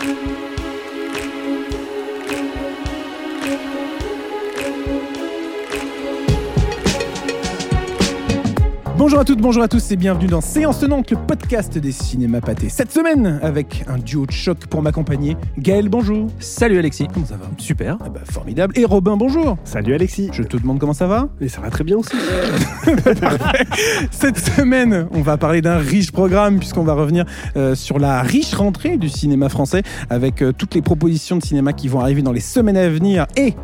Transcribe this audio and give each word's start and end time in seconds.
thank 0.00 0.30
you 0.30 0.39
Bonjour 9.00 9.18
à 9.18 9.24
toutes, 9.24 9.40
bonjour 9.40 9.62
à 9.62 9.68
tous 9.68 9.92
et 9.92 9.96
bienvenue 9.96 10.26
dans 10.26 10.42
Séance 10.42 10.80
Tenante, 10.80 11.10
le 11.10 11.16
podcast 11.16 11.78
des 11.78 11.90
cinémas 11.90 12.42
pâtés. 12.42 12.68
Cette 12.68 12.92
semaine, 12.92 13.40
avec 13.42 13.82
un 13.88 13.96
duo 13.96 14.26
de 14.26 14.30
choc 14.30 14.66
pour 14.66 14.82
m'accompagner. 14.82 15.38
Gaël, 15.56 15.88
bonjour. 15.88 16.26
Salut 16.38 16.78
Alexis. 16.78 17.08
Comment 17.10 17.24
ça 17.24 17.36
va? 17.36 17.46
Super. 17.56 17.96
Ah 18.04 18.10
bah, 18.10 18.20
Formidable. 18.30 18.78
Et 18.78 18.84
Robin, 18.84 19.16
bonjour. 19.16 19.56
Salut 19.64 19.94
Alexis. 19.94 20.28
Je 20.34 20.42
te 20.42 20.58
demande 20.58 20.78
comment 20.78 20.92
ça 20.92 21.06
va? 21.06 21.30
Et 21.40 21.48
ça 21.48 21.62
va 21.62 21.70
très 21.70 21.82
bien 21.82 21.96
aussi. 21.96 22.14
Cette 24.10 24.38
semaine, 24.38 25.08
on 25.12 25.22
va 25.22 25.38
parler 25.38 25.62
d'un 25.62 25.78
riche 25.78 26.12
programme 26.12 26.58
puisqu'on 26.58 26.84
va 26.84 26.92
revenir 26.92 27.24
euh, 27.56 27.74
sur 27.74 27.98
la 27.98 28.20
riche 28.20 28.52
rentrée 28.52 28.98
du 28.98 29.08
cinéma 29.08 29.48
français 29.48 29.82
avec 30.10 30.42
euh, 30.42 30.52
toutes 30.52 30.74
les 30.74 30.82
propositions 30.82 31.38
de 31.38 31.42
cinéma 31.42 31.72
qui 31.72 31.88
vont 31.88 32.00
arriver 32.00 32.20
dans 32.20 32.32
les 32.32 32.40
semaines 32.40 32.76
à 32.76 32.86
venir 32.90 33.26
et 33.38 33.54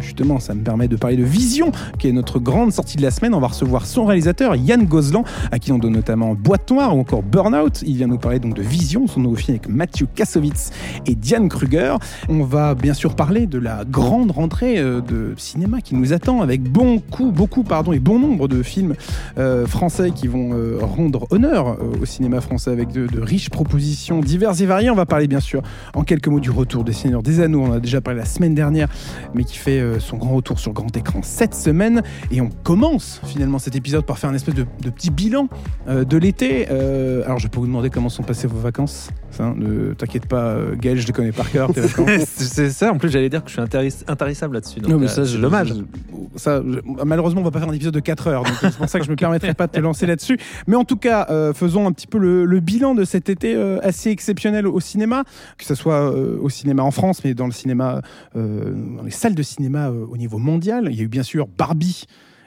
Justement, 0.00 0.40
ça 0.40 0.54
me 0.54 0.62
permet 0.62 0.88
de 0.88 0.96
parler 0.96 1.16
de 1.16 1.24
Vision, 1.24 1.72
qui 1.98 2.08
est 2.08 2.12
notre 2.12 2.38
grande 2.38 2.72
sortie 2.72 2.96
de 2.96 3.02
la 3.02 3.10
semaine. 3.10 3.34
On 3.34 3.40
va 3.40 3.48
recevoir 3.48 3.86
son 3.86 4.04
réalisateur, 4.04 4.56
Yann 4.56 4.84
Gozlan, 4.84 5.24
à 5.50 5.58
qui 5.58 5.72
on 5.72 5.78
donne 5.78 5.92
notamment 5.92 6.34
Boîte 6.34 6.70
Noire 6.70 6.96
ou 6.96 7.00
encore 7.00 7.22
Burnout. 7.22 7.82
Il 7.86 7.96
vient 7.96 8.06
nous 8.06 8.18
parler 8.18 8.38
donc 8.38 8.54
de 8.54 8.62
Vision, 8.62 9.06
son 9.06 9.20
nouveau 9.20 9.36
film 9.36 9.56
avec 9.56 9.68
Mathieu 9.68 10.06
Kassovitz 10.14 10.70
et 11.06 11.14
Diane 11.14 11.48
Kruger. 11.48 11.94
On 12.28 12.44
va 12.44 12.74
bien 12.74 12.94
sûr 12.94 13.14
parler 13.14 13.46
de 13.46 13.58
la 13.58 13.84
grande 13.84 14.30
rentrée 14.30 14.78
euh, 14.78 15.00
de 15.00 15.34
cinéma 15.36 15.80
qui 15.80 15.94
nous 15.94 16.12
attend, 16.12 16.42
avec 16.42 16.62
beaucoup, 16.62 17.30
beaucoup, 17.30 17.62
pardon, 17.62 17.92
et 17.92 18.00
bon 18.00 18.18
nombre 18.18 18.48
de 18.48 18.62
films 18.62 18.94
euh, 19.38 19.66
français 19.66 20.10
qui 20.10 20.26
vont 20.26 20.50
euh, 20.52 20.78
rendre 20.80 21.26
honneur 21.30 21.78
au 22.00 22.04
cinéma 22.04 22.40
français 22.40 22.70
avec 22.70 22.92
de, 22.92 23.06
de 23.06 23.20
riches 23.20 23.50
propositions 23.50 24.20
diverses 24.20 24.60
et 24.60 24.66
variées. 24.66 24.90
On 24.90 24.94
va 24.94 25.06
parler 25.06 25.28
bien 25.28 25.40
sûr 25.40 25.62
en 25.94 26.02
quelques 26.02 26.28
mots 26.28 26.40
du 26.40 26.50
retour 26.50 26.84
des 26.84 26.92
Seigneurs 26.92 27.22
des 27.22 27.40
Anneaux. 27.40 27.62
On 27.62 27.72
a 27.72 27.80
déjà 27.80 28.00
parlé 28.00 28.20
la 28.20 28.26
semaine 28.26 28.54
dernière, 28.54 28.88
mais 29.34 29.44
qui 29.44 29.56
fait 29.56 29.83
euh, 29.84 30.00
son 30.00 30.16
grand 30.16 30.34
retour 30.34 30.58
sur 30.58 30.72
grand 30.72 30.94
écran 30.96 31.20
cette 31.22 31.54
semaine. 31.54 32.02
Et 32.30 32.40
on 32.40 32.48
commence 32.48 33.20
finalement 33.24 33.58
cet 33.58 33.76
épisode 33.76 34.04
par 34.04 34.18
faire 34.18 34.30
un 34.30 34.34
espèce 34.34 34.54
de, 34.54 34.64
petit 34.90 35.10
bilan 35.10 35.48
euh, 35.88 36.04
de 36.04 36.16
l'été. 36.16 36.66
Euh, 36.70 37.24
alors 37.24 37.38
je 37.38 37.48
peux 37.48 37.60
vous 37.60 37.66
demander 37.66 37.90
comment 37.90 38.08
sont 38.08 38.22
passées 38.22 38.46
vos 38.46 38.58
vacances. 38.58 39.10
Ne 39.40 39.94
t'inquiète 39.94 40.26
pas, 40.26 40.44
euh, 40.48 40.74
Gaël, 40.76 40.98
je 40.98 41.06
les 41.06 41.12
connais 41.12 41.32
par 41.32 41.50
cœur. 41.50 41.70
c'est 42.26 42.70
ça, 42.70 42.92
en 42.92 42.98
plus 42.98 43.08
j'allais 43.10 43.28
dire 43.28 43.42
que 43.42 43.48
je 43.50 43.54
suis 43.54 43.62
intaris- 43.62 44.04
intarissable 44.06 44.54
là-dessus. 44.54 44.80
Non, 44.80 44.98
mais 44.98 45.06
euh, 45.06 45.08
ça, 45.08 45.26
c'est 45.26 45.38
dommage. 45.38 45.68
je- 45.74 46.38
ça, 46.38 46.62
je- 46.66 46.80
malheureusement, 47.04 47.40
on 47.40 47.44
va 47.44 47.50
pas 47.50 47.58
faire 47.60 47.68
un 47.68 47.72
épisode 47.74 47.94
de 47.94 48.00
4 48.00 48.28
heures, 48.28 48.42
donc 48.44 48.54
c'est 48.60 48.76
pour 48.76 48.88
ça 48.88 48.98
que 48.98 49.04
je 49.04 49.10
me 49.10 49.16
permettrai 49.16 49.54
pas 49.54 49.66
de 49.66 49.72
te 49.72 49.80
lancer 49.80 50.06
là-dessus. 50.06 50.38
Mais 50.66 50.76
en 50.76 50.84
tout 50.84 50.96
cas, 50.96 51.26
euh, 51.30 51.52
faisons 51.52 51.86
un 51.86 51.92
petit 51.92 52.06
peu 52.06 52.18
le, 52.18 52.44
le 52.44 52.60
bilan 52.60 52.94
de 52.94 53.04
cet 53.04 53.28
été 53.28 53.54
euh, 53.54 53.78
assez 53.82 54.10
exceptionnel 54.10 54.66
au 54.66 54.80
cinéma, 54.80 55.24
que 55.58 55.64
ce 55.64 55.74
soit 55.74 56.10
euh, 56.12 56.38
au 56.40 56.48
cinéma 56.48 56.82
en 56.82 56.90
France, 56.90 57.22
mais 57.24 57.34
dans 57.34 57.46
le 57.46 57.52
cinéma, 57.52 58.00
euh, 58.36 58.72
dans 58.96 59.02
les 59.04 59.10
salles 59.10 59.34
de 59.34 59.42
cinéma 59.42 59.88
euh, 59.88 60.04
au 60.08 60.16
niveau 60.16 60.38
mondial. 60.38 60.88
Il 60.90 60.96
y 60.96 61.00
a 61.00 61.04
eu 61.04 61.08
bien 61.08 61.22
sûr 61.22 61.46
Barbie. 61.58 62.04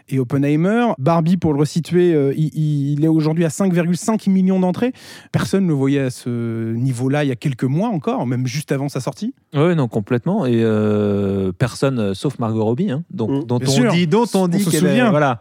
Et 0.10 0.20
Oppenheimer. 0.20 0.88
Barbie, 1.00 1.38
pour 1.38 1.54
le 1.54 1.60
resituer, 1.60 2.14
euh, 2.14 2.34
il, 2.38 2.52
il 2.94 3.04
est 3.04 3.08
aujourd'hui 3.10 3.44
à 3.46 3.50
5,5 3.50 4.30
millions 4.30 4.60
d'entrées. 4.60 4.94
Personne 5.32 5.64
ne 5.64 5.68
le 5.70 5.74
voyait 5.74 6.00
à 6.00 6.10
ce 6.10 6.74
niveau-là 6.74 7.24
il 7.24 7.28
y 7.28 7.32
a 7.32 7.36
quelques 7.36 7.64
mois 7.66 7.90
encore, 7.90 8.26
même 8.26 8.48
juste 8.48 8.72
avant 8.72 8.88
sa 8.90 9.00
sortie. 9.00 9.34
Oui, 9.54 9.76
non, 9.76 9.88
complètement. 9.88 10.46
Et 10.46 10.62
euh, 10.64 11.52
personne 11.58 12.14
sauf 12.14 12.40
Margot 12.40 12.64
Robbie, 12.64 12.92
hein, 12.92 13.04
dont, 13.12 13.28
Mm, 13.28 13.44
dont 13.46 13.60
on 13.62 13.66
sûr. 13.70 13.92
dit, 13.92 14.08
dont 14.08 14.26
on 14.36 14.48
dit 14.48 14.64
qu'elle 14.66 14.86
est, 14.86 15.10
voilà, 15.10 15.40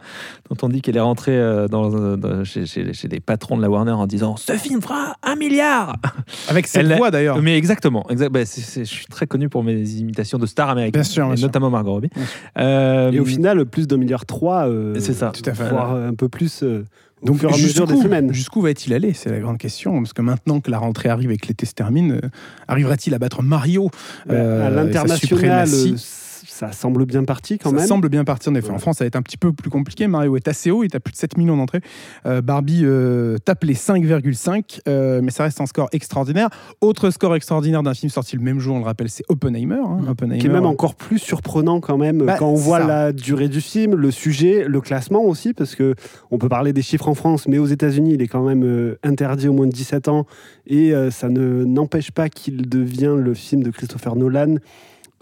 dont 0.49 0.57
on 0.61 0.69
dit 0.69 0.81
qu'elle 0.81 0.97
est 0.97 1.01
rentrée 1.01 1.37
euh, 1.37 1.67
dans, 1.67 2.17
dans- 2.17 2.43
chez, 2.43 2.65
chez, 2.65 2.91
chez 2.93 3.07
les 3.07 3.19
patrons 3.21 3.55
de 3.57 3.61
la 3.61 3.69
Warner 3.69 3.91
en 3.93 4.05
disant 4.07 4.35
ce 4.35 4.53
film 4.53 4.81
fera 4.81 5.15
un 5.23 5.35
milliard. 5.35 5.95
Avec 6.49 6.67
cette 6.67 6.91
voix 6.97 7.09
d'ailleurs. 7.11 7.41
Mais 7.41 7.57
exactement, 7.57 8.05
exact. 8.09 8.31
bah, 8.31 8.41
je 8.43 8.83
suis 8.83 9.05
très 9.07 9.27
connu 9.27 9.47
pour 9.49 9.63
mes 9.63 9.81
imitations 9.91 10.37
de 10.37 10.45
stars 10.45 10.69
américaines, 10.69 11.01
Bien 11.01 11.03
sûr, 11.03 11.25
bien 11.25 11.33
et 11.33 11.37
sûr. 11.37 11.47
notamment 11.47 11.69
Margot 11.69 11.91
Robbie. 11.93 12.09
Bien 12.13 12.25
sûr. 12.25 12.37
Euh, 12.59 13.11
Et 13.11 13.19
au 13.19 13.25
final, 13.25 13.65
plus 13.65 13.87
d'un 13.87 13.97
milliard 13.97 14.25
trois. 14.25 14.56
Euh, 14.65 14.95
C'est 14.99 15.13
ça. 15.13 15.31
Tout 15.31 15.47
à 15.49 15.53
fait. 15.53 15.69
Voire 15.69 15.93
un 15.95 16.13
peu 16.13 16.29
plus 16.29 16.63
euh, 16.63 16.85
au 17.21 17.25
Donc 17.27 17.39
fur 17.39 17.49
et 17.49 17.53
à 17.53 17.57
mesure 17.57 17.85
des 17.85 17.93
jusqu'où 17.93 18.03
semaines. 18.03 18.33
jusqu'où 18.33 18.61
va-t-il 18.61 18.93
aller? 18.93 19.13
C'est 19.13 19.29
la 19.29 19.39
grande 19.39 19.57
question. 19.57 19.97
Parce 20.01 20.13
que 20.13 20.21
maintenant 20.21 20.59
que 20.59 20.71
la 20.71 20.77
rentrée 20.79 21.09
arrive 21.09 21.31
et 21.31 21.37
que 21.37 21.47
l'été 21.47 21.65
se 21.65 21.73
termine, 21.73 22.19
euh, 22.23 22.29
arrivera-t-il 22.67 23.13
à 23.13 23.19
battre 23.19 23.41
Mario? 23.43 23.89
Euh, 24.29 24.67
à 24.67 24.69
l'international, 24.69 25.67
euh, 25.71 25.95
ça 26.57 26.71
semble 26.71 27.05
bien 27.05 27.23
parti 27.23 27.57
quand 27.59 27.69
ça 27.69 27.75
même. 27.75 27.85
semble 27.87 28.09
bien 28.09 28.23
partir 28.23 28.51
en 28.51 28.55
effet. 28.55 28.71
En. 28.71 28.79
France, 28.79 28.97
ça 28.97 29.03
va 29.03 29.07
être 29.07 29.15
un 29.15 29.21
petit 29.21 29.37
peu 29.37 29.53
plus 29.53 29.69
compliqué. 29.69 30.07
Mario 30.07 30.35
est 30.35 30.47
assez 30.47 30.71
haut, 30.71 30.83
il 30.83 30.95
est 30.95 30.99
plus 30.99 31.11
de 31.11 31.17
7 31.17 31.37
millions 31.37 31.55
d'entrées. 31.57 31.81
Euh, 32.25 32.41
Barbie 32.41 32.81
euh, 32.83 33.37
tape 33.37 33.63
les 33.63 33.75
5,5, 33.75 34.81
euh, 34.87 35.21
mais 35.23 35.31
ça 35.31 35.43
reste 35.43 35.61
un 35.61 35.65
score 35.65 35.89
extraordinaire. 35.91 36.49
Autre 36.81 37.09
score 37.11 37.35
extraordinaire 37.35 37.83
d'un 37.83 37.93
film 37.93 38.09
sorti 38.09 38.35
le 38.35 38.41
même 38.41 38.59
jour, 38.59 38.75
on 38.75 38.79
le 38.79 38.85
rappelle, 38.85 39.09
c'est 39.09 39.23
Oppenheimer. 39.29 39.75
hein. 39.75 39.99
Oppenheimer. 40.09 40.39
Qui 40.39 40.47
est 40.47 40.51
même 40.51 40.65
encore 40.65 40.95
plus 40.95 41.19
surprenant 41.19 41.79
quand 41.79 41.97
même 41.97 42.19
Bah, 42.23 42.35
quand 42.39 42.49
on 42.49 42.55
voit 42.55 42.79
ça. 42.79 42.87
la 42.87 43.13
durée 43.13 43.49
du 43.49 43.61
film, 43.61 43.95
le 43.95 44.11
sujet, 44.11 44.65
le 44.67 44.81
classement 44.81 45.23
aussi, 45.23 45.53
parce 45.53 45.75
que 45.75 45.93
on 46.31 46.37
peut 46.37 46.49
parler 46.49 46.73
des 46.73 46.81
chiffres 46.81 47.07
en 47.07 47.13
France, 47.15 47.47
mais 47.47 47.57
aux 47.59 47.65
États-Unis, 47.67 48.13
il 48.15 48.21
est 48.21 48.27
quand 48.27 48.43
même 48.43 48.63
euh, 48.63 48.97
interdit 49.03 49.47
au 49.47 49.53
moins 49.53 49.67
de 49.67 49.71
17 49.71 50.07
ans, 50.07 50.25
et 50.65 50.93
euh, 50.93 51.11
ça 51.11 51.29
ne 51.29 51.63
n'empêche 51.65 52.11
pas 52.11 52.29
qu'il 52.29 52.67
devient 52.67 53.15
le 53.17 53.33
film 53.33 53.61
de 53.63 53.69
Christopher 53.71 54.15
Nolan 54.15 54.55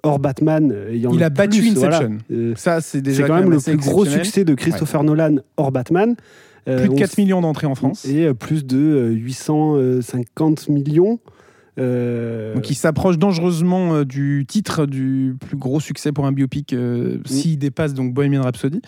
hors 0.05 0.19
Batman. 0.19 0.71
euh, 0.71 0.91
ayant 0.91 1.11
Il 1.11 1.19
le 1.19 1.25
a 1.25 1.29
battu 1.29 1.59
plus, 1.59 1.73
voilà. 1.75 1.97
Inception. 1.97 2.17
Euh, 2.31 2.53
Ça, 2.55 2.81
c'est 2.81 3.01
déjà 3.01 3.23
C'est 3.23 3.27
quand 3.27 3.35
même 3.39 3.51
le 3.51 3.59
plus 3.59 3.77
gros 3.77 4.05
succès 4.05 4.45
de 4.45 4.53
Christopher 4.53 5.03
Nolan 5.03 5.37
hors 5.57 5.71
Batman. 5.71 6.15
Euh, 6.67 6.79
Plus 6.79 6.87
de 6.87 6.93
on 6.93 6.95
4 6.95 7.17
millions 7.19 7.41
d'entrées 7.41 7.67
en 7.67 7.75
France. 7.75 8.05
et 8.05 8.25
euh, 8.25 8.33
plus 8.33 8.65
de 8.65 8.77
euh, 8.77 9.09
850 9.11 10.69
millions. 10.69 11.19
Euh, 11.77 12.53
Donc 12.55 12.69
il 12.69 12.75
s'approche 12.75 13.17
dangereusement 13.17 13.95
euh, 13.95 14.05
du 14.05 14.45
titre 14.47 14.85
du 14.85 15.35
plus 15.39 15.57
gros 15.57 15.79
succès 15.79 16.11
pour 16.11 16.25
un 16.25 16.31
biopic 16.31 16.71
euh, 16.73 17.17
s'il 17.25 17.57
dépasse 17.59 17.93
donc 17.93 18.13
Bohemian 18.13 18.43
Rhapsody 18.43 18.81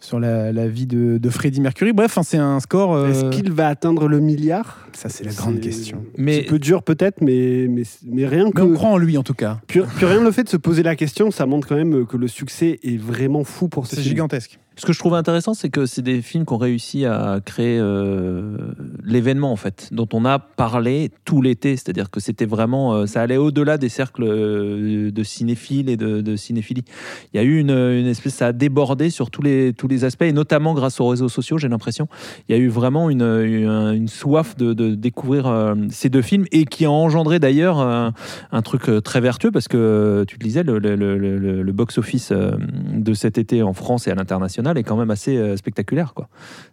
sur 0.00 0.18
la, 0.18 0.50
la 0.50 0.66
vie 0.66 0.88
de, 0.88 1.18
de 1.18 1.30
Freddie 1.30 1.60
Mercury. 1.60 1.92
Bref, 1.92 2.18
hein, 2.18 2.24
c'est 2.24 2.36
un 2.38 2.58
score. 2.58 2.92
euh, 2.94 3.08
Est-ce 3.10 3.26
qu'il 3.30 3.52
va 3.52 3.68
atteindre 3.68 4.08
le 4.08 4.18
milliard? 4.18 4.88
Ça, 4.94 5.08
c'est 5.08 5.22
la 5.24 5.32
grande 5.32 5.60
question. 5.60 6.02
Mais- 6.18 6.38
Un 6.38 6.40
petit 6.40 6.48
peu 6.48 6.58
dur 6.58 6.82
peut-être, 6.82 7.20
mais, 7.20 7.66
mais, 7.70 7.84
mais 8.04 8.26
rien 8.26 8.50
que... 8.50 8.60
Mais 8.60 8.68
on 8.68 8.74
croit 8.74 8.90
en 8.90 8.98
lui 8.98 9.16
en 9.16 9.22
tout 9.22 9.34
cas. 9.34 9.60
Puis, 9.68 9.80
puis 9.96 10.04
rien 10.06 10.20
le 10.20 10.32
fait 10.32 10.42
de 10.42 10.48
se 10.48 10.56
poser 10.56 10.82
la 10.82 10.96
question, 10.96 11.30
ça 11.30 11.46
montre 11.46 11.68
quand 11.68 11.76
même 11.76 12.04
que 12.06 12.16
le 12.16 12.26
succès 12.26 12.80
est 12.82 13.00
vraiment 13.00 13.44
fou 13.44 13.68
pour 13.68 13.86
ce 13.86 13.94
C'est 13.94 14.02
gigantesque. 14.02 14.58
Ce 14.74 14.84
que 14.86 14.92
je 14.92 14.98
trouve 14.98 15.14
intéressant, 15.14 15.54
c'est 15.54 15.68
que 15.68 15.86
c'est 15.86 16.02
des 16.02 16.20
films 16.22 16.46
qui 16.46 16.52
ont 16.54 16.56
réussi 16.58 17.04
à 17.06 17.40
créer 17.44 17.78
euh, 17.78 18.56
l'événement 19.04 19.52
en 19.52 19.56
fait, 19.56 19.88
dont 19.92 20.08
on 20.12 20.24
a 20.24 20.38
parlé 20.38 21.10
tout 21.24 21.42
l'été. 21.42 21.76
C'est-à-dire 21.76 22.10
que 22.10 22.20
c'était 22.20 22.46
vraiment, 22.46 22.94
euh, 22.94 23.06
ça 23.06 23.22
allait 23.22 23.36
au-delà 23.36 23.78
des 23.78 23.88
cercles 23.88 24.24
euh, 24.24 25.10
de 25.10 25.22
cinéphiles 25.22 25.88
et 25.88 25.96
de, 25.96 26.20
de 26.20 26.36
cinéphilie. 26.36 26.84
Il 27.32 27.36
y 27.36 27.40
a 27.40 27.42
eu 27.42 27.58
une, 27.58 27.70
espèce, 28.06 28.34
ça 28.34 28.48
a 28.48 28.52
débordé 28.52 29.10
sur 29.10 29.30
tous 29.30 29.42
les 29.42 29.72
tous 29.72 29.88
les 29.88 30.04
aspects 30.04 30.22
et 30.22 30.32
notamment 30.32 30.74
grâce 30.74 31.00
aux 31.00 31.08
réseaux 31.08 31.28
sociaux. 31.28 31.58
J'ai 31.58 31.68
l'impression, 31.68 32.08
il 32.48 32.56
y 32.56 32.58
a 32.58 32.60
eu 32.60 32.68
vraiment 32.68 33.10
une, 33.10 34.08
soif 34.08 34.56
de, 34.56 34.72
découvrir 34.94 35.46
euh, 35.46 35.74
ces 35.90 36.08
deux 36.08 36.22
films 36.22 36.46
et 36.52 36.64
qui 36.64 36.84
a 36.84 36.90
engendré 36.90 37.38
d'ailleurs 37.38 37.78
un 37.80 38.62
truc 38.62 38.90
très 39.02 39.20
vertueux 39.20 39.50
parce 39.50 39.68
que 39.68 40.24
tu 40.28 40.36
le 40.38 40.44
disais, 40.44 40.62
le, 40.62 40.78
le- 40.78 41.72
box-office 41.72 42.32
de 42.32 43.14
cet 43.14 43.38
été 43.38 43.62
en 43.62 43.72
France 43.72 44.06
et 44.06 44.10
à 44.10 44.14
l'international 44.14 44.76
est 44.76 44.82
quand 44.82 44.96
même 44.96 45.10
assez 45.10 45.56
spectaculaire. 45.56 46.12
Quoi. 46.14 46.28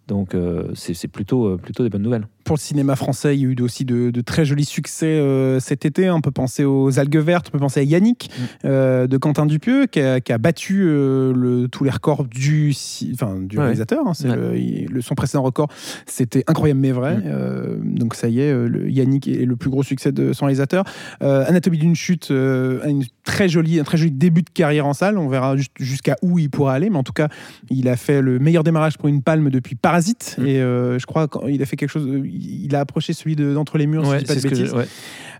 Donc 0.07 0.35
c'est 0.73 1.07
plutôt, 1.07 1.57
plutôt 1.57 1.83
des 1.83 1.89
bonnes 1.89 2.01
nouvelles. 2.01 2.18
Pour 2.45 2.55
le 2.55 2.61
cinéma 2.61 2.95
français, 2.95 3.37
il 3.37 3.41
y 3.41 3.45
a 3.45 3.49
eu 3.49 3.55
aussi 3.61 3.85
de, 3.85 4.09
de 4.09 4.21
très 4.21 4.43
jolis 4.43 4.65
succès 4.65 5.05
euh, 5.05 5.59
cet 5.59 5.85
été. 5.85 6.09
On 6.09 6.19
peut 6.19 6.31
penser 6.31 6.63
aux 6.65 6.97
Algues 6.97 7.17
Vertes, 7.19 7.45
on 7.49 7.51
peut 7.51 7.59
penser 7.59 7.81
à 7.81 7.83
Yannick 7.83 8.31
euh, 8.65 9.05
de 9.05 9.17
Quentin 9.17 9.45
Dupieux 9.45 9.85
qui 9.85 9.99
a, 9.99 10.19
qui 10.19 10.33
a 10.33 10.39
battu 10.39 10.81
euh, 10.83 11.31
le- 11.31 11.67
tous 11.67 11.83
les 11.83 11.91
records 11.91 12.25
du, 12.25 12.73
ci- 12.73 13.11
enfin, 13.13 13.35
du 13.39 13.55
Ouais. 13.57 13.63
réalisateur. 13.65 14.07
hein. 14.07 14.13
Ouais. 14.23 14.35
le- 14.35 14.57
il- 14.57 14.89
son 15.03 15.13
précédent 15.13 15.43
record, 15.43 15.67
c'était 16.07 16.43
incroyable 16.47 16.79
mais 16.79 16.91
vrai. 16.91 17.17
Mm. 17.17 17.93
Donc 17.99 18.15
ça 18.15 18.27
y 18.29 18.39
est, 18.39 18.51
le, 18.51 18.89
Yannick 18.89 19.27
est 19.27 19.45
le 19.45 19.55
plus 19.55 19.69
gros 19.69 19.83
succès 19.83 20.11
de 20.11 20.33
son 20.33 20.45
réalisateur. 20.45 20.85
Anatomie 21.21 21.77
d'une 21.77 21.95
chute 21.95 22.31
a 22.31 22.87
une 22.89 23.03
très 23.23 23.47
jolie, 23.47 23.79
un 23.79 23.83
très 23.83 23.97
joli 23.97 24.09
début 24.11 24.41
de 24.41 24.49
carrière 24.49 24.87
en 24.87 24.93
salle. 24.93 25.19
On 25.19 25.27
verra 25.27 25.55
jusqu'à 25.79 26.15
où 26.23 26.39
il 26.39 26.49
pourra 26.49 26.73
aller, 26.73 26.89
mais 26.89 26.97
en 26.97 27.03
tout 27.03 27.13
cas, 27.13 27.27
il 27.69 27.87
a 27.89 27.95
fait 27.95 28.21
le 28.23 28.39
meilleur 28.39 28.63
démarrage 28.63 28.97
pour 28.97 29.07
une 29.07 29.21
palme 29.21 29.51
depuis 29.51 29.75
Parasite. 29.75 30.35
Mm. 30.39 30.45
Et 30.47 30.55
je 30.59 31.05
crois 31.05 31.27
qu'il 31.27 31.61
a 31.61 31.65
fait 31.67 31.75
quelque 31.75 31.89
chose. 31.91 32.08
Euh, 32.09 32.27
Il 32.27 32.75
a 32.75 32.79
approché 32.81 33.13
celui 33.13 33.35
de- 33.35 33.53
d'entre 33.53 33.77
les 33.77 33.87
murs. 33.87 34.05
si 34.05 34.11
je 34.11 34.17
dis 34.17 34.25
pas 34.25 34.35
de 34.35 34.39
c'est 34.39 34.47
ce 34.47 34.53
que 34.53 34.55
bêtises. 34.55 34.71
je- 34.71 34.75
ouais. 34.77 34.87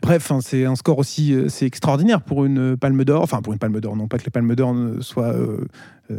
Bref, 0.02 0.32
hein, 0.32 0.40
c'est 0.42 0.64
un 0.66 0.76
score 0.76 0.98
aussi, 0.98 1.34
euh, 1.34 1.50
c'est 1.50 1.66
extraordinaire 1.66 2.22
pour 2.22 2.46
une 2.46 2.78
palme 2.78 3.04
d'or. 3.04 3.22
Enfin, 3.22 3.42
pour 3.42 3.52
une 3.54 3.60
palme 3.60 3.80
d'or, 3.82 3.96
non 3.98 4.08
pas 4.08 4.18
que 4.18 4.24
les 4.26 4.32
palmes 4.32 4.56
d'or 4.56 4.74
ne 4.74 5.02
soient 5.02 5.34
euh, 5.34 5.58
euh, 5.62 5.66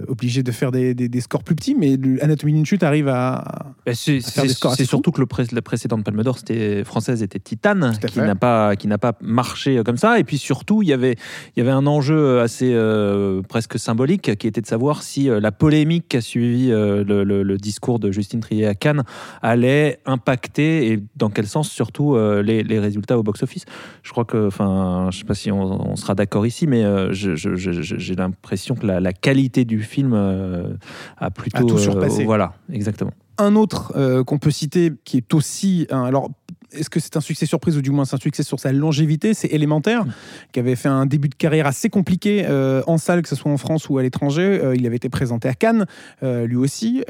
obligé 0.08 0.42
de 0.42 0.52
faire 0.52 0.70
des, 0.70 0.94
des- 0.94 1.08
des 1.08 1.20
scores 1.20 1.42
plus 1.42 1.54
petits, 1.54 1.74
mais 1.74 1.96
Anatomie 2.22 2.52
d'une 2.52 2.66
chute 2.66 2.82
arrive 2.82 3.08
à. 3.08 3.72
Bah, 3.86 3.92
C'est 3.94 4.20
faire 4.20 4.44
des 4.44 4.50
scores 4.50 4.72
assez 4.72 4.84
c'est 4.84 4.88
surtout 4.88 5.10
que 5.10 5.20
le 5.20 5.26
pré- 5.26 5.46
la 5.52 5.62
précédente 5.62 6.04
Palme 6.04 6.22
d'Or 6.22 6.38
c'était 6.38 6.84
française 6.84 7.22
était 7.22 7.38
Titane 7.38 7.92
qui 8.06 8.14
fait. 8.14 8.26
n'a 8.26 8.34
pas 8.34 8.76
qui 8.76 8.86
n'a 8.88 8.98
pas 8.98 9.14
marché 9.20 9.78
euh, 9.78 9.82
comme 9.82 9.96
ça 9.96 10.18
et 10.18 10.24
puis 10.24 10.38
surtout 10.38 10.82
il 10.82 10.88
y 10.88 10.92
avait 10.92 11.16
il 11.56 11.58
y 11.58 11.62
avait 11.62 11.70
un 11.72 11.86
enjeu 11.86 12.40
assez 12.40 12.70
euh, 12.72 13.42
presque 13.42 13.78
symbolique 13.78 14.36
qui 14.36 14.46
était 14.46 14.60
de 14.60 14.66
savoir 14.66 15.02
si 15.02 15.28
euh, 15.28 15.40
la 15.40 15.50
polémique 15.52 16.08
qui 16.08 16.16
a 16.18 16.20
suivi 16.20 16.70
euh, 16.70 17.04
le, 17.04 17.24
le- 17.24 17.42
le 17.42 17.56
discours 17.56 17.98
de 17.98 18.10
Justine 18.12 18.40
Trier 18.40 18.66
à 18.66 18.74
Cannes 18.74 19.02
allait 19.42 19.98
impacter 20.06 20.92
et 20.92 21.00
dans 21.16 21.30
quel 21.30 21.46
sens 21.46 21.68
surtout 21.70 22.14
euh, 22.14 22.42
les, 22.42 22.62
les 22.62 22.78
résultats 22.78 23.18
au 23.18 23.22
box-office. 23.22 23.64
Je 24.02 24.10
crois 24.10 24.24
que 24.24 24.46
enfin 24.46 25.08
je 25.10 25.18
sais 25.18 25.24
pas 25.24 25.34
si 25.34 25.50
on, 25.50 25.90
on 25.92 25.96
sera 25.96 26.14
d'accord 26.14 26.46
ici 26.46 26.66
mais 26.66 26.84
euh, 26.84 27.12
je- 27.12 27.34
je- 27.36 27.56
je- 27.56 27.72
je- 27.82 27.96
j'ai 27.98 28.14
l'impression 28.14 28.74
que 28.74 28.86
la, 28.86 29.00
la 29.00 29.12
qualité 29.12 29.64
du 29.64 29.79
film 29.82 30.12
euh, 30.14 30.74
a 31.18 31.30
plutôt 31.30 31.64
tout 31.64 31.76
euh, 31.76 31.78
surpassé. 31.78 32.24
voilà 32.24 32.54
exactement. 32.72 33.12
Un 33.38 33.56
autre 33.56 33.92
euh, 33.96 34.22
qu'on 34.22 34.38
peut 34.38 34.50
citer 34.50 34.92
qui 35.04 35.16
est 35.16 35.34
aussi. 35.34 35.86
alors, 35.90 36.30
est-ce 36.72 36.90
que 36.90 37.00
c'est 37.00 37.16
un 37.16 37.20
succès 37.20 37.46
surprise 37.46 37.76
ou 37.76 37.82
du 37.82 37.90
moins 37.90 38.04
c'est 38.04 38.16
un 38.16 38.20
succès 38.20 38.42
sur 38.42 38.60
sa 38.60 38.72
longévité 38.72 39.34
C'est 39.34 39.48
Élémentaire, 39.48 40.04
qui 40.52 40.60
avait 40.60 40.76
fait 40.76 40.88
un 40.88 41.06
début 41.06 41.28
de 41.28 41.34
carrière 41.34 41.66
assez 41.66 41.88
compliqué 41.88 42.44
euh, 42.46 42.82
en 42.86 42.98
salle, 42.98 43.22
que 43.22 43.28
ce 43.28 43.36
soit 43.36 43.50
en 43.50 43.56
France 43.56 43.88
ou 43.88 43.98
à 43.98 44.02
l'étranger. 44.02 44.60
Euh, 44.62 44.76
il 44.76 44.86
avait 44.86 44.96
été 44.96 45.08
présenté 45.08 45.48
à 45.48 45.54
Cannes, 45.54 45.86
euh, 46.22 46.46
lui 46.46 46.56
aussi. 46.56 47.02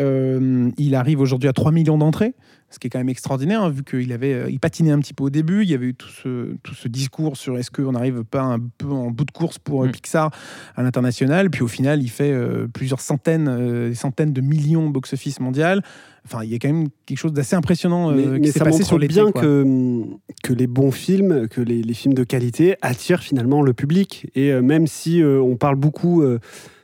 Il 0.79 0.95
arrive 0.95 1.21
aujourd'hui 1.21 1.49
à 1.49 1.53
3 1.53 1.73
millions 1.73 1.99
d'entrées. 1.99 2.35
Ce 2.71 2.79
qui 2.79 2.87
est 2.87 2.91
quand 2.91 2.99
même 2.99 3.09
extraordinaire, 3.09 3.63
hein, 3.63 3.71
vu 3.71 3.83
qu'il 3.85 4.13
avait, 4.13 4.33
euh, 4.33 4.51
il 4.51 4.61
patinait 4.61 4.93
un 4.93 5.01
petit 5.01 5.15
peu 5.15 5.25
au 5.25 5.31
début. 5.31 5.63
Il 5.63 5.71
y 5.71 5.75
avait 5.75 5.87
eu 5.87 5.95
tout 5.95 6.09
ce, 6.09 6.55
tout 6.63 6.75
ce 6.75 6.89
discours 6.89 7.37
sur 7.37 7.59
est-ce 7.59 7.71
qu'on 7.71 7.93
n'arrive 7.93 8.25
pas 8.25 8.43
un 8.43 8.59
peu 8.79 8.89
en 8.89 9.11
bout 9.11 9.25
de 9.25 9.31
course 9.33 9.59
pour 9.59 9.85
euh, 9.85 9.91
Mm. 9.91 9.93
Pixar 9.93 10.31
à 10.77 10.83
l'international. 10.83 11.51
Puis 11.51 11.63
au 11.63 11.69
final, 11.69 12.03
il 12.03 12.09
fait 12.09 12.33
euh, 12.33 12.67
plusieurs 12.73 13.01
centaines, 13.01 13.49
euh, 13.49 13.89
des 13.91 13.95
centaines 13.95 14.33
de 14.33 14.41
millions 14.41 14.87
au 14.87 14.91
box-office 14.91 15.41
mondial. 15.41 15.83
Enfin, 16.25 16.45
il 16.45 16.51
y 16.51 16.55
a 16.55 16.59
quand 16.59 16.69
même 16.69 16.89
quelque 17.07 17.19
chose 17.19 17.33
d'assez 17.33 17.57
impressionnant 17.57 18.11
euh, 18.11 18.15
mais, 18.15 18.23
qui 18.23 18.41
mais 18.41 18.51
s'est 18.53 18.61
passé 18.61 18.85
sur 18.85 18.99
l'été. 18.99 19.15
bien 19.15 19.33
quoi. 19.33 19.41
que, 19.43 20.03
que 20.43 20.53
les 20.53 20.67
bons 20.67 20.91
films, 20.91 21.49
que 21.49 21.61
les, 21.61 21.83
les 21.83 21.95
films 21.95 22.15
de 22.15 22.25
qualité 22.25 22.77
attirent 22.83 23.23
finalement 23.23 23.63
le 23.63 23.73
public. 23.73 24.29
Et 24.35 24.53
euh, 24.53 24.61
même 24.61 24.87
si 24.87 25.23
euh, 25.23 25.41
on 25.41 25.57
parle 25.57 25.77
beaucoup 25.77 26.23
euh, 26.23 26.39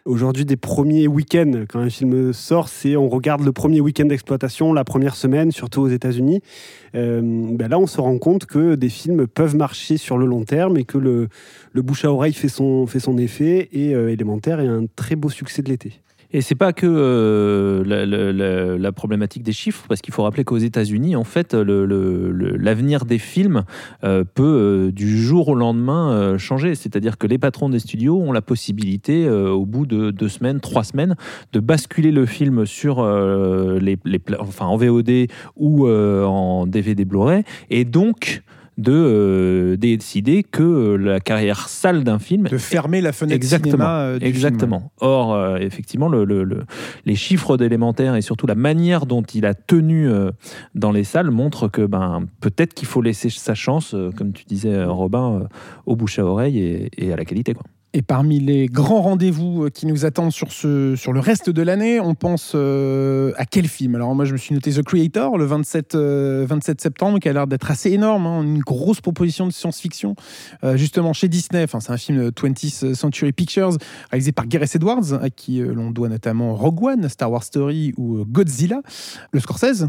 aujourd'hui 0.07 0.45
des 0.45 0.57
premiers 0.57 1.07
week-ends, 1.07 1.65
quand 1.69 1.81
un 1.81 1.91
film 1.91 2.33
sort, 2.33 2.69
c'est 2.69 2.97
on 2.97 3.09
regarde 3.09 3.45
le 3.45 3.53
premier 3.53 3.81
week-end 3.81 4.07
d'exploitation, 4.07 4.73
la 4.73 4.85
première 4.85 5.17
semaine, 5.17 5.51
surtout 5.51 5.83
aux 5.83 5.89
États-Unis. 5.89 6.41
Euh, 6.95 7.21
ben 7.23 7.69
là, 7.69 7.79
on 7.79 7.87
se 7.87 8.01
rend 8.01 8.19
compte 8.19 8.47
que 8.47 8.75
des 8.75 8.89
films 8.89 9.27
peuvent 9.27 9.57
marcher 9.57 9.97
sur 9.97 10.17
le 10.17 10.27
long 10.27 10.45
terme 10.45 10.77
et 10.79 10.85
que 10.85 10.99
le, 10.99 11.29
le 11.73 11.83
bouche 11.83 12.05
à 12.05 12.13
oreille 12.13 12.33
fait 12.33 12.49
son, 12.49 12.87
fait 12.87 13.01
son 13.01 13.19
effet. 13.19 13.69
Et 13.73 13.95
euh, 13.95 14.11
Élémentaire 14.11 14.61
est 14.61 14.69
un 14.69 14.87
très 14.97 15.17
beau 15.17 15.29
succès 15.29 15.63
de 15.63 15.69
l'été. 15.69 16.01
Et 16.33 16.41
c'est 16.41 16.55
pas 16.55 16.73
que 16.73 16.87
euh, 16.87 18.79
la, 18.79 18.93
problématique 18.93 19.43
des 19.43 19.53
chiffres, 19.53 19.85
parce 19.89 20.01
qu'il 20.01 20.15
faut 20.15 20.23
rappeler 20.23 20.45
qu'aux 20.45 20.59
États-Unis, 20.59 21.17
en 21.17 21.25
fait, 21.25 21.55
l'avenir 21.55 23.05
des 23.05 23.19
films 23.19 23.65
euh, 24.05 24.25
peut 24.25 24.43
euh, 24.43 24.93
du 24.93 25.19
jour 25.19 25.49
au 25.49 25.55
lendemain 25.55 26.37
changer. 26.39 26.75
C'est-à-dire 26.75 27.19
que 27.19 27.27
les 27.27 27.39
patrons 27.39 27.69
des 27.69 27.79
studios 27.79 28.21
ont 28.21 28.33
la 28.33 28.43
possibilité, 28.43 29.29
au 29.29 29.67
bout 29.67 29.87
de 29.87 30.11
deux 30.11 30.29
semaines, 30.29 30.61
trois 30.61 30.85
semaines, 30.85 31.17
de 31.53 31.61
basculer 31.61 32.11
le 32.11 32.27
film 32.27 32.67
sur 32.67 33.05
les, 33.05 33.99
enfin 34.39 34.67
en 34.67 34.77
VOD 34.77 35.29
ou 35.57 35.89
en 35.89 36.67
DVD 36.67 37.05
Blu-ray, 37.05 37.45
et 37.71 37.85
donc 37.85 38.43
de 38.79 38.93
euh, 38.93 39.77
décider 39.77 40.43
que 40.43 40.63
euh, 40.63 40.97
la 40.97 41.19
carrière 41.21 41.69
sale 41.69 42.05
d'un 42.05 42.19
film 42.19 42.45
de 42.49 42.59
fermer 42.59 43.01
la 43.01 43.13
fenêtre 43.13 43.37
Exactement, 43.37 43.73
cinéma 43.73 43.99
euh, 44.01 44.15
film. 44.19 44.29
Exactement. 44.29 44.93
Or, 45.01 45.35
euh, 45.35 45.57
effectivement, 45.57 46.09
le, 46.09 46.25
le- 46.25 46.45
le- 46.45 46.65
les 47.07 47.15
chiffres 47.15 47.57
d'élémentaire 47.57 48.15
et 48.17 48.21
surtout 48.23 48.47
la 48.47 48.55
manière 48.55 49.07
dont 49.07 49.23
il 49.23 49.47
a 49.47 49.55
tenu 49.55 50.09
euh, 50.09 50.31
dans 50.75 50.93
les 50.93 51.05
salles 51.05 51.31
montrent 51.31 51.69
que 51.69 51.83
ben, 51.87 52.27
peut-être 52.41 52.75
qu'il 52.75 52.87
faut 52.89 53.01
laisser 53.03 53.31
sa 53.31 53.55
chance, 53.55 53.95
comme 54.17 54.33
tu 54.33 54.45
disais, 54.45 54.85
Robin, 54.85 55.49
au 55.87 55.97
bouche 55.97 56.19
à 56.19 56.25
oreille 56.27 56.59
et, 56.59 56.91
et 56.99 57.13
à 57.13 57.17
la 57.17 57.25
qualité. 57.25 57.55
Quoi. 57.55 57.65
Et 57.97 58.03
parmi 58.03 58.41
les 58.41 58.67
grands 58.67 59.01
rendez-vous 59.01 59.65
euh, 59.65 59.71
qui 59.71 59.87
nous 59.87 60.05
attendent 60.05 60.31
sur, 60.31 60.49
le 60.51 61.19
reste 61.19 61.49
de 61.49 61.63
l'année, 61.63 61.99
on 61.99 62.15
pense 62.15 62.53
euh, 62.55 63.33
à 63.39 63.47
quel 63.47 63.67
film? 63.69 63.95
Alors 63.95 64.15
moi 64.15 64.27
je 64.27 64.35
me 64.35 64.37
suis 64.37 64.55
noté 64.55 64.71
The 64.71 64.83
Creator 64.83 65.39
le 65.39 65.47
27, 65.47 65.95
euh, 65.95 66.45
27 66.47 66.79
septembre 66.83 67.21
qui 67.21 67.31
a 67.31 67.33
l'air 67.33 67.47
d'être 67.47 67.71
assez 67.71 67.91
énorme, 67.91 68.27
hein, 68.27 68.43
une 68.43 68.59
grosse 68.59 69.01
proposition 69.01 69.47
de 69.47 69.51
science-fiction 69.51 70.15
justement 70.75 71.15
chez 71.15 71.29
Disney. 71.29 71.65
C'est 71.67 71.91
un 71.91 71.97
film 71.97 72.19
de 72.19 72.31
20th 72.31 72.93
Century 72.93 73.33
Pictures 73.33 73.79
réalisé 74.11 74.33
par 74.33 74.47
Gareth 74.47 74.77
Edwards 74.77 75.15
à 75.23 75.31
qui 75.31 75.61
l'on 75.61 75.91
doit 75.91 76.11
notamment 76.11 76.55
Rogue 76.55 76.83
One, 76.83 77.09
Star 77.09 77.33
Wars 77.33 77.45
Story 77.45 77.95
ou 77.97 78.27
Godzilla. 78.27 78.83
Le 79.33 79.41
Scorsese 79.41 79.87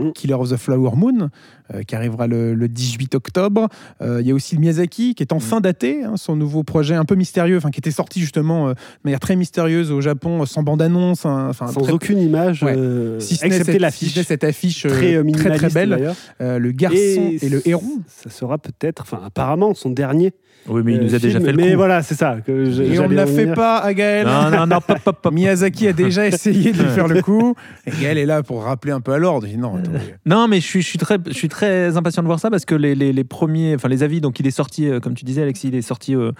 Mm. 0.00 0.12
Killer 0.12 0.34
of 0.34 0.50
the 0.50 0.56
Flower 0.56 0.92
Moon, 0.96 1.28
euh, 1.74 1.82
qui 1.82 1.94
arrivera 1.94 2.26
le, 2.26 2.54
le 2.54 2.68
18 2.68 3.14
octobre. 3.14 3.68
Euh, 4.02 4.20
Il 4.20 4.26
y 4.26 4.30
a 4.30 4.34
aussi 4.34 4.54
le 4.54 4.60
Miyazaki, 4.60 5.14
qui 5.14 5.22
est 5.22 5.32
enfin 5.32 5.60
daté, 5.60 6.04
hein, 6.04 6.14
son 6.16 6.36
nouveau 6.36 6.62
projet 6.64 6.94
un 6.94 7.04
peu 7.04 7.14
mystérieux, 7.14 7.56
enfin 7.56 7.70
qui 7.70 7.78
était 7.80 7.90
sorti 7.90 8.20
justement 8.20 8.68
euh, 8.68 8.72
de 8.72 8.78
manière 9.04 9.20
très 9.20 9.36
mystérieuse 9.36 9.90
au 9.92 10.00
Japon, 10.00 10.44
sans 10.46 10.62
bande-annonce. 10.62 11.26
hein, 11.26 11.52
Sans 11.52 11.66
très- 11.82 11.92
aucune 11.92 12.18
image, 12.18 12.62
Ouais. 12.62 12.76
si 13.20 13.36
ce 13.36 13.44
excepté 13.46 13.78
l'affiche. 13.78 14.12
si 14.14 14.24
cette 14.24 14.44
affiche 14.44 14.86
très, 14.86 15.22
très 15.56 15.70
belle, 15.70 16.14
le 16.40 16.70
garçon 16.72 16.96
et, 17.40 17.48
le 17.48 17.66
héros. 17.68 17.98
Ça 18.08 18.30
sera 18.30 18.58
peut-être, 18.58 19.02
enfin 19.02 19.20
apparemment, 19.24 19.74
son 19.74 19.90
dernier. 19.90 20.32
Oui, 20.68 20.82
mais 20.84 20.92
il 20.94 21.00
euh, 21.00 21.04
nous 21.04 21.14
a 21.14 21.18
déjà 21.18 21.40
fait 21.40 21.52
le 21.52 21.56
Mais 21.56 21.70
coup. 21.72 21.76
voilà, 21.78 22.02
c'est 22.02 22.14
ça. 22.14 22.36
Que 22.46 22.70
je- 22.70 22.82
Et 22.82 22.98
on 23.00 23.08
ne 23.08 23.14
la 23.14 23.26
fait 23.26 23.52
pas 23.54 23.78
à 23.78 23.92
Gaël. 23.94 24.26
Non, 24.26 24.50
non, 24.50 24.66
non, 24.66 24.80
pop, 24.86 24.98
pop, 25.04 25.16
pop. 25.22 25.32
Miyazaki 25.32 25.88
a 25.88 25.92
déjà 25.92 26.26
essayé 26.26 26.72
de 26.72 26.82
lui 26.82 26.88
faire 26.90 27.08
le 27.08 27.22
coup. 27.22 27.54
Et 27.86 27.90
Gaël 28.02 28.18
est 28.18 28.26
là 28.26 28.42
pour 28.42 28.62
rappeler 28.62 28.92
un 28.92 29.00
peu 29.00 29.12
à 29.12 29.18
l'ordre. 29.18 29.46
Il 29.46 29.52
dit 29.52 29.58
non, 29.58 29.76
attendez. 29.76 29.98
Non, 30.26 30.46
mais 30.48 30.60
je 30.60 30.66
suis, 30.66 30.82
je 30.82 30.86
suis 30.88 30.98
très, 30.98 31.18
je 31.26 31.32
suis 31.32 31.48
très 31.48 31.96
impatient 31.96 32.22
de 32.22 32.26
voir 32.26 32.38
ça 32.40 32.50
parce 32.50 32.64
que 32.64 32.74
les, 32.74 32.94
les, 32.94 33.12
les 33.12 33.24
premiers, 33.24 33.74
enfin 33.74 33.88
les 33.88 34.02
avis, 34.02 34.20
donc 34.20 34.38
il 34.38 34.46
est 34.46 34.50
sorti, 34.52 34.88
euh, 34.88 35.00
comme 35.00 35.14
tu 35.14 35.24
disais, 35.24 35.42
Alexis, 35.42 35.68
il 35.68 35.74
est 35.74 35.82
sorti 35.82 36.14
euh, 36.14 36.32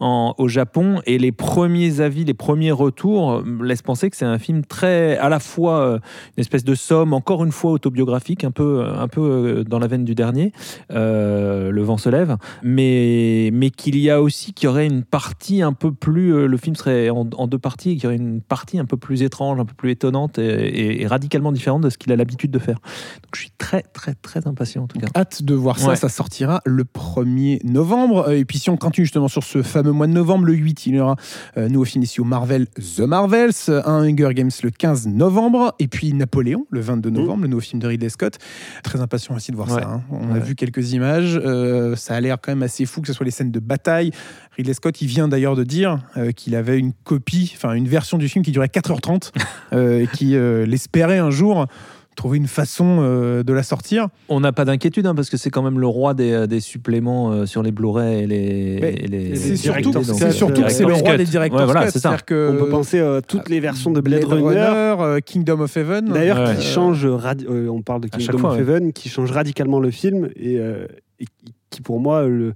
en, 0.00 0.34
au 0.38 0.48
Japon 0.48 1.00
et 1.06 1.18
les 1.18 1.32
premiers 1.32 2.00
avis, 2.00 2.24
les 2.24 2.34
premiers 2.34 2.72
retours 2.72 3.32
euh, 3.32 3.44
laissent 3.62 3.82
penser 3.82 4.10
que 4.10 4.16
c'est 4.16 4.24
un 4.24 4.38
film 4.38 4.64
très, 4.64 5.16
à 5.18 5.28
la 5.28 5.38
fois 5.40 5.78
euh, 5.80 5.98
une 6.36 6.40
espèce 6.40 6.64
de 6.64 6.74
somme, 6.74 7.12
encore 7.12 7.44
une 7.44 7.52
fois 7.52 7.70
autobiographique, 7.72 8.44
un 8.44 8.50
peu, 8.50 8.84
un 8.84 9.08
peu 9.08 9.20
euh, 9.22 9.64
dans 9.64 9.78
la 9.78 9.86
veine 9.86 10.04
du 10.04 10.14
dernier, 10.14 10.52
euh, 10.92 11.70
Le 11.70 11.82
vent 11.82 11.96
se 11.96 12.08
lève, 12.08 12.36
mais, 12.62 13.50
mais 13.52 13.67
qu'il 13.70 13.96
y 13.98 14.10
a 14.10 14.20
aussi 14.22 14.52
qu'il 14.52 14.66
y 14.66 14.68
aurait 14.68 14.86
une 14.86 15.02
partie 15.04 15.62
un 15.62 15.72
peu 15.72 15.92
plus, 15.92 16.34
euh, 16.34 16.46
le 16.46 16.56
film 16.56 16.76
serait 16.76 17.10
en, 17.10 17.28
en 17.36 17.46
deux 17.46 17.58
parties, 17.58 17.90
et 17.90 17.94
qu'il 17.94 18.04
y 18.04 18.06
aurait 18.06 18.16
une 18.16 18.40
partie 18.40 18.78
un 18.78 18.84
peu 18.84 18.96
plus 18.96 19.22
étrange, 19.22 19.58
un 19.60 19.64
peu 19.64 19.74
plus 19.74 19.90
étonnante 19.90 20.38
et, 20.38 20.42
et- 20.42 21.02
et 21.02 21.06
radicalement 21.06 21.52
différente 21.52 21.82
de 21.82 21.90
ce 21.90 21.98
qu'il 21.98 22.12
a 22.12 22.16
l'habitude 22.16 22.50
de 22.50 22.58
faire. 22.58 22.76
Donc 23.22 23.34
je 23.34 23.40
suis 23.40 23.52
très 23.58 23.82
très 23.82 24.14
très 24.14 24.46
impatient 24.46 24.84
en 24.84 24.86
tout 24.86 24.98
cas. 24.98 25.06
Hâte 25.16 25.42
de 25.42 25.54
voir 25.54 25.78
ça. 25.78 25.88
Ouais. 25.90 25.96
Ça 25.96 26.08
sortira 26.08 26.60
le 26.64 26.84
1er 26.84 27.60
novembre. 27.64 28.28
Euh, 28.28 28.38
Et 28.38 28.44
puis, 28.44 28.58
si 28.58 28.70
on 28.70 28.76
continue 28.76 29.04
justement 29.04 29.28
sur 29.28 29.42
ce 29.42 29.62
fameux 29.62 29.92
mois 29.92 30.06
de 30.06 30.12
novembre, 30.12 30.44
le 30.46 30.54
8, 30.54 30.86
il 30.86 30.94
y 30.94 31.00
aura 31.00 31.16
euh, 31.56 31.68
nouveau 31.68 31.84
film 31.84 32.02
ici 32.04 32.20
au 32.20 32.24
Marvel, 32.24 32.66
The 32.96 33.00
Marvels, 33.00 33.50
euh, 33.68 33.82
un 33.84 34.02
Hunger 34.04 34.32
Games 34.34 34.50
le 34.62 34.70
15 34.70 35.06
novembre, 35.08 35.74
et 35.78 35.88
puis 35.88 36.12
Napoléon 36.12 36.66
le 36.70 36.80
22 36.80 37.10
novembre, 37.10 37.42
le 37.42 37.48
nouveau 37.48 37.60
film 37.60 37.80
de 37.80 37.86
Ridley 37.86 38.08
Scott. 38.08 38.38
Très 38.84 39.00
impatient 39.00 39.34
aussi 39.34 39.50
de 39.50 39.56
voir 39.56 39.70
Ouais. 39.72 39.82
ça. 39.82 39.88
hein. 39.88 40.02
On 40.10 40.30
a 40.30 40.34
Ouais. 40.34 40.40
vu 40.40 40.54
quelques 40.54 40.92
images. 40.92 41.40
euh, 41.44 41.96
ça 41.96 42.14
a 42.14 42.20
l'air 42.20 42.36
quand 42.40 42.52
même 42.52 42.62
assez 42.62 42.84
fou 42.86 43.00
que 43.00 43.06
ce 43.08 43.12
soit 43.12 43.24
les 43.24 43.30
scènes 43.32 43.50
de 43.50 43.57
bataille. 43.60 44.10
Ridley 44.56 44.74
Scott, 44.74 45.00
il 45.00 45.06
vient 45.08 45.28
d'ailleurs 45.28 45.54
de 45.56 45.64
dire 45.64 45.98
euh, 46.16 46.32
qu'il 46.32 46.54
avait 46.56 46.78
une 46.78 46.92
copie, 47.04 47.52
enfin 47.56 47.74
une 47.74 47.88
version 47.88 48.18
du 48.18 48.28
film 48.28 48.44
qui 48.44 48.50
durait 48.52 48.66
4h30 48.68 49.32
euh, 49.72 50.00
et 50.02 50.06
qui 50.08 50.34
euh, 50.36 50.66
l'espérait 50.66 51.18
un 51.18 51.30
jour 51.30 51.66
trouver 52.16 52.38
une 52.38 52.48
façon 52.48 52.98
euh, 53.00 53.44
de 53.44 53.52
la 53.52 53.62
sortir. 53.62 54.08
On 54.28 54.40
n'a 54.40 54.50
pas 54.50 54.64
d'inquiétude 54.64 55.06
hein, 55.06 55.14
parce 55.14 55.30
que 55.30 55.36
c'est 55.36 55.50
quand 55.50 55.62
même 55.62 55.78
le 55.78 55.86
roi 55.86 56.14
des, 56.14 56.48
des 56.48 56.58
suppléments 56.58 57.30
euh, 57.30 57.46
sur 57.46 57.62
les 57.62 57.70
Blu-ray 57.70 58.24
et 58.24 58.26
les. 58.26 58.78
Mais 58.82 58.92
et 58.94 59.06
les- 59.06 59.36
C'est 59.36 59.54
surtout, 59.54 59.92
c'est 60.02 60.32
surtout 60.32 60.62
que 60.64 60.68
c'est 60.70 60.84
le 60.84 60.94
roi 60.94 61.16
des 61.16 61.24
directeurs 61.24 61.60
Ouais, 61.60 61.64
voilà, 61.64 61.88
c'est 61.92 62.00
ça. 62.00 62.16
que 62.26 62.50
On 62.52 62.64
peut 62.64 62.68
penser 62.70 62.98
à 62.98 63.22
toutes 63.22 63.48
les 63.48 63.60
versions 63.60 63.92
de 63.92 64.00
Blade, 64.00 64.24
Blade 64.26 64.42
Runner. 64.42 65.20
Kingdom 65.24 65.60
of 65.60 65.76
Heaven. 65.76 66.06
D'ailleurs, 66.06 66.40
Ouais. 66.48 66.56
qui 66.56 66.62
change, 66.66 67.06
radi- 67.06 67.46
euh, 67.48 67.68
on 67.68 67.82
parle 67.82 68.00
de 68.00 68.08
Kingdom 68.08 68.38
fois, 68.38 68.50
of 68.50 68.56
ouais. 68.56 68.62
Heaven, 68.62 68.92
qui 68.92 69.08
change 69.08 69.30
radicalement 69.30 69.78
le 69.78 69.92
film 69.92 70.28
et, 70.34 70.58
euh, 70.58 70.88
et 71.20 71.26
qui, 71.70 71.82
pour 71.82 72.00
moi, 72.00 72.26
le, 72.26 72.54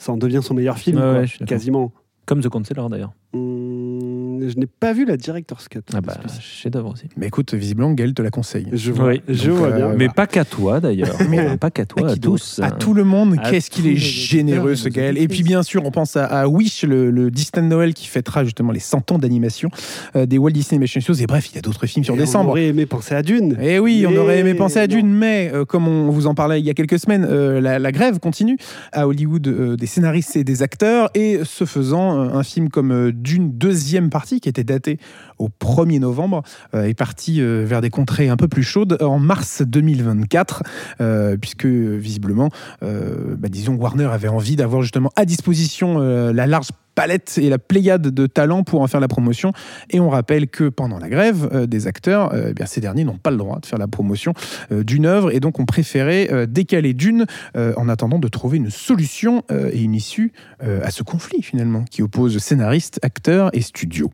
ça 0.00 0.12
en 0.12 0.16
devient 0.16 0.40
son 0.42 0.54
meilleur 0.54 0.78
film, 0.78 0.96
Ouais, 0.96 1.02
quoi, 1.02 1.20
ouais, 1.20 1.46
quasiment. 1.46 1.92
Comme 2.26 2.40
The 2.40 2.48
Counselor 2.48 2.88
d'ailleurs. 2.88 3.12
Hum, 3.32 4.40
je 4.48 4.56
n'ai 4.58 4.66
pas 4.66 4.92
vu 4.92 5.04
la 5.04 5.16
Director's 5.16 5.68
Cut. 5.68 5.80
Ah 5.94 6.00
bah, 6.00 6.14
celui-ci. 6.16 6.40
chef-d'œuvre 6.42 6.92
aussi. 6.92 7.04
Mais 7.16 7.26
écoute, 7.28 7.54
visiblement, 7.54 7.92
Gaël 7.92 8.12
te 8.14 8.22
la 8.22 8.30
conseille. 8.30 8.66
je 8.72 8.90
vois, 8.92 9.08
Oui. 9.10 9.22
je 9.28 9.50
vois 9.50 9.68
euh, 9.68 9.76
bien. 9.76 9.88
Mais 9.96 10.06
bah. 10.08 10.12
pas 10.16 10.26
qu'à 10.26 10.44
toi 10.44 10.80
d'ailleurs. 10.80 11.16
Mais- 11.30 11.56
pas 11.56 11.70
qu'à 11.70 11.86
toi, 11.86 12.10
À 12.10 12.16
tous. 12.16 12.60
À 12.62 12.70
tout 12.70 12.94
le 12.94 13.04
monde, 13.04 13.36
qu'est-ce 13.48 13.70
qu'il 13.70 13.86
est 13.86 13.96
généreux 13.96 14.74
ce 14.74 14.88
et 14.88 14.90
Gaël? 14.90 15.18
Et 15.18 15.28
puis 15.28 15.42
bien 15.42 15.62
sûr, 15.62 15.84
on 15.84 15.90
pense 15.90 16.16
à, 16.16 16.24
à 16.24 16.46
Wish, 16.48 16.82
le, 16.84 17.10
le 17.10 17.30
Distant 17.30 17.62
Noël 17.62 17.94
qui 17.94 18.06
fêtera 18.06 18.44
justement 18.44 18.72
les 18.72 18.80
100 18.80 19.12
ans 19.12 19.18
d'animation 19.18 19.68
euh, 20.16 20.26
des 20.26 20.38
Walt 20.38 20.50
Disney 20.50 20.76
Animation 20.76 21.00
Studios. 21.00 21.22
Et 21.22 21.26
bref, 21.26 21.50
il 21.50 21.54
y 21.56 21.58
a 21.58 21.62
d'autres 21.62 21.86
films 21.86 22.04
sur 22.04 22.14
Et 22.14 22.18
décembre. 22.18 22.48
On 22.48 22.52
aurait 22.52 22.66
aimé 22.66 22.86
penser 22.86 23.14
à 23.14 23.22
Dune. 23.22 23.56
Eh 23.60 23.78
oui, 23.78 24.04
on 24.06 24.10
Mais 24.10 24.18
aurait 24.18 24.38
aimé 24.40 24.54
penser 24.54 24.78
à 24.78 24.86
non. 24.86 24.94
Dune, 24.96 25.12
mais 25.12 25.50
euh, 25.54 25.64
comme 25.64 25.86
on 25.86 26.10
vous 26.10 26.26
en 26.26 26.34
parlait 26.34 26.60
il 26.60 26.66
y 26.66 26.70
a 26.70 26.74
quelques 26.74 26.98
semaines, 26.98 27.26
euh, 27.28 27.60
la, 27.60 27.78
la 27.78 27.92
grève 27.92 28.18
continue 28.18 28.56
à 28.92 29.06
Hollywood 29.06 29.46
euh, 29.46 29.76
des 29.76 29.86
scénaristes 29.86 30.34
et 30.36 30.44
des 30.44 30.62
acteurs. 30.62 31.10
Et 31.14 31.40
ce 31.44 31.64
faisant, 31.64 32.18
euh, 32.20 32.34
un 32.34 32.42
film 32.42 32.68
comme 32.70 32.90
euh, 32.92 33.12
Dune, 33.20 33.52
deuxième 33.52 34.10
partie 34.10 34.40
qui 34.40 34.48
était 34.48 34.64
datée 34.64 34.98
au 35.38 35.48
1er 35.48 36.00
novembre, 36.00 36.42
euh, 36.74 36.84
est 36.84 36.94
partie 36.94 37.40
euh, 37.40 37.64
vers 37.66 37.80
des 37.80 37.90
contrées 37.90 38.28
un 38.28 38.36
peu 38.36 38.48
plus 38.48 38.62
chaudes 38.62 38.98
en 39.00 39.18
mars 39.18 39.62
2024, 39.62 40.62
euh, 41.00 41.36
puisque 41.36 41.66
visiblement, 41.66 42.50
bah, 42.80 43.48
disons, 43.48 43.74
Warner 43.74 44.06
avait 44.06 44.28
envie 44.28 44.56
d'avoir 44.56 44.82
justement 44.82 45.10
à 45.16 45.24
disposition 45.24 45.98
la 45.98 46.46
large 46.46 46.68
palette 47.00 47.38
et 47.38 47.48
la 47.48 47.58
pléiade 47.58 48.08
de 48.08 48.26
talents 48.26 48.62
pour 48.62 48.82
en 48.82 48.86
faire 48.86 49.00
la 49.00 49.08
promotion. 49.08 49.54
Et 49.88 50.00
on 50.00 50.10
rappelle 50.10 50.48
que 50.48 50.68
pendant 50.68 50.98
la 50.98 51.08
grève 51.08 51.48
euh, 51.50 51.64
des 51.64 51.86
acteurs, 51.86 52.34
euh, 52.34 52.48
eh 52.50 52.52
bien, 52.52 52.66
ces 52.66 52.82
derniers 52.82 53.04
n'ont 53.04 53.16
pas 53.16 53.30
le 53.30 53.38
droit 53.38 53.58
de 53.58 53.64
faire 53.64 53.78
la 53.78 53.88
promotion 53.88 54.34
euh, 54.70 54.84
d'une 54.84 55.06
œuvre 55.06 55.34
et 55.34 55.40
donc 55.40 55.58
ont 55.60 55.64
préféré 55.64 56.28
décaler 56.46 56.92
d'une 56.92 57.24
en 57.54 57.88
attendant 57.88 58.18
de 58.18 58.28
trouver 58.28 58.58
une 58.58 58.70
solution 58.70 59.42
et 59.50 59.82
une 59.82 59.94
issue 59.94 60.32
à 60.60 60.90
ce 60.90 61.02
conflit 61.02 61.42
finalement 61.42 61.84
qui 61.84 62.02
oppose 62.02 62.38
scénaristes, 62.38 62.98
acteurs 63.02 63.50
et 63.52 63.60
studios. 63.60 64.10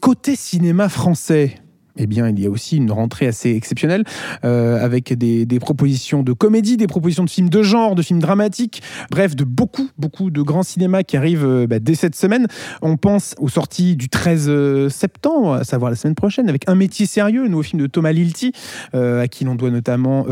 Côté 0.00 0.36
cinéma 0.36 0.88
français, 0.88 1.56
eh 1.96 2.06
bien, 2.06 2.28
il 2.28 2.40
y 2.40 2.46
a 2.46 2.50
aussi 2.50 2.76
une 2.76 2.90
rentrée 2.90 3.26
assez 3.26 3.50
exceptionnelle 3.50 4.04
euh, 4.44 4.82
avec 4.84 5.12
des, 5.12 5.46
des 5.46 5.58
propositions 5.58 6.22
de 6.22 6.32
comédie, 6.32 6.76
des 6.76 6.86
propositions 6.86 7.24
de 7.24 7.30
films 7.30 7.48
de 7.48 7.62
genre, 7.62 7.94
de 7.94 8.02
films 8.02 8.20
dramatiques, 8.20 8.82
bref, 9.10 9.36
de 9.36 9.44
beaucoup, 9.44 9.88
beaucoup 9.98 10.30
de 10.30 10.42
grands 10.42 10.62
cinémas 10.62 11.02
qui 11.02 11.16
arrivent 11.16 11.46
euh, 11.46 11.66
bah, 11.66 11.78
dès 11.78 11.94
cette 11.94 12.14
semaine. 12.14 12.46
On 12.82 12.96
pense 12.96 13.34
aux 13.38 13.48
sorties 13.48 13.96
du 13.96 14.08
13 14.08 14.46
euh, 14.48 14.88
septembre, 14.88 15.54
à 15.54 15.64
savoir 15.64 15.90
la 15.90 15.96
semaine 15.96 16.14
prochaine, 16.14 16.48
avec 16.48 16.68
Un 16.68 16.74
métier 16.74 17.06
sérieux, 17.06 17.42
le 17.42 17.48
nouveau 17.48 17.62
film 17.62 17.80
de 17.82 17.86
Thomas 17.86 18.12
Lilti, 18.12 18.52
euh, 18.94 19.22
à 19.22 19.28
qui 19.28 19.44
l'on 19.44 19.54
doit 19.54 19.70
notamment 19.70 20.26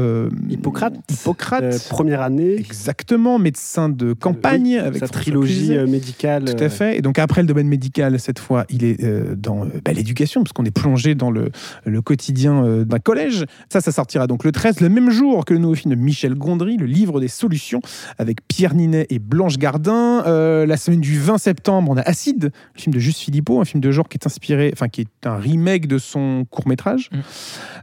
Hippocrate. 0.48 0.94
Hippocrate. 1.10 1.88
Première 1.88 2.22
année. 2.22 2.54
Exactement, 2.56 3.38
médecin 3.38 3.88
de 3.88 4.12
campagne 4.12 4.62
Oui, 4.62 4.78
avec 4.78 5.00
sa 5.00 5.08
trilogie 5.08 5.76
médicale. 5.86 6.44
Tout 6.44 6.62
à 6.62 6.68
fait. 6.68 6.98
Et 6.98 7.02
donc 7.02 7.18
après 7.18 7.42
le 7.42 7.48
domaine 7.48 7.68
médical, 7.68 8.18
cette 8.18 8.38
fois, 8.38 8.64
il 8.70 8.84
est 8.84 8.98
dans 9.36 9.66
bah, 9.84 9.92
l'éducation, 9.92 10.42
parce 10.42 10.52
qu'on 10.52 10.64
est 10.64 10.70
plongé 10.70 11.14
dans 11.14 11.30
le, 11.30 11.48
le 11.85 12.02
quotidien 12.02 12.64
euh, 12.64 12.85
d'un 12.85 12.99
collège. 12.99 13.45
Ça, 13.69 13.81
ça 13.81 13.93
sortira 13.93 14.26
donc 14.26 14.45
le 14.45 14.52
13, 14.52 14.81
le 14.81 14.88
même 14.88 15.11
jour 15.11 15.45
que 15.45 15.55
le 15.55 15.61
nouveau 15.61 15.75
film 15.75 15.95
de 15.95 16.00
Michel 16.00 16.35
Gondry, 16.35 16.76
Le 16.76 16.87
Livre 16.87 17.21
des 17.21 17.28
Solutions, 17.28 17.81
avec 18.19 18.47
Pierre 18.47 18.75
Ninet 18.75 19.07
et 19.11 19.19
Blanche 19.19 19.59
Gardin. 19.59 20.25
Euh, 20.26 20.67
la 20.67 20.76
semaine 20.76 21.00
du 21.00 21.19
20 21.19 21.38
septembre, 21.38 21.90
on 21.90 21.97
a 21.97 22.02
Acide, 22.02 22.50
le 22.75 22.81
film 22.81 22.95
de 22.95 22.99
Juste 22.99 23.21
Philippot, 23.21 23.61
un 23.61 23.64
film 23.64 23.81
de 23.81 23.90
genre 23.90 24.09
qui 24.09 24.17
est 24.17 24.26
inspiré, 24.26 24.71
enfin 24.73 24.88
qui 24.88 25.02
est 25.02 25.26
un 25.26 25.37
remake 25.37 25.87
de 25.87 25.99
son 25.99 26.47
court-métrage. 26.50 27.11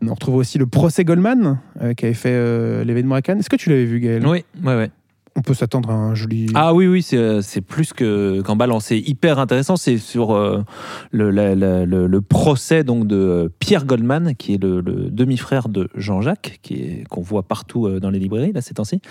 On 0.01 0.13
retrouve 0.13 0.35
aussi 0.35 0.57
le 0.57 0.65
procès 0.65 1.03
Goldman, 1.03 1.59
euh, 1.81 1.93
qui 1.93 2.05
avait 2.05 2.13
fait 2.13 2.31
euh, 2.31 2.83
l'événement 2.83 3.15
à 3.15 3.21
Cannes. 3.21 3.39
Est-ce 3.39 3.49
que 3.49 3.55
tu 3.55 3.69
l'avais 3.69 3.85
vu, 3.85 3.99
Gaël? 3.99 4.25
Oui, 4.25 4.43
ouais, 4.63 4.75
ouais. 4.75 4.89
On 5.37 5.41
peut 5.41 5.53
s'attendre 5.53 5.89
à 5.89 5.93
un 5.93 6.15
joli... 6.15 6.47
Ah 6.55 6.73
oui, 6.73 6.87
oui, 6.87 7.01
c'est 7.01 7.17
euh, 7.17 7.41
c'est 7.41 7.59
plus 7.59 7.91
que- 7.91 8.39
qu'en 8.41 8.55
balance. 8.55 8.85
C'est 8.85 8.97
hyper 8.99 9.37
intéressant. 9.37 9.75
C'est 9.75 9.97
sur 9.97 10.33
euh, 10.33 10.63
le, 11.11 11.29
la- 11.29 11.55
la- 11.55 11.85
le- 11.85 12.07
le 12.07 12.21
procès 12.21 12.85
donc 12.85 13.05
de 13.05 13.17
euh, 13.17 13.49
Pierre 13.59 13.85
Goldman, 13.85 14.33
qui 14.37 14.53
est 14.53 14.63
le, 14.63 14.79
le 14.79 15.09
demi-frère 15.09 15.67
de 15.67 15.89
Jean-Jacques, 15.93 16.59
qui 16.61 16.75
est- 16.75 17.03
qu'on 17.09 17.19
voit 17.21 17.43
partout 17.43 17.99
dans 17.99 18.09
les 18.11 18.19
librairies 18.19 18.53
là 18.53 18.61
ces 18.61 18.75
temps-ci, 18.75 19.01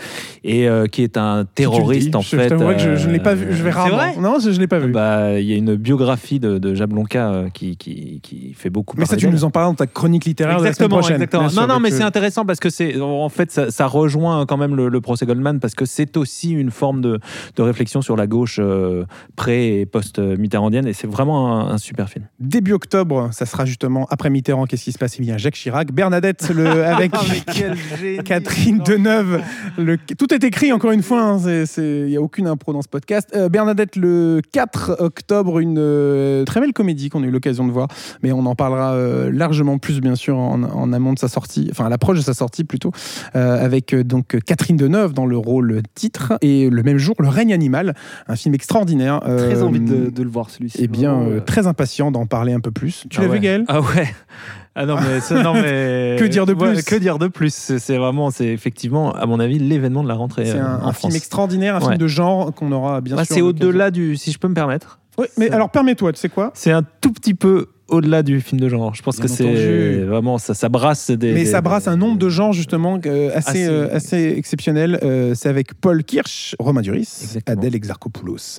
et 0.44 0.66
euh, 0.66 0.86
qui 0.86 1.02
est 1.02 1.18
un 1.18 1.42
dis, 1.42 1.48
terroriste 1.56 2.16
en 2.16 2.22
je, 2.22 2.28
fait. 2.36 2.44
Je 2.44 2.48
t'avouerais 2.48 2.76
que 2.76 2.82
je, 2.82 2.96
je 2.96 3.06
ne 3.08 3.12
l'ai 3.12 3.20
pas 3.20 3.34
vu. 3.34 3.48
Je 3.50 3.62
vais 3.62 3.70
C'est 3.70 3.76
rarement. 3.76 3.96
vrai 3.96 4.16
non, 4.18 4.38
je 4.40 4.48
ne 4.48 4.56
l'ai 4.58 4.66
pas 4.66 4.78
vu. 4.78 4.92
Bah, 4.92 5.38
il 5.38 5.46
y 5.46 5.52
a 5.52 5.56
une 5.56 5.74
biographie 5.76 6.40
de, 6.40 6.56
de 6.56 6.74
Jablonka 6.74 7.44
qui, 7.52 7.76
qui, 7.76 8.20
qui 8.22 8.54
fait 8.54 8.70
beaucoup 8.70 8.96
mais 8.96 9.04
ça, 9.04 9.16
tu 9.18 9.28
nous 9.28 9.44
en 9.44 9.50
parles 9.50 9.66
dans 9.66 9.74
ta 9.74 9.86
chronique 9.86 10.24
littéraire 10.24 10.58
de 10.58 10.64
la 10.64 10.72
semaine 10.72 10.86
Exactement, 10.86 10.98
prochaine. 11.00 11.16
exactement. 11.22 11.66
Non, 11.66 11.74
non, 11.74 11.80
mais 11.80 11.90
c'est 11.90 12.02
intéressant 12.02 12.46
parce 12.46 12.60
que 12.60 12.70
c'est, 12.70 12.98
en 12.98 13.28
fait, 13.28 13.50
ça, 13.50 13.70
ça 13.70 13.86
rejoint 13.86 14.46
quand 14.46 14.56
même 14.56 14.74
le, 14.74 14.88
le 14.88 15.00
procès 15.02 15.26
Goldman 15.26 15.60
parce 15.60 15.74
que 15.74 15.84
c'est 15.84 16.13
aussi 16.16 16.50
une 16.50 16.70
forme 16.70 17.00
de, 17.00 17.20
de 17.56 17.62
réflexion 17.62 18.02
sur 18.02 18.16
la 18.16 18.26
gauche 18.26 18.58
euh, 18.60 19.04
pré 19.36 19.80
et 19.80 19.86
post 19.86 20.18
mitterrandienne 20.18 20.86
et 20.86 20.92
c'est 20.92 21.06
vraiment 21.06 21.60
un, 21.60 21.72
un 21.72 21.78
super 21.78 22.08
film. 22.08 22.26
Début 22.40 22.72
octobre, 22.72 23.28
ça 23.32 23.46
sera 23.46 23.64
justement 23.64 24.06
après 24.10 24.30
Mitterrand. 24.30 24.66
Qu'est-ce 24.66 24.84
qui 24.84 24.92
se 24.92 24.98
passe? 24.98 25.16
Eh 25.18 25.22
bien, 25.22 25.36
Jacques 25.38 25.54
Chirac, 25.54 25.92
Bernadette 25.92 26.50
le, 26.54 26.66
avec 26.84 27.12
Catherine 28.24 28.78
Deneuve. 28.78 29.42
Le, 29.78 29.96
tout 29.98 30.32
est 30.34 30.44
écrit 30.44 30.72
encore 30.72 30.92
une 30.92 31.02
fois. 31.02 31.20
hein, 31.22 31.38
Il 31.76 32.06
n'y 32.06 32.16
a 32.16 32.20
aucune 32.22 32.46
impro 32.46 32.72
dans 32.72 32.82
ce 32.82 32.88
podcast. 32.88 33.30
Euh, 33.34 33.48
Bernadette 33.48 33.96
le 33.96 34.40
4 34.52 34.96
octobre, 35.00 35.58
une 35.58 35.76
euh, 35.78 36.44
très 36.44 36.60
belle 36.60 36.72
comédie 36.72 37.08
qu'on 37.08 37.22
a 37.22 37.26
eu 37.26 37.30
l'occasion 37.30 37.66
de 37.66 37.72
voir, 37.72 37.88
mais 38.22 38.32
on 38.32 38.44
en 38.46 38.54
parlera 38.54 38.96
largement 39.30 39.78
plus 39.78 40.00
bien 40.00 40.14
sûr 40.14 40.36
en, 40.38 40.62
en 40.62 40.92
amont 40.92 41.12
de 41.12 41.18
sa 41.18 41.28
sortie, 41.28 41.68
enfin 41.70 41.86
à 41.86 41.88
l'approche 41.88 42.18
de 42.18 42.22
sa 42.22 42.34
sortie 42.34 42.64
plutôt, 42.64 42.92
avec 43.32 43.94
donc 43.94 44.36
Catherine 44.44 44.76
Deneuve 44.76 45.12
dans 45.12 45.26
le 45.26 45.36
rôle 45.36 45.82
titre 46.04 46.34
et 46.42 46.68
le 46.70 46.82
même 46.82 46.98
jour 46.98 47.14
Le 47.18 47.28
règne 47.28 47.52
animal, 47.52 47.94
un 48.28 48.36
film 48.36 48.54
extraordinaire. 48.54 49.20
Très 49.20 49.30
euh, 49.58 49.62
envie 49.62 49.80
de, 49.80 50.10
de 50.10 50.22
le 50.22 50.28
voir 50.28 50.50
celui-ci. 50.50 50.78
Eh 50.80 50.88
bien, 50.88 51.14
euh, 51.14 51.36
euh, 51.36 51.40
très 51.40 51.66
impatient 51.66 52.10
d'en 52.10 52.26
parler 52.26 52.52
un 52.52 52.60
peu 52.60 52.70
plus. 52.70 53.04
Tu 53.08 53.18
Ah 53.18 53.22
l'as 53.22 53.28
ouais. 53.28 53.34
vu, 53.36 53.40
Gaël? 53.40 53.64
Ah 53.68 53.80
ouais. 53.80 54.14
Ah 54.76 54.86
non 54.86 54.96
mais, 55.00 55.20
ça- 55.20 55.40
non, 55.42 55.54
mais 55.54 56.16
Que 56.18 56.24
dire 56.24 56.46
de 56.46 56.52
Ouais, 56.52 56.72
plus? 56.74 56.82
Que 56.82 56.96
dire 56.96 57.18
de 57.18 57.28
plus? 57.28 57.54
C'est 57.78 57.96
vraiment, 57.96 58.30
c'est 58.30 58.46
effectivement, 58.48 59.12
à 59.14 59.24
mon 59.26 59.38
avis, 59.40 59.58
l'événement 59.58 60.02
de 60.02 60.08
la 60.08 60.14
rentrée. 60.14 60.46
C'est 60.46 60.58
euh, 60.58 60.64
un, 60.64 60.80
en 60.82 60.88
un 60.88 60.92
France. 60.92 60.98
film 61.12 61.14
extraordinaire, 61.16 61.76
un 61.76 61.78
Ouais. 61.80 61.84
film 61.86 61.98
de 61.98 62.06
genre 62.08 62.52
qu'on 62.54 62.72
aura 62.72 63.00
bien 63.00 63.16
sûr. 63.24 63.26
c'est 63.36 63.40
au-delà 63.40 63.90
du, 63.90 64.16
si 64.16 64.32
je 64.32 64.38
peux 64.38 64.48
me 64.48 64.54
permettre. 64.54 64.98
Oui, 65.16 65.26
mais 65.38 65.48
alors 65.50 65.70
permets-toi, 65.70 66.12
tu 66.12 66.18
sais 66.20 66.28
quoi? 66.28 66.50
C'est 66.54 66.72
un 66.72 66.82
tout 67.00 67.12
petit 67.12 67.34
peu 67.34 67.68
au-delà 67.94 68.22
du 68.22 68.40
film 68.40 68.60
de 68.60 68.68
genre. 68.68 68.94
Je 68.94 69.02
pense 69.02 69.16
Bien 69.16 69.24
que 69.26 69.30
c'est 69.30 69.96
vraiment 70.04 70.38
ça, 70.38 70.54
ça 70.54 70.68
brasse 70.68 71.10
des. 71.10 71.32
Mais 71.32 71.44
des- 71.44 71.46
ça 71.46 71.60
brasse 71.60 71.88
un 71.88 71.96
nombre 71.96 72.18
de 72.18 72.28
genres 72.28 72.52
justement 72.52 72.98
euh, 73.06 73.30
assez, 73.34 73.50
Assez- 73.50 73.66
euh, 73.66 73.88
assez 73.94 74.34
exceptionnel. 74.36 74.98
Euh, 75.02 75.34
c'est 75.34 75.48
avec 75.48 75.74
Paul 75.74 76.02
Kirsch, 76.04 76.54
Romain 76.58 76.82
Duris, 76.82 77.08
Exactement. 77.22 77.58
Adèle 77.58 77.74
Exarchopoulos. 77.74 78.58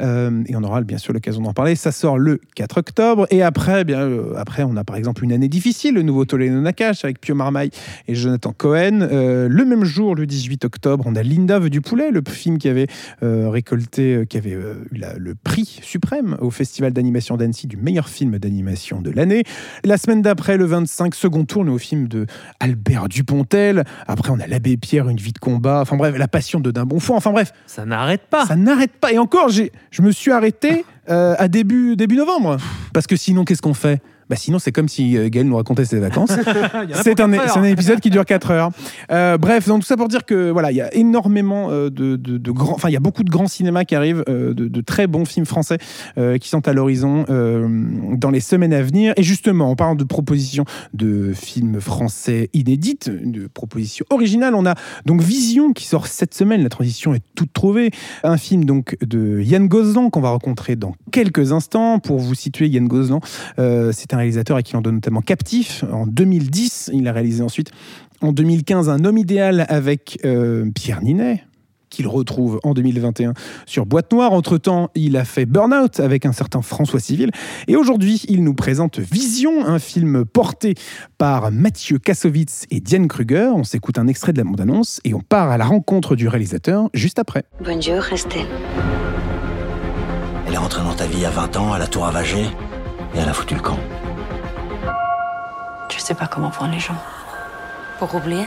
Et 0.00 0.56
on 0.56 0.62
aura 0.62 0.82
bien 0.82 0.98
sûr 0.98 1.12
l'occasion 1.12 1.42
d'en 1.42 1.52
parler. 1.52 1.74
Ça 1.76 1.92
sort 1.92 2.18
le 2.18 2.40
4 2.56 2.78
octobre. 2.78 3.26
Et 3.30 3.42
après, 3.42 3.82
eh 3.82 3.84
bien, 3.84 4.08
après, 4.36 4.62
on 4.64 4.76
a 4.76 4.84
par 4.84 4.96
exemple 4.96 5.24
une 5.24 5.32
année 5.32 5.48
difficile, 5.48 5.94
le 5.94 6.02
nouveau 6.02 6.24
Toledo 6.24 6.60
Nakash 6.60 7.04
avec 7.04 7.20
Pio 7.20 7.34
Marmaille 7.34 7.70
et 8.08 8.14
Jonathan 8.14 8.52
Cohen. 8.56 9.08
Le 9.10 9.64
même 9.64 9.84
jour, 9.84 10.14
le 10.14 10.26
18 10.26 10.64
octobre, 10.64 11.04
on 11.06 11.14
a 11.16 11.22
Linda 11.22 11.58
veut 11.58 11.70
du 11.70 11.80
poulet, 11.80 12.10
le 12.10 12.22
film 12.28 12.58
qui 12.58 12.68
avait 12.68 12.86
récolté, 13.22 14.24
qui 14.28 14.36
avait 14.36 14.50
eu 14.52 14.96
la- 14.98 15.16
le 15.16 15.34
prix 15.34 15.78
suprême 15.82 16.36
au 16.40 16.50
Festival 16.50 16.92
d'animation 16.92 17.36
d'Annecy 17.36 17.66
du 17.66 17.76
meilleur 17.76 18.08
film 18.08 18.38
d'animation 18.38 18.63
de 19.02 19.10
l'année. 19.10 19.44
La 19.84 19.98
semaine 19.98 20.22
d'après, 20.22 20.56
le 20.56 20.64
25, 20.64 21.14
second 21.14 21.44
tour, 21.44 21.64
au 21.68 21.78
film 21.78 22.08
de 22.08 22.26
Albert 22.60 23.08
Dupontel. 23.08 23.84
Après, 24.06 24.30
on 24.30 24.40
a 24.40 24.46
L'Abbé 24.46 24.76
Pierre, 24.76 25.08
Une 25.08 25.18
vie 25.18 25.32
de 25.32 25.38
combat. 25.38 25.80
Enfin 25.82 25.96
bref, 25.96 26.16
La 26.16 26.28
Passion 26.28 26.60
de 26.60 26.70
D'un 26.70 26.84
Bonfort. 26.86 27.16
Enfin 27.16 27.32
bref, 27.32 27.52
Ça 27.66 27.84
n'arrête 27.84 28.22
pas. 28.28 28.46
ça 28.46 28.56
n'arrête 28.56 28.92
pas. 28.92 29.12
Et 29.12 29.18
encore, 29.18 29.48
je 29.48 30.02
me 30.02 30.10
suis 30.10 30.32
arrêté 30.32 30.84
euh, 31.10 31.34
à 31.38 31.48
début, 31.48 31.96
début 31.96 32.16
novembre. 32.16 32.56
Parce 32.92 33.06
que 33.06 33.16
sinon, 33.16 33.44
qu'est-ce 33.44 33.62
qu'on 33.62 33.74
fait? 33.74 34.00
Bah 34.28 34.36
sinon, 34.36 34.58
c'est 34.58 34.72
comme 34.72 34.88
si 34.88 35.16
euh, 35.16 35.28
Gaël 35.28 35.46
nous 35.46 35.56
racontait 35.56 35.84
ses 35.84 35.98
vacances. 35.98 36.32
c'est 37.02 37.20
un, 37.20 37.32
épisode 37.64 38.00
qui 38.00 38.10
dure 38.10 38.24
4 38.24 38.50
heures. 38.50 38.70
Euh, 39.10 39.38
bref, 39.38 39.68
donc 39.68 39.80
tout 39.80 39.86
ça 39.86 39.96
pour 39.96 40.08
dire 40.08 40.24
que 40.24 40.50
voilà, 40.50 40.70
il 40.70 40.76
y 40.76 40.80
a 40.80 40.92
énormément 40.94 41.70
euh, 41.70 41.90
de, 41.90 42.16
de, 42.16 42.38
de 42.38 42.50
grands, 42.50 42.74
enfin 42.74 42.88
il 42.88 42.92
y 42.92 42.96
a 42.96 43.00
beaucoup 43.00 43.24
de 43.24 43.30
grands 43.30 43.46
cinémas 43.46 43.84
qui 43.84 43.94
arrivent, 43.94 44.24
de, 44.26 44.52
de 44.52 44.80
très 44.80 45.06
bons 45.06 45.24
films 45.24 45.46
français 45.46 45.78
euh, 46.18 46.38
qui 46.38 46.48
sont 46.48 46.66
à 46.68 46.72
l'horizon 46.72 47.24
euh, 47.28 47.68
dans 48.16 48.30
les 48.30 48.40
semaines 48.40 48.72
à 48.72 48.82
venir. 48.82 49.12
Et 49.16 49.22
justement, 49.22 49.70
en 49.70 49.76
parlant 49.76 49.94
de 49.94 50.04
propositions 50.04 50.64
de 50.92 51.32
films 51.32 51.80
français 51.80 52.50
inédites, 52.52 53.10
de 53.10 53.46
propositions 53.46 54.06
originales, 54.10 54.54
on 54.54 54.66
a 54.66 54.74
donc 55.06 55.20
Vision 55.20 55.72
qui 55.72 55.86
sort 55.86 56.06
cette 56.06 56.34
semaine. 56.34 56.62
La 56.62 56.68
transition 56.68 57.14
est 57.14 57.22
toute 57.34 57.52
trouvée. 57.52 57.90
Un 58.22 58.36
film 58.36 58.64
donc 58.64 58.96
de 59.00 59.40
Yann 59.40 59.68
Gozlan 59.68 60.10
qu'on 60.10 60.20
va 60.20 60.30
rencontrer 60.30 60.76
dans 60.76 60.94
quelques 61.12 61.52
instants. 61.52 61.98
Pour 61.98 62.18
vous 62.18 62.34
situer, 62.34 62.68
Yann 62.68 62.88
Gozlan, 62.88 63.20
c'est 63.56 64.13
un 64.14 64.18
réalisateur 64.18 64.56
à 64.56 64.62
qui 64.62 64.76
on 64.76 64.80
donne 64.80 64.96
notamment 64.96 65.20
Captif 65.20 65.84
en 65.92 66.06
2010. 66.06 66.90
Il 66.94 67.06
a 67.08 67.12
réalisé 67.12 67.42
ensuite 67.42 67.70
en 68.20 68.32
2015 68.32 68.88
Un 68.88 69.04
homme 69.04 69.18
idéal 69.18 69.66
avec 69.68 70.18
euh, 70.24 70.70
Pierre 70.74 71.02
Ninet 71.02 71.44
qu'il 71.94 72.08
retrouve 72.08 72.58
en 72.64 72.74
2021 72.74 73.34
sur 73.66 73.86
Boîte 73.86 74.12
Noire. 74.12 74.32
Entre-temps, 74.32 74.90
il 74.94 75.16
a 75.16 75.24
fait 75.24 75.46
Burnout 75.46 76.00
avec 76.00 76.26
un 76.26 76.32
certain 76.32 76.60
François 76.60 76.98
Civil. 76.98 77.30
Et 77.68 77.76
aujourd'hui, 77.76 78.22
il 78.28 78.42
nous 78.42 78.54
présente 78.54 78.98
Vision, 78.98 79.64
un 79.64 79.78
film 79.78 80.24
porté 80.24 80.74
par 81.18 81.52
Mathieu 81.52 81.98
Kassovitz 81.98 82.64
et 82.70 82.80
Diane 82.80 83.06
Kruger. 83.06 83.52
On 83.54 83.62
s'écoute 83.62 83.98
un 83.98 84.08
extrait 84.08 84.32
de 84.32 84.38
la 84.38 84.44
bande-annonce 84.44 85.00
et 85.04 85.14
on 85.14 85.20
part 85.20 85.50
à 85.50 85.56
la 85.56 85.66
rencontre 85.66 86.16
du 86.16 86.26
réalisateur 86.26 86.90
juste 86.94 87.20
après. 87.20 87.44
Bonjour, 87.64 88.04
Estelle. 88.12 88.46
Elle 90.46 90.54
est 90.54 90.58
rentrée 90.58 90.82
dans 90.82 90.94
ta 90.94 91.06
vie 91.06 91.24
à 91.24 91.30
20 91.30 91.56
ans, 91.56 91.72
à 91.72 91.78
la 91.78 91.86
tour 91.86 92.04
Avagé, 92.04 92.40
et 92.40 93.18
elle 93.18 93.28
a 93.28 93.32
foutu 93.32 93.54
le 93.54 93.60
camp. 93.60 93.78
Je 95.94 96.00
sais 96.00 96.14
pas 96.14 96.26
comment 96.26 96.50
font 96.50 96.66
les 96.66 96.80
gens. 96.80 96.96
Pour 97.98 98.14
oublier 98.14 98.46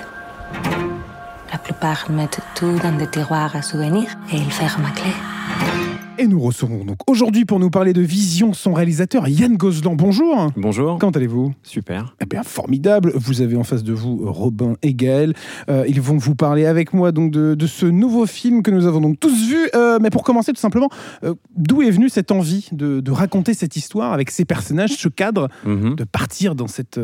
La 1.51 1.57
plupart 1.57 2.09
mettent 2.09 2.41
tout 2.55 2.77
dans 2.79 2.91
des 2.97 3.07
tiroirs 3.07 3.55
à 3.55 3.61
souvenirs 3.61 4.11
et 4.31 4.37
ils 4.37 4.51
ferment 4.51 4.87
à 4.87 4.91
clé. 4.91 5.86
Et 6.19 6.25
nous 6.25 6.39
recevons 6.39 6.83
donc 6.83 6.97
aujourd'hui 7.07 7.45
pour 7.45 7.59
nous 7.59 7.69
parler 7.69 7.93
de 7.93 8.01
Vision 8.01 8.51
son 8.53 8.73
réalisateur 8.73 9.27
Yann 9.27 9.55
Gozlan. 9.55 9.95
Bonjour. 9.95 10.51
Bonjour. 10.57 10.97
Comment 10.97 11.11
allez-vous? 11.11 11.53
Super. 11.61 12.15
Eh 12.19 12.25
bien, 12.25 12.41
formidable. 12.41 13.11
Vous 13.13 13.41
avez 13.41 13.55
en 13.55 13.63
face 13.63 13.83
de 13.83 13.93
vous 13.93 14.21
euh, 14.23 14.29
Robin 14.31 14.73
et 14.81 14.95
Gaël. 14.95 15.33
Euh, 15.69 15.85
ils 15.87 16.01
vont 16.01 16.17
vous 16.17 16.33
parler 16.33 16.65
avec 16.65 16.91
moi 16.93 17.11
donc 17.11 17.29
de, 17.31 17.53
de 17.53 17.67
ce 17.67 17.85
nouveau 17.85 18.25
film 18.25 18.63
que 18.63 18.71
nous 18.71 18.87
avons 18.87 18.99
donc 19.01 19.19
tous 19.19 19.47
vu. 19.47 19.69
Euh, 19.75 19.99
mais 20.01 20.09
pour 20.09 20.23
commencer, 20.23 20.51
tout 20.53 20.59
simplement, 20.59 20.89
euh, 21.23 21.35
d'où 21.55 21.83
est 21.83 21.91
venue 21.91 22.09
cette 22.09 22.31
envie 22.31 22.67
de, 22.71 22.99
de 22.99 23.11
raconter 23.11 23.53
cette 23.53 23.75
histoire 23.75 24.11
avec 24.11 24.31
ces 24.31 24.45
personnages, 24.45 24.91
ce 24.95 25.09
cadre, 25.09 25.49
Mhm. 25.65 25.95
de 25.95 26.03
partir 26.03 26.55
dans 26.55 26.67
cette 26.67 26.99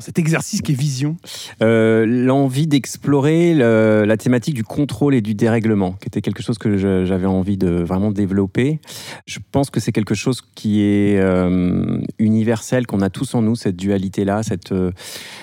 cet 0.00 0.18
exercice 0.18 0.62
qui 0.62 0.72
est 0.72 0.74
Vision 0.74 1.16
Euh, 1.62 2.04
L'envie 2.06 2.66
d'explorer 2.66 3.54
la 3.54 4.16
thématique 4.16 4.54
du 4.54 4.64
contrôle 4.64 5.14
et 5.14 5.20
du 5.20 5.34
dérèglement, 5.34 5.92
qui 5.92 6.08
était 6.08 6.20
quelque 6.20 6.42
chose 6.42 6.58
que 6.58 6.76
j'avais 6.76 7.26
envie 7.26 7.56
de 7.56 7.68
vraiment 7.68 8.10
développer. 8.10 8.80
Je 9.26 9.38
pense 9.52 9.70
que 9.70 9.80
c'est 9.80 9.92
quelque 9.92 10.14
chose 10.14 10.42
qui 10.54 10.82
est 10.82 11.18
euh, 11.18 11.98
universel, 12.18 12.86
qu'on 12.86 13.00
a 13.00 13.10
tous 13.10 13.34
en 13.34 13.42
nous, 13.42 13.56
cette 13.56 13.76
dualité-là, 13.76 14.42
cette, 14.42 14.72
euh, 14.72 14.90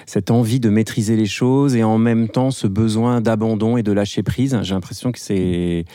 cette 0.05 0.31
envie 0.31 0.59
de 0.59 0.69
maîtriser 0.69 1.15
les 1.15 1.25
choses 1.25 1.75
et 1.75 1.83
en 1.83 1.97
même 1.97 2.29
temps 2.29 2.51
ce 2.51 2.67
besoin 2.67 3.21
d'abandon 3.21 3.77
et 3.77 3.83
de 3.83 3.91
lâcher 3.91 4.23
prise. 4.23 4.57
J'ai 4.61 4.73
l'impression 4.73 5.11
que 5.11 5.19
c'est 5.19 5.85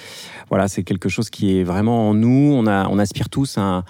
voilà, 0.49 0.69
c'est 0.69 0.83
quelque 0.83 1.09
chose 1.09 1.31
qui 1.31 1.59
est 1.59 1.64
vraiment 1.64 2.11
en 2.11 2.14
nous. 2.14 2.52
On, 2.54 2.66
aspire 2.99 3.31
tous 3.31 3.57
à 3.57 3.85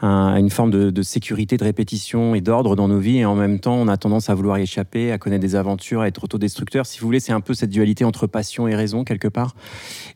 une 0.00 0.48
forme 0.48 0.70
de, 0.70 0.88
de 0.88 1.02
sécurité, 1.02 1.58
de 1.58 1.64
répétition 1.64 2.34
et 2.34 2.40
d'ordre 2.40 2.74
dans 2.74 2.88
nos 2.88 2.98
vies. 2.98 3.18
Et 3.18 3.24
en 3.26 3.34
même 3.34 3.60
temps, 3.60 3.74
on 3.74 3.86
a 3.86 3.98
tendance 3.98 4.15
à 4.30 4.34
vouloir 4.34 4.58
y 4.58 4.62
échapper, 4.62 5.12
à 5.12 5.18
connaître 5.18 5.42
des 5.42 5.54
aventures, 5.54 6.00
à 6.00 6.08
être 6.08 6.24
autodestructeur. 6.24 6.86
Si 6.86 6.98
vous 7.00 7.06
voulez, 7.06 7.20
c'est 7.20 7.32
un 7.32 7.40
peu 7.40 7.54
cette 7.54 7.70
dualité 7.70 8.04
entre 8.04 8.26
passion 8.26 8.66
et 8.68 8.74
raison, 8.74 9.04
quelque 9.04 9.28
part. 9.28 9.54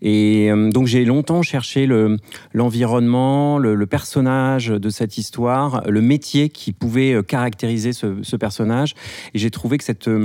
Et 0.02 0.50
euh, 0.50 0.70
donc, 0.70 0.86
j'ai 0.86 1.04
longtemps 1.04 1.42
cherché 1.42 1.86
le- 1.86 2.16
l'environnement, 2.54 3.58
le, 3.58 3.74
le 3.74 3.86
personnage 3.86 4.68
de 4.68 4.90
cette 4.90 5.18
histoire, 5.18 5.82
le 5.88 6.00
métier 6.00 6.48
qui 6.48 6.72
pouvait 6.72 7.12
euh, 7.14 7.22
caractériser 7.22 7.92
ce, 7.92 8.22
ce 8.22 8.36
personnage. 8.36 8.94
Et 9.34 9.38
j'ai 9.38 9.50
trouvé 9.50 9.76
que 9.78 9.84
cette, 9.84 10.08
euh, 10.08 10.18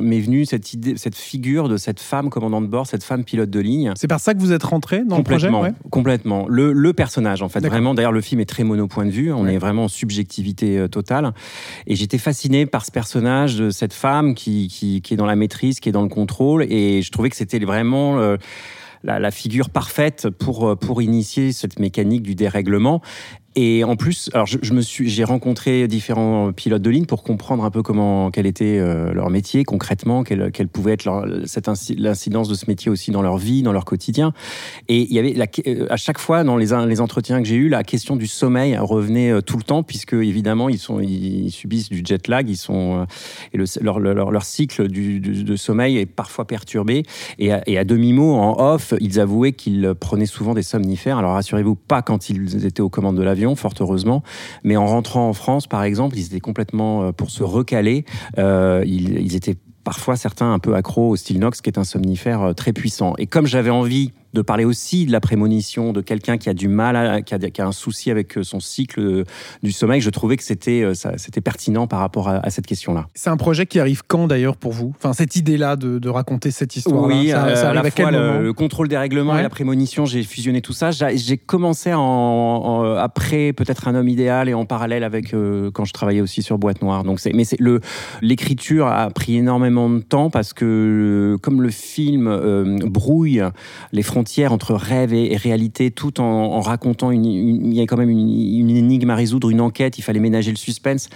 m'est 0.00 0.20
venue 0.20 0.44
cette 0.44 0.72
idée, 0.72 0.96
cette 0.96 1.16
figure 1.16 1.68
de 1.68 1.76
cette 1.76 2.00
femme 2.00 2.30
commandant 2.30 2.60
de 2.60 2.66
bord, 2.66 2.86
cette 2.86 3.04
femme 3.04 3.24
pilote 3.24 3.50
de 3.50 3.60
ligne. 3.60 3.92
C'est 3.96 4.08
par 4.08 4.20
ça 4.20 4.34
que 4.34 4.38
vous 4.40 4.52
êtes 4.52 4.62
rentré 4.62 5.02
dans 5.04 5.18
le 5.18 5.22
projet 5.24 5.48
ouais 5.50 5.72
complètement. 5.90 6.46
Le, 6.48 6.72
le 6.72 6.92
personnage, 6.92 7.42
en 7.42 7.48
fait. 7.48 7.60
Vraiment, 7.66 7.94
d'ailleurs, 7.94 8.12
le 8.12 8.20
film 8.20 8.40
est 8.40 8.46
très 8.48 8.64
mono 8.64 8.86
point 8.86 9.04
de 9.06 9.10
vue. 9.10 9.32
On 9.32 9.44
Ouais. 9.44 9.54
est 9.54 9.58
vraiment 9.58 9.84
en 9.84 9.88
subjectivité 9.88 10.86
totale. 10.90 11.32
Et 11.86 11.96
j'étais 11.96 12.18
fasciné 12.18 12.66
par 12.66 12.84
ce 12.84 12.90
personnage 12.90 13.09
de 13.18 13.70
cette 13.70 13.92
femme 13.92 14.34
qui, 14.34 14.68
qui, 14.68 15.02
est 15.12 15.16
dans 15.16 15.26
la 15.26 15.36
maîtrise, 15.36 15.80
qui 15.80 15.88
est 15.88 15.92
dans 15.92 16.02
le 16.02 16.08
contrôle. 16.08 16.64
Et 16.70 17.02
je 17.02 17.10
trouvais 17.10 17.30
que 17.30 17.36
c'était 17.36 17.58
vraiment 17.58 18.18
euh, 18.18 18.36
la, 19.02 19.18
la 19.18 19.30
figure 19.30 19.70
parfaite 19.70 20.28
pour, 20.30 20.68
euh, 20.68 20.76
pour 20.76 21.02
initier 21.02 21.52
cette 21.52 21.78
mécanique 21.78 22.22
du 22.22 22.34
dérèglement. 22.34 23.00
Et 23.56 23.82
en 23.82 23.96
plus, 23.96 24.30
alors 24.32 24.46
je, 24.46 24.72
me 24.72 24.80
suis, 24.80 25.08
j'ai 25.08 25.24
rencontré 25.24 25.88
différents 25.88 26.52
pilotes 26.52 26.82
de 26.82 26.90
ligne 26.90 27.06
pour 27.06 27.24
comprendre 27.24 27.64
un 27.64 27.70
peu 27.72 27.82
comment, 27.82 28.30
quel 28.30 28.46
était 28.46 28.78
euh, 28.78 29.12
leur 29.12 29.28
métier 29.28 29.64
concrètement, 29.64 30.22
quelle, 30.22 30.52
quelle 30.52 30.68
pouvait 30.68 30.92
être 30.92 31.42
cette 31.46 31.66
inci- 31.66 31.96
l'incidence 31.98 32.48
de 32.48 32.54
ce 32.54 32.66
métier 32.68 32.92
aussi 32.92 33.10
dans 33.10 33.22
leur 33.22 33.38
vie, 33.38 33.62
dans 33.62 33.72
leur 33.72 33.84
quotidien. 33.84 34.32
Et 34.86 35.00
il 35.00 35.12
y 35.12 35.18
avait 35.18 35.34
euh, 35.66 35.86
à 35.90 35.96
chaque 35.96 36.20
fois 36.20 36.44
dans 36.44 36.56
les, 36.56 36.68
les 36.86 37.00
entretiens 37.00 37.42
que 37.42 37.48
j'ai 37.48 37.56
eus, 37.56 37.68
la 37.68 37.82
question 37.82 38.14
du 38.14 38.28
sommeil 38.28 38.76
revenait 38.78 39.32
euh, 39.32 39.40
tout 39.40 39.56
le 39.56 39.64
temps, 39.64 39.82
puisque 39.82 40.12
évidemment 40.12 40.68
ils 40.68 40.78
sont, 40.78 41.00
ils 41.00 41.50
subissent 41.50 41.88
du 41.88 42.02
jet 42.04 42.28
lag, 42.28 42.48
ils 42.48 42.56
sont 42.56 43.04
et 43.52 43.56
le, 43.56 43.64
leur, 43.80 43.98
leur, 43.98 44.30
leur 44.30 44.44
cycle 44.44 44.86
du- 44.86 45.18
de 45.18 45.56
sommeil 45.56 45.98
est 45.98 46.06
parfois 46.06 46.46
perturbé. 46.46 47.02
Et 47.40 47.52
à, 47.52 47.62
et 47.66 47.78
à 47.78 47.84
demi 47.84 48.12
mot 48.12 48.34
en 48.34 48.74
off, 48.74 48.94
ils 49.00 49.18
avouaient 49.18 49.52
qu'ils 49.52 49.92
prenaient 49.98 50.26
souvent 50.26 50.54
des 50.54 50.62
somnifères. 50.62 51.18
Alors 51.18 51.32
rassurez-vous, 51.32 51.74
pas 51.74 52.00
quand 52.00 52.30
ils 52.30 52.64
étaient 52.64 52.80
aux 52.80 52.88
commandes 52.88 53.16
de 53.16 53.22
l'avion, 53.24 53.39
fort 53.56 53.74
heureusement, 53.80 54.22
mais 54.64 54.76
en 54.76 54.86
rentrant 54.86 55.28
en 55.28 55.32
France, 55.32 55.66
par 55.66 55.82
exemple, 55.82 56.16
ils 56.16 56.26
étaient 56.26 56.40
complètement 56.40 57.04
euh, 57.04 57.12
pour 57.12 57.30
se 57.30 57.42
recaler. 57.42 58.04
euh, 58.38 58.82
ils, 58.86 59.18
ils 59.20 59.36
étaient 59.36 59.56
parfois 59.84 60.16
certains 60.16 60.52
un 60.52 60.58
peu 60.58 60.74
accros 60.74 61.10
au 61.10 61.16
Stilnox, 61.16 61.60
qui 61.60 61.70
est 61.70 61.78
un 61.78 61.84
somnifère 61.84 62.42
euh, 62.42 62.52
très 62.52 62.72
puissant. 62.72 63.14
Et 63.18 63.26
comme 63.26 63.46
j'avais 63.46 63.70
envie 63.70 64.12
de 64.32 64.42
parler 64.42 64.64
aussi 64.64 65.06
de 65.06 65.12
la 65.12 65.20
prémonition 65.20 65.92
de 65.92 66.00
quelqu'un 66.00 66.38
qui 66.38 66.48
a 66.48 66.54
du 66.54 66.68
mal, 66.68 66.96
à, 66.96 67.22
qui, 67.22 67.34
a, 67.34 67.38
qui 67.38 67.60
a 67.60 67.66
un 67.66 67.72
souci 67.72 68.10
avec 68.10 68.38
euh, 68.38 68.42
son 68.44 68.60
cycle 68.60 69.00
euh, 69.00 69.24
du 69.62 69.72
sommeil, 69.72 70.00
je 70.00 70.10
trouvais 70.10 70.36
que 70.36 70.42
c'était 70.44 70.82
euh, 70.82 70.94
c'était 71.16 71.40
pertinent 71.40 71.86
par 71.86 71.98
rapport 72.00 72.28
à, 72.28 72.36
à 72.44 72.50
cette 72.50 72.66
question-là. 72.66 73.06
C'est 73.14 73.30
un 73.30 73.36
projet 73.36 73.66
qui 73.66 73.80
arrive 73.80 74.02
quand 74.06 74.26
d'ailleurs 74.28 74.56
pour 74.56 74.72
vous? 74.72 74.92
Enfin, 74.96 75.12
cette 75.12 75.36
idée-là 75.36 75.76
de, 75.76 75.98
de 75.98 76.08
raconter 76.08 76.50
cette 76.50 76.76
histoire 76.76 77.04
Oui, 77.04 77.30
ça, 77.30 77.44
euh, 77.46 77.54
ça 77.56 77.70
à 77.70 77.74
la 77.74 77.80
à 77.80 77.90
fois 77.90 78.10
le, 78.10 78.42
le 78.42 78.52
contrôle 78.52 78.88
des 78.88 78.96
règlements 78.96 79.32
Ouais. 79.32 79.40
et 79.40 79.42
la 79.42 79.50
prémonition, 79.50 80.06
j'ai 80.06 80.22
fusionné 80.22 80.60
tout 80.60 80.72
ça. 80.72 80.90
J'ai 80.92 81.36
commencé 81.38 81.92
en, 81.92 82.00
en- 82.00 82.94
après 82.96 83.52
peut-être 83.52 83.88
un 83.88 83.94
homme 83.94 84.08
idéal 84.08 84.48
et 84.48 84.54
en 84.54 84.64
parallèle 84.64 85.04
avec 85.04 85.34
euh, 85.34 85.70
quand 85.72 85.84
je 85.84 85.92
travaillais 85.92 86.20
aussi 86.20 86.42
sur 86.42 86.58
Boîte 86.58 86.82
Noire. 86.82 87.04
Donc 87.04 87.20
c'est 87.20 87.32
mais 87.32 87.44
c'est 87.44 87.58
le 87.60 87.80
l'écriture 88.22 88.86
a 88.86 89.10
pris 89.10 89.36
énormément 89.36 89.88
de 89.90 90.00
temps 90.00 90.30
parce 90.30 90.52
que 90.52 91.36
comme 91.42 91.62
le 91.62 91.70
film 91.70 92.26
euh, 92.28 92.78
brouille 92.84 93.42
les 93.92 94.02
frontières 94.02 94.19
entre 94.50 94.74
rêve 94.74 95.12
et, 95.14 95.32
et 95.32 95.36
réalité 95.36 95.90
tout 95.90 96.20
en, 96.20 96.24
en 96.24 96.60
racontant 96.60 97.10
une, 97.10 97.24
une- 97.24 97.66
il 97.72 97.74
y 97.74 97.80
a 97.80 97.86
quand 97.86 97.96
même 97.96 98.10
une, 98.10 98.28
une 98.28 98.70
énigme 98.70 99.10
à 99.10 99.14
résoudre, 99.14 99.50
une 99.50 99.60
enquête, 99.60 99.98
il 99.98 100.02
fallait 100.02 100.20
ménager 100.20 100.50
le 100.50 100.56
suspense. 100.56 101.08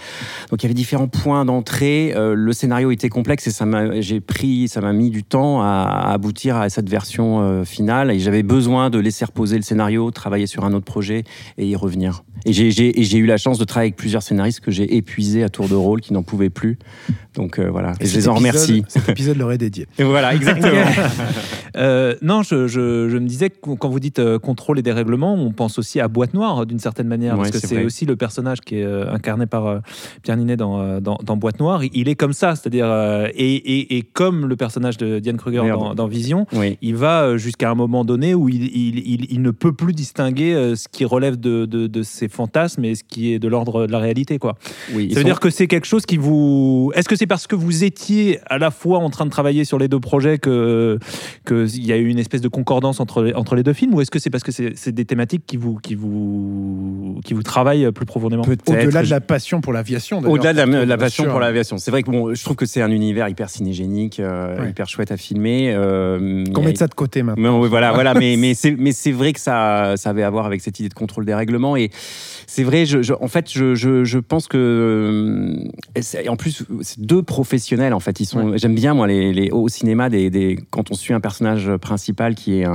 Donc 0.49 0.61
il 0.61 0.65
y 0.65 0.67
avait 0.67 0.73
différents 0.73 1.07
points 1.07 1.45
d'entrée. 1.45 2.13
Euh, 2.15 2.33
le 2.35 2.53
scénario 2.53 2.91
était 2.91 3.09
complexe 3.09 3.47
et 3.47 3.51
ça 3.51 3.65
m'a, 3.65 4.01
j'ai 4.01 4.19
pris, 4.21 4.67
ça 4.67 4.81
m'a 4.81 4.93
mis 4.93 5.09
du 5.09 5.23
temps 5.23 5.61
à, 5.61 5.65
à 5.65 6.13
aboutir 6.13 6.57
à 6.57 6.69
cette 6.69 6.89
version 6.89 7.41
euh, 7.41 7.63
finale. 7.65 8.11
Et 8.11 8.19
j'avais 8.19 8.43
besoin 8.43 8.89
de 8.89 8.99
laisser 8.99 9.25
reposer 9.25 9.57
le 9.57 9.63
scénario, 9.63 10.11
travailler 10.11 10.47
sur 10.47 10.65
un 10.65 10.73
autre 10.73 10.85
projet 10.85 11.23
et 11.57 11.67
y 11.67 11.75
revenir. 11.75 12.23
Et 12.45 12.53
j'ai, 12.53 12.69
j'ai- 12.71 12.99
et 12.99 13.03
j'ai 13.03 13.17
eu 13.17 13.25
la 13.25 13.37
chance 13.37 13.57
de 13.57 13.63
travailler 13.63 13.87
avec 13.89 13.95
plusieurs 13.97 14.21
scénaristes 14.23 14.59
que 14.59 14.69
j'ai 14.71 14.95
épuisés 14.97 15.43
à 15.43 15.49
tour 15.49 15.67
de 15.67 15.73
rôle, 15.75 16.01
qui 16.01 16.13
n'en 16.13 16.21
pouvaient 16.23 16.49
plus. 16.51 16.77
Donc 17.33 17.59
euh, 17.59 17.69
voilà, 17.69 17.93
et 17.99 18.05
je 18.05 18.15
les 18.15 18.27
en 18.27 18.35
remercie. 18.35 18.83
Cet 18.87 19.09
épisode 19.09 19.37
leur 19.37 19.51
est 19.51 19.57
dédié. 19.57 19.87
Et 19.97 20.03
voilà, 20.15 20.33
exactement. 20.35 20.71
Euh, 21.77 22.15
non, 22.21 22.41
je, 22.41 22.67
je- 22.67 22.94
je 23.09 23.17
me 23.17 23.27
disais 23.27 23.49
que 23.49 23.55
quand 23.75 23.89
vous 23.89 23.99
dites 23.99 24.19
euh, 24.19 24.39
contrôle 24.39 24.79
et 24.79 24.81
dérèglement, 24.81 25.33
on 25.35 25.51
pense 25.51 25.77
aussi 25.79 25.99
à 25.99 26.07
Boîte 26.07 26.33
Noire 26.33 26.65
d'une 26.65 26.79
certaine 26.79 27.07
manière, 27.07 27.33
Ouais, 27.33 27.49
parce 27.49 27.51
que 27.51 27.67
c'est 27.67 27.83
aussi 27.83 28.05
le 28.05 28.15
personnage 28.15 28.61
qui 28.61 28.77
est 28.77 28.83
euh, 28.83 29.11
incarné 29.11 29.45
par 29.45 29.65
euh, 29.67 29.79
Pierre 30.23 30.37
Ninet 30.37 30.57
dans, 30.57 30.99
dans, 31.01 31.17
dans 31.23 31.37
Boîte 31.37 31.59
Noire. 31.59 31.83
Il- 31.93 32.07
est 32.07 32.15
comme 32.15 32.33
ça, 32.33 32.55
c'est-à-dire, 32.55 32.85
et, 33.35 33.55
et- 33.55 33.97
et 33.97 34.01
comme 34.03 34.45
le 34.47 34.55
personnage 34.55 34.97
de 34.97 35.19
Diane 35.19 35.37
Kruger 35.37 35.63
dans, 35.67 35.95
dans 35.95 36.07
Vision, 36.07 36.45
oui. 36.53 36.77
il 36.81 36.95
va 36.95 37.35
jusqu'à 37.37 37.71
un 37.71 37.75
moment 37.75 38.05
donné 38.05 38.33
où 38.35 38.47
il, 38.49 38.63
il- 38.75 38.99
il- 38.99 39.27
il 39.31 39.41
ne 39.41 39.51
peut 39.51 39.73
plus 39.73 39.93
distinguer 39.93 40.73
ce 40.75 40.87
qui 40.87 41.03
relève 41.05 41.39
de, 41.39 41.65
de- 41.65 41.87
de 41.87 42.03
ses 42.03 42.27
fantasmes 42.27 42.85
et 42.85 42.93
ce 42.95 43.03
qui 43.03 43.33
est 43.33 43.39
de 43.39 43.47
l'ordre 43.47 43.87
de 43.87 43.91
la 43.91 43.99
réalité. 43.99 44.37
Quoi. 44.37 44.55
oui. 44.93 45.09
Ça 45.13 45.19
veut 45.19 45.25
dire 45.25 45.39
que 45.39 45.49
c'est 45.49 45.67
quelque 45.67 45.87
chose 45.87 46.05
qui 46.05 46.17
vous. 46.17 46.91
Est-ce 46.95 47.09
que 47.09 47.15
c'est 47.15 47.25
parce 47.27 47.47
que 47.47 47.55
vous 47.55 47.83
étiez 47.83 48.39
à 48.47 48.57
la 48.59 48.69
fois 48.71 48.99
en 48.99 49.09
train 49.09 49.25
de 49.25 49.31
travailler 49.31 49.65
sur 49.65 49.79
les 49.79 49.87
deux 49.87 49.99
projets 49.99 50.37
que 50.37 50.99
qu'il 51.47 51.85
y 51.85 51.91
a 51.91 51.97
eu 51.97 52.07
une 52.07 52.19
espèce 52.19 52.41
de 52.41 52.47
concordance 52.49 52.84
entre 52.99 53.21
les, 53.23 53.33
entre 53.33 53.55
les 53.55 53.63
deux 53.63 53.73
films, 53.73 53.93
ou 53.93 54.01
est-ce 54.01 54.11
que 54.11 54.19
c'est 54.19 54.29
parce 54.29 54.43
que 54.43 54.51
c'est 54.51 54.73
c'est 54.75 54.91
des 54.91 55.05
thématiques 55.05 55.43
qui 55.45 55.57
vous 55.57 55.75
qui 55.81 55.95
vous 55.95 57.19
qui 57.23 57.33
vous 57.33 57.43
travaillent 57.43 57.91
plus 57.91 58.05
profondément 58.05 58.43
peut-être. 58.43 58.69
Au-delà 58.85 59.03
de 59.03 59.09
la 59.09 59.21
passion 59.21 59.61
pour 59.61 59.73
l'aviation. 59.73 60.19
Au-delà 60.19 60.53
de 60.53 60.59
la, 60.85 60.97
passion 60.97 61.23
sûr. 61.23 61.31
pour 61.31 61.39
l'aviation. 61.39 61.77
C'est 61.77 61.91
vrai 61.91 62.03
que 62.03 62.11
bon, 62.11 62.33
je 62.33 62.43
trouve 62.43 62.55
que 62.55 62.65
c'est 62.65 62.81
un 62.81 62.91
univers 62.91 63.27
hyper 63.29 63.49
cinégénique, 63.49 64.19
euh, 64.19 64.59
Ouais. 64.59 64.69
hyper 64.69 64.87
chouette 64.87 65.11
à 65.11 65.17
filmer. 65.17 65.73
euh, 65.73 66.43
Qu'on 66.53 66.61
mette 66.63 66.77
ça 66.77 66.87
de 66.87 66.93
côté 66.93 67.23
maintenant. 67.23 67.61
Mais 67.61 67.67
voilà, 67.67 67.91
voilà. 67.91 68.13
Mais, 68.19 68.35
mais 68.37 68.53
c'est, 68.53 68.71
mais 68.77 68.91
c'est 68.93 69.11
vrai 69.11 69.33
que 69.33 69.39
ça, 69.39 69.95
ça 69.97 70.09
avait 70.11 70.23
à 70.23 70.29
voir 70.29 70.45
avec 70.45 70.61
cette 70.61 70.79
idée 70.79 70.87
de 70.89 70.93
contrôle 70.93 71.25
des 71.25 71.33
règlements. 71.33 71.75
Et 71.75 71.89
c'est 72.47 72.63
vrai, 72.63 72.85
je, 72.85 73.01
je- 73.01 73.13
en 73.19 73.27
fait, 73.27 73.51
je, 73.51 73.75
je, 73.75 74.03
je 74.05 74.19
pense 74.19 74.47
que, 74.47 74.57
euh, 74.57 76.29
en 76.29 76.35
plus, 76.35 76.63
c'est 76.81 76.99
deux 77.01 77.21
professionnels. 77.23 77.93
En 77.93 77.99
fait, 77.99 78.19
ils 78.19 78.25
sont. 78.25 78.55
J'aime 78.57 78.75
bien 78.75 78.93
moi 78.93 79.07
les, 79.07 79.33
les 79.33 79.51
au 79.51 79.67
cinéma 79.67 80.09
des, 80.09 80.29
des, 80.29 80.57
quand 80.69 80.91
on 80.91 80.93
suit 80.93 81.13
un 81.13 81.19
personnage 81.19 81.69
principal 81.77 82.35
qui 82.35 82.59
est 82.59 82.65
un 82.65 82.74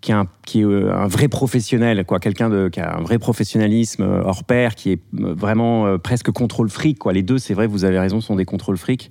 qui 0.00 0.12
est 0.12 0.14
un, 0.14 0.26
qui 0.46 0.60
est 0.60 0.64
euh, 0.64 0.94
un 0.94 1.08
vrai 1.08 1.28
professionnel, 1.28 2.04
quoi, 2.04 2.20
quelqu'un 2.20 2.48
de 2.48 2.68
qui 2.68 2.80
a 2.80 2.96
un 2.96 3.02
vrai 3.02 3.18
professionnalisme 3.18 4.02
euh, 4.02 4.22
hors 4.24 4.44
pair, 4.44 4.74
qui 4.74 4.92
est 4.92 5.00
euh, 5.18 5.34
vraiment 5.34 5.86
euh, 5.86 5.98
presque 5.98 6.30
contrôle 6.30 6.70
fric, 6.70 6.98
quoi. 6.98 7.12
Les 7.12 7.22
deux, 7.22 7.38
c'est 7.38 7.54
vrai, 7.54 7.66
vous 7.66 7.84
avez 7.84 7.98
raison, 7.98 8.20
sont 8.20 8.36
des 8.36 8.44
contrôles 8.44 8.78
fric. 8.78 9.10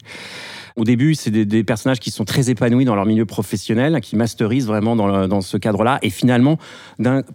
Au 0.78 0.84
début, 0.84 1.16
c'est 1.16 1.32
des, 1.32 1.64
personnages 1.64 2.00
qui 2.00 2.12
sont 2.12 2.24
très 2.24 2.52
épanouis 2.52 2.86
dans 2.86 2.94
leur 2.94 3.08
milieu 3.08 3.26
professionnel, 3.26 4.00
qui 4.00 4.16
masterisent 4.16 4.68
vraiment 4.68 4.96
dans, 4.96 5.28
dans 5.28 5.42
ce 5.42 5.58
cadre-là. 5.58 5.98
Et 6.04 6.12
finalement, 6.12 6.60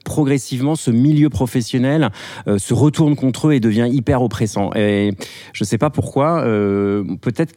progressivement, 0.04 0.76
ce 0.76 0.92
milieu 0.92 1.28
professionnel 1.28 2.10
euh, 2.46 2.58
se 2.58 2.72
retourne 2.72 3.16
contre 3.16 3.48
eux 3.48 3.54
et 3.54 3.58
devient 3.60 3.88
hyper 3.90 4.22
oppressant. 4.22 4.70
Et 4.76 5.14
je 5.52 5.64
sais 5.64 5.76
pas 5.76 5.90
pourquoi. 5.90 6.44
euh, 6.44 7.02
Peut-être 7.20 7.54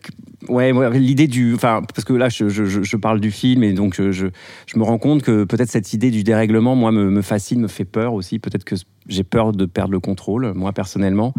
Ouais, 0.49 0.71
l'idée 0.99 1.27
du. 1.27 1.53
Enfin, 1.55 1.81
parce 1.93 2.05
que 2.05 2.13
là, 2.13 2.29
je, 2.29 2.49
je- 2.49 2.97
parle 2.97 3.19
du 3.19 3.31
film 3.31 3.63
et 3.63 3.73
donc 3.73 3.95
je, 3.95 4.12
je, 4.12 4.27
je 4.67 4.79
me 4.79 4.84
rends 4.84 4.97
compte 4.97 5.21
que 5.23 5.43
peut-être 5.43 5.69
cette 5.69 5.93
idée 5.93 6.12
du 6.12 6.23
dérèglement, 6.23 6.75
moi, 6.75 6.91
me, 6.91 7.10
me 7.10 7.21
fascine, 7.21 7.62
me 7.62 7.67
fait 7.67 7.86
peur 7.86 8.13
aussi. 8.13 8.39
Peut-être 8.39 8.63
que 8.63 8.75
j'ai 9.08 9.24
peur 9.24 9.52
de 9.52 9.65
perdre 9.65 9.91
le 9.91 10.00
contrôle, 10.00 10.54
moi 10.56 10.72
personnellement. 10.74 11.34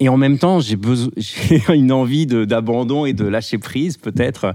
Et 0.00 0.08
en 0.08 0.16
même 0.16 0.38
temps, 0.38 0.60
j'ai 0.60 0.76
besoin, 0.76 1.10
j'ai 1.16 1.62
une 1.74 1.92
envie 1.92 2.26
d'abandon 2.26 3.04
et 3.06 3.12
de 3.12 3.24
lâcher 3.26 3.58
prise, 3.58 3.96
peut-être 3.96 4.52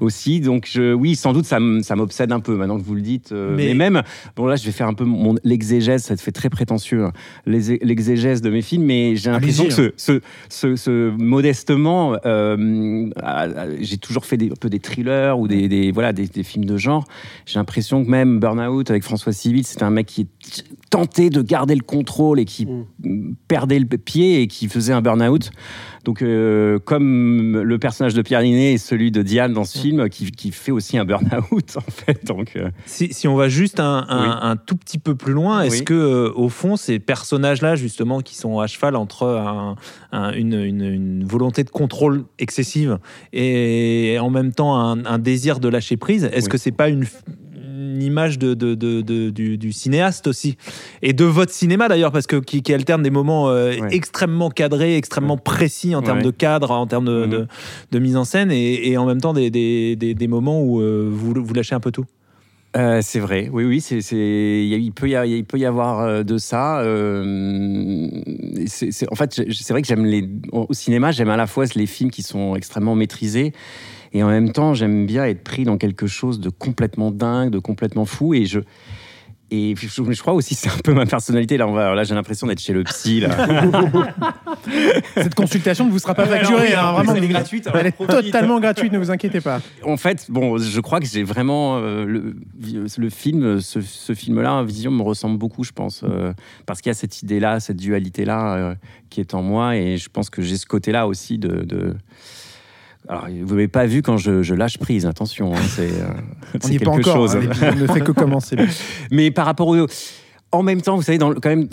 aussi. 0.00 0.40
Donc, 0.40 0.68
je, 0.70 0.92
oui, 0.94 1.14
sans 1.16 1.32
doute, 1.32 1.44
ça, 1.44 1.58
m'obsède 1.60 2.32
un 2.32 2.40
peu 2.40 2.56
maintenant 2.56 2.78
que 2.78 2.84
vous 2.84 2.94
le 2.94 3.00
dites. 3.02 3.32
euh, 3.32 3.54
Mais- 3.56 3.68
mais... 3.68 3.90
même, 3.90 4.02
bon, 4.36 4.46
là, 4.46 4.56
je 4.56 4.64
vais 4.64 4.72
faire 4.72 4.88
un 4.88 4.94
peu 4.94 5.04
mon 5.04 5.34
l'exégèse, 5.44 6.02
ça 6.04 6.16
te 6.16 6.20
fait 6.22 6.32
très 6.32 6.48
prétentieux, 6.50 7.04
hein, 7.04 7.12
l'exégèse 7.46 8.40
de 8.42 8.50
mes 8.50 8.62
films, 8.62 8.84
mais 8.84 9.16
j'ai 9.16 9.30
l'impression 9.30 9.64
que 9.68 9.72
Allez-y, 9.74 9.92
ce, 9.96 10.12
ce, 10.12 10.20
ce- 10.48 10.76
ce- 10.76 11.10
modestement, 11.16 12.16
euh, 12.24 13.10
j'ai 13.80 13.98
toujours 13.98 14.24
fait 14.24 14.36
des, 14.36 14.50
un 14.50 14.54
peu 14.58 14.68
des 14.70 14.80
thrillers 14.80 15.38
ou 15.38 15.48
des, 15.48 15.68
des- 15.68 15.92
voilà, 15.92 16.12
des, 16.12 16.26
des 16.26 16.42
films 16.42 16.64
de 16.64 16.76
genre. 16.76 17.04
J'ai 17.44 17.58
l'impression 17.58 18.04
que 18.04 18.10
même 18.10 18.38
Burnout 18.40 18.88
avec 18.90 19.02
François 19.02 19.32
Civil, 19.32 19.64
c'était 19.66 19.82
un 19.84 19.90
mec 19.90 20.06
qui 20.06 20.26
tentait 20.90 21.30
de 21.30 21.42
garder 21.42 21.74
le 21.74 21.82
contrôle 21.82 22.05
et 22.38 22.44
qui 22.44 22.66
perdait 23.48 23.78
le 23.78 23.86
pied 23.86 24.42
et 24.42 24.46
qui 24.46 24.68
faisait 24.68 24.92
un 24.92 25.00
burn-out. 25.02 25.50
Donc, 26.04 26.22
euh, 26.22 26.78
comme 26.78 27.60
le 27.60 27.78
personnage 27.78 28.14
de 28.14 28.22
Pierre 28.22 28.42
Ninet 28.42 28.74
et 28.74 28.78
celui 28.78 29.10
de 29.10 29.22
Diane 29.22 29.52
dans 29.52 29.64
ce 29.64 29.78
film, 29.78 30.08
qui, 30.08 30.30
qui 30.30 30.52
fait 30.52 30.70
aussi 30.70 30.96
un 30.98 31.04
burn-out, 31.04 31.76
en 31.76 31.90
fait. 31.90 32.24
Donc, 32.24 32.52
euh, 32.56 32.70
Si, 32.86 33.12
si 33.12 33.26
on 33.26 33.34
va 33.34 33.48
juste 33.48 33.80
un, 33.80 34.06
un- 34.08 34.22
Oui. 34.30 34.36
un 34.40 34.56
tout 34.56 34.76
petit 34.76 34.98
peu 34.98 35.14
plus 35.16 35.32
loin, 35.32 35.62
est-ce 35.62 35.78
Oui. 35.78 35.84
que 35.84 35.94
euh, 35.94 36.32
au 36.36 36.48
fond 36.48 36.76
ces 36.76 36.98
personnages-là 37.00 37.74
justement 37.76 38.20
qui 38.20 38.36
sont 38.36 38.60
à 38.60 38.66
cheval 38.68 38.94
entre 38.96 39.26
un- 39.26 39.76
un- 40.12 40.32
une, 40.32 40.54
une- 40.54 40.84
une 40.84 41.24
volonté 41.24 41.64
de 41.64 41.70
contrôle 41.70 42.24
excessive 42.38 42.98
et 43.32 44.16
en 44.20 44.30
même 44.30 44.52
temps 44.52 44.76
un, 44.78 45.04
un 45.04 45.18
désir 45.18 45.58
de 45.60 45.68
lâcher 45.68 45.96
prise, 45.96 46.24
est-ce 46.32 46.44
Oui. 46.46 46.50
que 46.50 46.58
c'est 46.58 46.72
pas 46.72 46.88
une, 46.88 47.04
une 47.96 48.02
image 48.02 48.38
de, 48.38 48.54
de- 48.54 48.74
de- 48.74 49.00
de- 49.00 49.30
du, 49.30 49.58
du 49.58 49.72
cinéaste 49.72 50.26
aussi 50.28 50.56
et 51.02 51.12
de 51.12 51.24
votre 51.24 51.52
cinéma 51.52 51.88
d'ailleurs 51.88 52.12
parce 52.12 52.26
que 52.26 52.36
qui, 52.36 52.62
qui 52.62 52.72
alterne 52.72 53.02
des 53.02 53.10
moments 53.10 53.48
euh, 53.48 53.72
Ouais. 53.80 53.88
extrêmement 53.90 54.50
cadrés, 54.50 54.96
extrêmement 54.96 55.36
précis 55.38 55.94
en 55.94 56.02
termes 56.02 56.18
Ouais. 56.18 56.24
de 56.24 56.30
cadre, 56.30 56.70
en 56.70 56.86
termes 56.86 57.06
de, 57.06 57.26
Mhm. 57.26 57.46
de 57.92 57.98
mise 57.98 58.16
en 58.16 58.24
scène 58.24 58.50
et, 58.52 58.88
et 58.90 58.96
en 58.96 59.06
même 59.06 59.20
temps 59.20 59.32
des, 59.32 59.50
des- 59.50 59.96
des- 59.96 60.14
des 60.14 60.28
moments 60.28 60.62
où 60.62 60.80
euh, 60.80 61.08
vous, 61.10 61.32
vous 61.36 61.54
lâchez 61.54 61.74
un 61.74 61.80
peu 61.80 61.90
tout. 61.90 62.04
Euh, 62.76 63.00
c'est 63.02 63.20
vrai, 63.20 63.48
oui, 63.50 63.64
oui, 63.64 63.80
c'est, 63.80 64.00
il 64.00 64.92
peut 64.92 65.08
y 65.08 65.14
avoir, 65.14 65.24
il 65.26 65.44
peut 65.46 65.58
y 65.58 65.64
avoir 65.64 66.22
de 66.24 66.36
ça. 66.36 66.80
euh, 66.80 68.10
c'est, 68.66 69.10
en 69.10 69.14
fait, 69.14 69.32
c'est 69.50 69.70
vrai 69.72 69.80
que 69.82 69.88
j'aime 69.88 70.04
les, 70.04 70.28
au 70.52 70.66
cinéma, 70.72 71.10
j'aime 71.12 71.30
à 71.30 71.36
la 71.36 71.46
fois 71.46 71.64
les 71.74 71.86
films 71.86 72.10
qui 72.10 72.22
sont 72.22 72.54
extrêmement 72.56 72.94
maîtrisés, 72.94 73.52
et 74.16 74.22
en 74.22 74.28
même 74.28 74.50
temps, 74.52 74.72
j'aime 74.72 75.04
bien 75.04 75.24
être 75.26 75.44
pris 75.44 75.64
dans 75.64 75.76
quelque 75.76 76.06
chose 76.06 76.40
de 76.40 76.48
complètement 76.48 77.10
dingue, 77.10 77.50
de 77.50 77.58
complètement 77.58 78.06
fou, 78.06 78.32
et 78.32 78.46
je, 78.46 78.60
et 79.50 79.74
je, 79.78 79.86
je 79.88 80.20
crois 80.22 80.32
aussi 80.32 80.54
c'est 80.54 80.70
un 80.70 80.78
peu 80.82 80.94
ma 80.94 81.04
personnalité. 81.04 81.56
Là, 81.58 81.68
on 81.68 81.72
va, 81.72 81.94
là, 81.94 82.02
j'ai 82.02 82.14
l'impression 82.14 82.46
d'être 82.46 82.60
chez 82.60 82.72
le 82.72 82.82
psy. 82.84 83.20
Là. 83.20 83.28
Cette 85.14 85.34
consultation 85.34 85.84
ne 85.86 85.90
vous 85.90 85.98
sera 85.98 86.14
pas 86.14 86.26
facturée, 86.26 86.68
oui, 86.68 86.74
hein, 86.74 86.92
vraiment. 86.92 87.14
elle 87.14 87.24
est 87.24 87.28
gratuite, 87.28 87.66
alors 87.66 87.78
Elle 87.78 87.88
est 87.88 88.06
totalement 88.06 88.58
gratuite, 88.58 88.90
ne 88.92 88.98
vous 88.98 89.10
inquiétez 89.10 89.40
pas. 89.42 89.60
En 89.84 89.96
fait, 89.98 90.26
bon, 90.30 90.56
je 90.58 90.80
crois 90.80 90.98
que 90.98 91.06
j'ai 91.06 91.22
vraiment 91.22 91.76
euh, 91.78 92.04
le, 92.06 92.36
le 92.96 93.10
film, 93.10 93.60
ce, 93.60 93.80
ce 93.82 94.14
film-là, 94.14 94.62
Vision, 94.64 94.90
me 94.90 95.02
ressemble 95.02 95.36
beaucoup, 95.38 95.62
je 95.62 95.72
pense, 95.72 96.02
euh, 96.04 96.32
parce 96.64 96.80
qu'il 96.80 96.90
y 96.90 96.92
a 96.92 96.94
cette 96.94 97.22
idée-là, 97.22 97.60
cette 97.60 97.76
dualité-là 97.76 98.54
euh, 98.56 98.74
qui 99.10 99.20
est 99.20 99.34
en 99.34 99.42
moi, 99.42 99.76
et 99.76 99.98
je 99.98 100.08
pense 100.08 100.30
que 100.30 100.40
j'ai 100.42 100.56
ce 100.56 100.66
côté-là 100.66 101.06
aussi 101.06 101.38
de. 101.38 101.62
de- 101.64 101.94
Alors, 103.08 103.26
vous 103.44 103.54
m'avez 103.54 103.68
pas 103.68 103.86
vu 103.86 104.02
quand 104.02 104.16
je, 104.16 104.42
je 104.42 104.54
lâche 104.54 104.78
prise, 104.78 105.06
attention, 105.06 105.54
hein, 105.54 105.60
c'est 105.68 105.82
euh, 105.90 106.06
On 106.54 106.58
c'est 106.60 106.70
n'y 106.70 106.76
est 106.76 106.78
pas 106.80 106.92
quelque 106.92 107.08
encore. 107.10 107.16
chose. 107.28 107.36
hein, 107.36 107.40
l'épisode 107.40 107.76
ne 107.78 107.86
fait 107.86 108.00
que 108.00 108.12
commencer. 108.12 108.56
Mais 109.10 109.30
par 109.30 109.46
rapport 109.46 109.68
au. 109.68 109.86
En 110.52 110.62
même 110.62 110.80
temps, 110.80 110.94
vous 110.94 111.02
savez, 111.02 111.18
dans 111.18 111.30
le, 111.30 111.40
quand 111.40 111.48
même, 111.48 111.68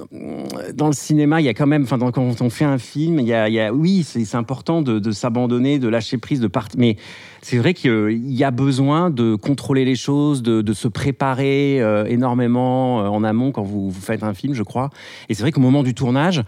dans 0.74 0.88
le 0.88 0.94
cinéma, 0.94 1.40
il 1.40 1.46
y 1.46 1.48
a 1.48 1.54
quand 1.54 1.68
même, 1.68 1.84
enfin, 1.84 2.00
quand 2.12 2.42
on 2.42 2.50
fait 2.50 2.66
un 2.66 2.80
film, 2.80 3.20
il 3.20 3.28
y 3.28 3.34
a, 3.34 3.48
il 3.48 3.54
y 3.54 3.60
a- 3.60 3.72
oui, 3.72 4.04
c'est 4.04 4.36
important 4.36 4.82
de, 4.82 4.98
de 4.98 5.12
s'abandonner, 5.12 5.78
de 5.78 5.88
lâcher 5.88 6.18
prise, 6.18 6.40
de 6.40 6.48
partir. 6.48 6.80
Mais 6.80 6.98
c'est 7.44 7.58
vrai 7.60 7.76
qu'il 7.76 8.18
y 8.34 8.44
a 8.44 8.50
besoin 8.50 9.12
de 9.12 9.36
contrôler 9.36 9.86
les 9.86 9.96
choses, 9.96 10.42
de, 10.42 10.64
de 10.64 10.74
se 10.74 10.88
préparer 10.88 11.82
euh, 11.82 12.06
énormément 12.06 13.02
euh, 13.04 13.08
en 13.08 13.24
amont 13.24 13.52
quand 13.52 13.62
vous, 13.64 13.92
vous 13.92 14.02
faites 14.02 14.24
un 14.24 14.34
film, 14.34 14.56
je 14.56 14.64
crois. 14.64 14.90
Et 15.30 15.36
c'est 15.36 15.44
vrai 15.44 15.52
qu'au 15.52 15.62
moment 15.62 15.84
du 15.84 15.94
tournage, 15.94 16.42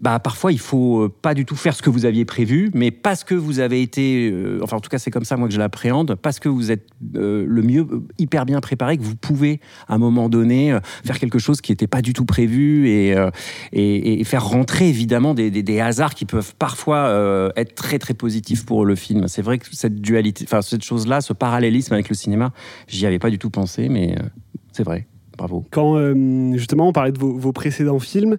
bah, 0.00 0.18
parfois, 0.18 0.50
il 0.50 0.58
faut 0.58 1.02
euh, 1.02 1.14
pas 1.20 1.34
du 1.34 1.44
tout 1.44 1.56
faire 1.56 1.74
ce 1.74 1.82
que 1.82 1.90
vous 1.90 2.06
aviez 2.06 2.24
prévu, 2.24 2.70
mais 2.72 2.90
parce 2.90 3.22
que 3.22 3.34
vous 3.34 3.60
avez 3.60 3.82
été, 3.82 4.30
euh, 4.30 4.60
enfin, 4.62 4.78
en 4.78 4.80
tout 4.80 4.88
cas, 4.88 4.98
c'est 4.98 5.10
comme 5.10 5.24
ça, 5.24 5.36
moi, 5.36 5.46
que 5.46 5.52
je 5.52 5.58
l'appréhende, 5.58 6.14
parce 6.14 6.38
que 6.38 6.48
vous 6.48 6.70
êtes 6.70 6.86
euh, 7.16 7.44
le 7.46 7.62
mieux, 7.62 7.86
hyper 8.18 8.46
bien 8.46 8.60
préparé, 8.60 8.96
que 8.96 9.02
vous 9.02 9.16
pouvez, 9.16 9.60
à 9.88 9.94
un 9.94 9.98
moment 9.98 10.30
donné, 10.30 10.78
faire 11.04 11.18
quelque 11.18 11.38
chose 11.38 11.60
qui 11.60 11.72
n'était 11.72 11.86
pas 11.86 12.00
du 12.00 12.14
tout 12.14 12.24
prévu 12.24 12.88
et, 12.88 13.14
et, 13.72 14.24
faire 14.24 14.46
rentrer, 14.46 14.88
évidemment, 14.88 15.34
des, 15.34 15.50
des- 15.50 15.80
hasards 15.80 16.14
qui 16.14 16.24
peuvent 16.24 16.54
parfois 16.58 17.52
être 17.56 17.74
très, 17.74 17.98
très 17.98 18.14
positifs 18.14 18.64
pour 18.64 18.84
le 18.84 18.94
film. 18.94 19.28
C'est 19.28 19.42
vrai 19.42 19.58
que 19.58 19.66
cette 19.70 20.00
dualité, 20.00 20.44
enfin, 20.46 20.62
cette 20.62 20.84
chose-là, 20.84 21.20
ce 21.20 21.32
parallélisme 21.32 21.94
avec 21.94 22.08
le 22.08 22.14
cinéma, 22.14 22.52
j'y 22.88 23.06
avais 23.06 23.18
pas 23.18 23.30
du 23.30 23.38
tout 23.38 23.50
pensé, 23.50 23.88
mais 23.88 24.14
c'est 24.72 24.82
vrai. 24.82 25.06
Bravo. 25.38 25.64
Quand 25.70 25.96
justement 26.54 26.88
on 26.88 26.92
parlait 26.92 27.12
de 27.12 27.18
vos 27.18 27.52
précédents 27.52 27.98
films, 27.98 28.36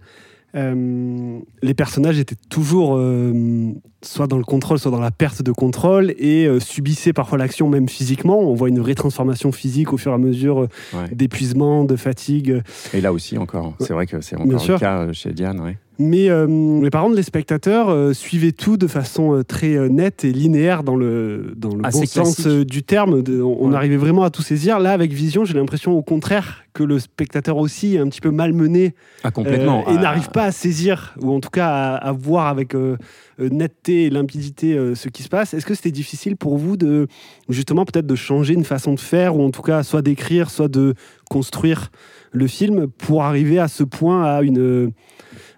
euh, 0.56 1.40
les 1.62 1.74
personnages 1.74 2.20
étaient 2.20 2.36
toujours 2.50 2.96
euh, 2.98 3.72
soit 4.02 4.28
dans 4.28 4.38
le 4.38 4.44
contrôle, 4.44 4.80
soit 4.80 4.92
dans 4.92 5.00
la 5.00 5.12
perte 5.12 5.42
de 5.42 5.52
contrôle 5.52 6.14
et 6.18 6.46
euh, 6.46 6.60
subissaient 6.60 7.14
parfois 7.14 7.38
l'action 7.38 7.70
même 7.70 7.88
physiquement. 7.88 8.40
On 8.40 8.54
voit 8.54 8.70
une 8.70 8.80
vraie 8.80 8.96
transformation 8.96 9.52
physique 9.52 9.94
au 9.94 9.98
fur 9.98 10.12
et 10.12 10.16
à 10.16 10.18
mesure 10.18 10.68
Ouais. 10.94 11.08
d'épuisement, 11.14 11.86
de 11.86 11.96
fatigue. 11.96 12.62
Et 12.94 13.02
là 13.02 13.14
aussi, 13.14 13.38
encore, 13.38 13.76
c'est 13.80 13.94
vrai 13.94 14.08
que 14.08 14.20
c'est 14.22 14.36
Bien 14.36 14.46
encore 14.46 14.60
sûr. 14.60 14.74
le 14.76 14.80
cas 14.80 15.14
chez 15.14 15.32
Diane. 15.32 15.60
Ouais. 15.62 15.78
Mais, 16.02 16.30
mais 16.48 16.90
par 16.90 17.04
contre, 17.04 17.16
les 17.16 17.24
spectateurs 17.24 17.90
euh, 17.90 18.14
suivaient 18.14 18.52
tout 18.52 18.78
de 18.78 18.88
façon 18.88 19.36
euh, 19.36 19.44
très 19.44 19.76
euh, 19.76 19.88
nette 19.88 20.24
et 20.26 20.32
linéaire 20.32 20.84
dans 20.84 20.96
le, 20.96 21.54
dans 21.56 21.76
le 21.76 21.86
Assez 21.86 22.00
bon 22.00 22.06
sens 22.06 22.36
classique. 22.42 22.68
du 22.70 22.84
terme. 22.84 23.22
De- 23.22 23.42
on 23.42 23.70
Ouais. 23.70 23.76
arrivait 23.76 23.98
vraiment 23.98 24.24
à 24.24 24.30
tout 24.30 24.42
saisir. 24.42 24.80
Là, 24.80 24.92
avec 24.94 25.12
Vision, 25.14 25.46
j'ai 25.46 25.54
l'impression 25.54 25.92
au 25.94 26.02
contraire 26.02 26.64
que 26.74 26.84
le 26.84 27.00
spectateur 27.00 27.58
aussi 27.58 27.96
est 27.96 28.00
un 28.00 28.08
petit 28.08 28.22
peu 28.22 28.32
malmené 28.32 28.96
Ah, 29.24 29.32
complètement. 29.32 29.82
euh, 29.88 29.92
et 29.92 29.96
Ah, 29.98 30.02
n'arrive 30.02 30.30
pas 30.30 30.46
à 30.46 30.52
saisir, 30.52 31.14
ou 31.22 31.32
en 31.32 31.40
tout 31.40 31.50
cas 31.50 31.68
à, 31.68 31.96
à 31.96 32.12
voir 32.14 32.48
avec 32.48 32.74
euh, 32.76 32.96
netteté 33.40 34.06
et 34.06 34.10
limpidité 34.10 34.74
euh, 34.78 34.96
ce 34.96 35.10
qui 35.10 35.24
se 35.24 35.30
passe. 35.30 35.54
Est-ce 35.54 35.66
que 35.66 35.76
c'était 35.76 35.92
difficile 35.92 36.36
pour 36.38 36.58
vous 36.58 36.78
de 36.78 37.08
justement 37.50 37.86
peut-être 37.86 38.08
de 38.08 38.16
changer 38.16 38.54
une 38.54 38.64
façon 38.64 38.94
de 38.94 39.00
faire, 39.00 39.36
ou 39.36 39.44
en 39.44 39.52
tout 39.52 39.62
cas 39.62 39.84
soit 39.84 40.02
d'écrire, 40.02 40.50
soit 40.50 40.70
de 40.70 40.94
construire 41.30 41.92
le 42.32 42.48
film 42.48 42.88
pour 42.88 43.24
arriver 43.24 43.60
à 43.60 43.68
ce 43.68 43.84
point 43.84 44.24
à 44.24 44.42
une, 44.42 44.92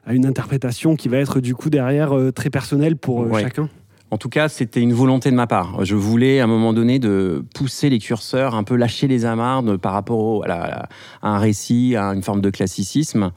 à 0.05 0.13
une 0.13 0.25
interprétation 0.25 0.95
qui 0.95 1.07
va 1.09 1.17
être 1.17 1.39
du 1.39 1.55
coup 1.55 1.69
derrière 1.69 2.15
euh, 2.17 2.31
très 2.31 2.49
personnelle 2.49 2.95
pour 2.97 3.23
euh, 3.23 3.27
Ouais. 3.27 3.41
chacun 3.41 3.69
En 4.11 4.17
tout 4.17 4.29
cas, 4.29 4.47
c'était 4.49 4.79
une 4.81 4.93
volonté 4.93 5.31
de 5.31 5.35
ma 5.35 5.47
part. 5.47 5.83
Je 5.85 5.95
voulais, 5.95 6.39
à 6.39 6.43
un 6.43 6.47
moment 6.47 6.71
donné, 6.73 6.99
de 6.99 7.43
pousser 7.55 7.89
les 7.89 7.97
curseurs, 7.99 8.53
un 8.53 8.63
peu 8.63 8.75
lâcher 8.75 9.07
les 9.07 9.25
amarres 9.25 9.63
de- 9.63 9.75
par 9.75 9.93
rapport 9.93 10.19
au- 10.19 10.43
à, 10.43 10.47
la- 10.47 10.89
à 11.23 11.29
un 11.29 11.39
récit, 11.39 11.95
à 11.95 12.13
une 12.13 12.21
forme 12.21 12.41
de 12.41 12.49
classicisme. 12.51 13.31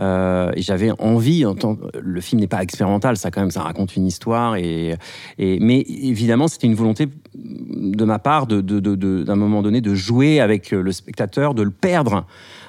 Euh, 0.00 0.52
et 0.54 0.60
j'avais 0.62 0.90
envie, 1.00 1.44
en 1.46 1.54
tant- 1.54 1.78
le 2.00 2.20
film 2.20 2.40
n'est 2.40 2.46
pas 2.46 2.62
expérimental, 2.62 3.16
ça 3.16 3.30
quand 3.30 3.40
même, 3.40 3.50
ça 3.50 3.62
raconte 3.62 3.96
une 3.96 4.06
histoire. 4.06 4.56
Et, 4.56 4.96
et- 5.38 5.58
mais 5.60 5.80
évidemment, 5.80 6.46
c'était 6.46 6.66
une 6.66 6.74
volonté 6.76 7.08
de 7.34 8.04
ma 8.04 8.18
part, 8.18 8.46
de- 8.46 8.60
de- 8.60 9.22
d'un 9.24 9.34
moment 9.36 9.62
donné, 9.62 9.80
de 9.80 9.94
jouer 9.94 10.40
avec 10.40 10.70
le 10.72 10.92
spectateur, 10.92 11.54
de 11.54 11.62
le 11.62 11.70
perdre. 11.70 12.26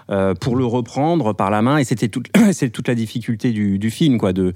Euh, 0.10 0.34
pour 0.34 0.56
le 0.56 0.66
reprendre 0.66 1.34
par 1.34 1.50
la 1.50 1.62
main. 1.62 1.78
Et 1.78 1.84
c'était 1.84 2.08
toute, 2.08 2.28
toute 2.74 2.88
la 2.88 2.96
difficulté 2.96 3.52
du, 3.52 3.80
du 3.80 3.92
film 3.92 4.18
quoi 4.18 4.34
de, 4.34 4.54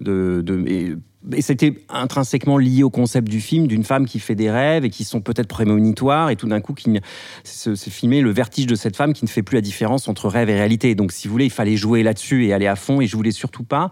de, 0.00 0.64
et, 0.66 0.96
c'était 1.40 1.74
intrinsèquement 1.88 2.56
lié 2.56 2.84
au 2.84 2.90
concept 2.90 3.28
du 3.28 3.40
film 3.40 3.66
d'une 3.66 3.82
femme 3.82 4.06
qui 4.06 4.20
fait 4.20 4.36
des 4.36 4.48
rêves 4.48 4.84
et 4.84 4.90
qui 4.90 5.02
sont 5.02 5.20
peut-être 5.20 5.48
prémonitoires 5.48 6.30
et 6.30 6.36
tout 6.36 6.46
d'un 6.46 6.60
coup 6.60 6.72
qui 6.72 7.00
c'est 7.42 7.90
filmer 7.90 8.20
le 8.20 8.30
vertige 8.30 8.68
de 8.68 8.76
cette 8.76 8.96
femme 8.96 9.12
qui 9.12 9.24
ne 9.24 9.28
fait 9.28 9.42
plus 9.42 9.56
la 9.56 9.60
différence 9.60 10.06
entre 10.06 10.28
rêve 10.28 10.50
et 10.50 10.54
réalité. 10.54 10.94
Donc 10.94 11.10
si 11.10 11.26
vous 11.26 11.32
voulez 11.32 11.46
il 11.46 11.50
fallait 11.50 11.76
jouer 11.76 12.04
là-dessus 12.04 12.46
et 12.46 12.52
aller 12.52 12.68
à 12.68 12.76
fond 12.76 13.00
et 13.00 13.08
je 13.08 13.16
voulais 13.16 13.32
surtout 13.32 13.64
pas 13.64 13.90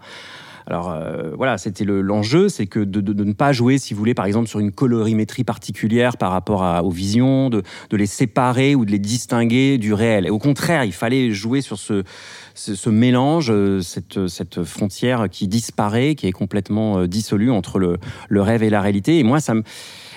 alors 0.67 0.91
euh, 0.91 1.31
voilà, 1.35 1.57
c'était 1.57 1.83
le- 1.83 2.01
l'enjeu, 2.01 2.49
c'est 2.49 2.65
que 2.65 2.79
de, 2.79 3.23
ne 3.23 3.33
pas 3.33 3.53
jouer, 3.53 3.77
si 3.77 3.93
vous 3.93 3.99
voulez, 3.99 4.13
par 4.13 4.25
exemple, 4.25 4.47
sur 4.47 4.59
une 4.59 4.71
colorimétrie 4.71 5.43
particulière 5.43 6.17
par 6.17 6.31
rapport 6.31 6.83
aux 6.83 6.89
visions, 6.89 7.49
de, 7.49 7.63
les 7.91 8.07
séparer 8.07 8.75
ou 8.75 8.85
de 8.85 8.91
les 8.91 8.99
distinguer 8.99 9.77
du 9.77 9.93
réel. 9.93 10.25
Et 10.25 10.29
au 10.29 10.39
contraire, 10.39 10.83
il 10.83 10.93
fallait 10.93 11.31
jouer 11.31 11.61
sur 11.61 11.77
ce, 11.77 12.89
mélange, 12.89 13.51
euh, 13.51 13.81
cette, 13.81 14.63
frontière 14.63 15.27
qui 15.29 15.47
disparaît, 15.47 16.15
qui 16.15 16.27
est 16.27 16.31
complètement 16.31 16.99
euh, 16.99 17.07
dissolue 17.07 17.51
entre 17.51 17.79
le, 17.79 17.97
rêve 18.41 18.63
et 18.63 18.69
la 18.69 18.81
réalité. 18.81 19.19
Et 19.19 19.23
moi, 19.23 19.39
ça 19.39 19.53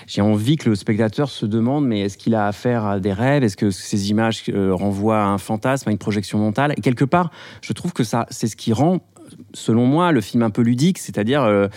j'ai 0.06 0.22
envie 0.22 0.56
que 0.56 0.70
le 0.70 0.74
spectateur 0.74 1.28
se 1.28 1.44
demande 1.44 1.86
mais 1.86 2.00
est-ce 2.00 2.16
qu'il 2.16 2.34
a 2.34 2.46
affaire 2.46 2.86
à 2.86 2.98
des 2.98 3.12
rêves? 3.12 3.44
Est-ce 3.44 3.58
que 3.58 3.70
ces 3.70 4.08
images 4.08 4.44
renvoient 4.54 5.20
à 5.20 5.26
un 5.26 5.36
fantasme, 5.36 5.90
à 5.90 5.92
une 5.92 5.98
projection 5.98 6.38
mentale? 6.38 6.72
Et 6.78 6.80
quelque 6.80 7.04
part, 7.04 7.30
je 7.60 7.74
trouve 7.74 7.92
que 7.92 8.04
ça, 8.04 8.24
c'est 8.30 8.46
ce 8.46 8.56
qui 8.56 8.72
rend 8.72 9.00
selon 9.54 9.86
moi, 9.86 10.12
le 10.12 10.20
film 10.20 10.42
un 10.42 10.50
peu 10.50 10.62
ludique, 10.62 10.98
c'est-à-dire 10.98 11.42
euh, 11.42 11.68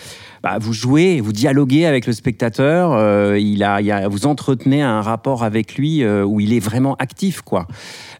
bah, 0.42 0.58
vous 0.60 0.72
jouez, 0.72 1.20
vous 1.20 1.32
dialoguez 1.32 1.86
avec 1.86 2.06
le 2.06 2.12
spectateur, 2.12 2.92
euh, 2.92 3.38
il 3.38 3.62
a, 3.62 3.80
il 3.80 3.90
a- 3.92 4.08
vous 4.08 4.26
entretenez 4.26 4.82
un 4.82 5.00
rapport 5.00 5.44
avec 5.44 5.76
lui 5.76 6.02
euh, 6.02 6.24
où 6.24 6.40
il 6.40 6.52
est 6.52 6.60
vraiment 6.60 6.94
actif, 6.96 7.42
quoi. 7.42 7.66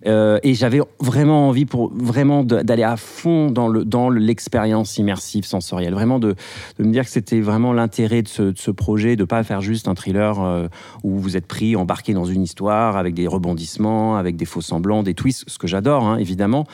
Euh, 0.07 0.39
et 0.43 0.55
j'avais 0.55 0.81
vraiment 1.01 1.49
envie 1.49 1.65
pour 1.65 1.93
vraiment 1.95 2.45
d'aller 2.45 2.83
à 2.83 2.97
fond 2.97 3.51
dans 3.51 3.69
le 3.69 3.85
dans 3.85 4.09
l'expérience 4.11 4.99
immersive 4.99 5.45
sensorielle, 5.45 5.95
vraiment 5.95 6.19
de, 6.19 6.35
me 6.79 6.93
dire 6.93 7.05
que 7.05 7.11
c'était 7.11 7.41
vraiment 7.41 7.73
l'intérêt 7.73 8.23
de 8.23 8.29
ce, 8.29 8.71
projet, 8.71 9.17
de 9.17 9.25
pas 9.25 9.43
faire 9.43 9.61
juste 9.61 9.89
un 9.89 9.95
thriller 9.95 10.69
où 11.03 11.19
vous 11.19 11.37
êtes 11.37 11.47
pris, 11.47 11.77
embarqué 11.77 12.15
dans 12.15 12.25
une 12.25 12.43
histoire 12.43 12.97
avec 12.97 13.15
des 13.15 13.27
rebondissements, 13.27 14.17
avec 14.17 14.37
des 14.37 14.45
faux 14.45 14.61
semblants, 14.61 15.03
des 15.03 15.15
twists, 15.15 15.45
ce 15.47 15.59
que 15.59 15.67
j'adore 15.67 16.05
hein, 16.07 16.19
évidemment, 16.19 16.67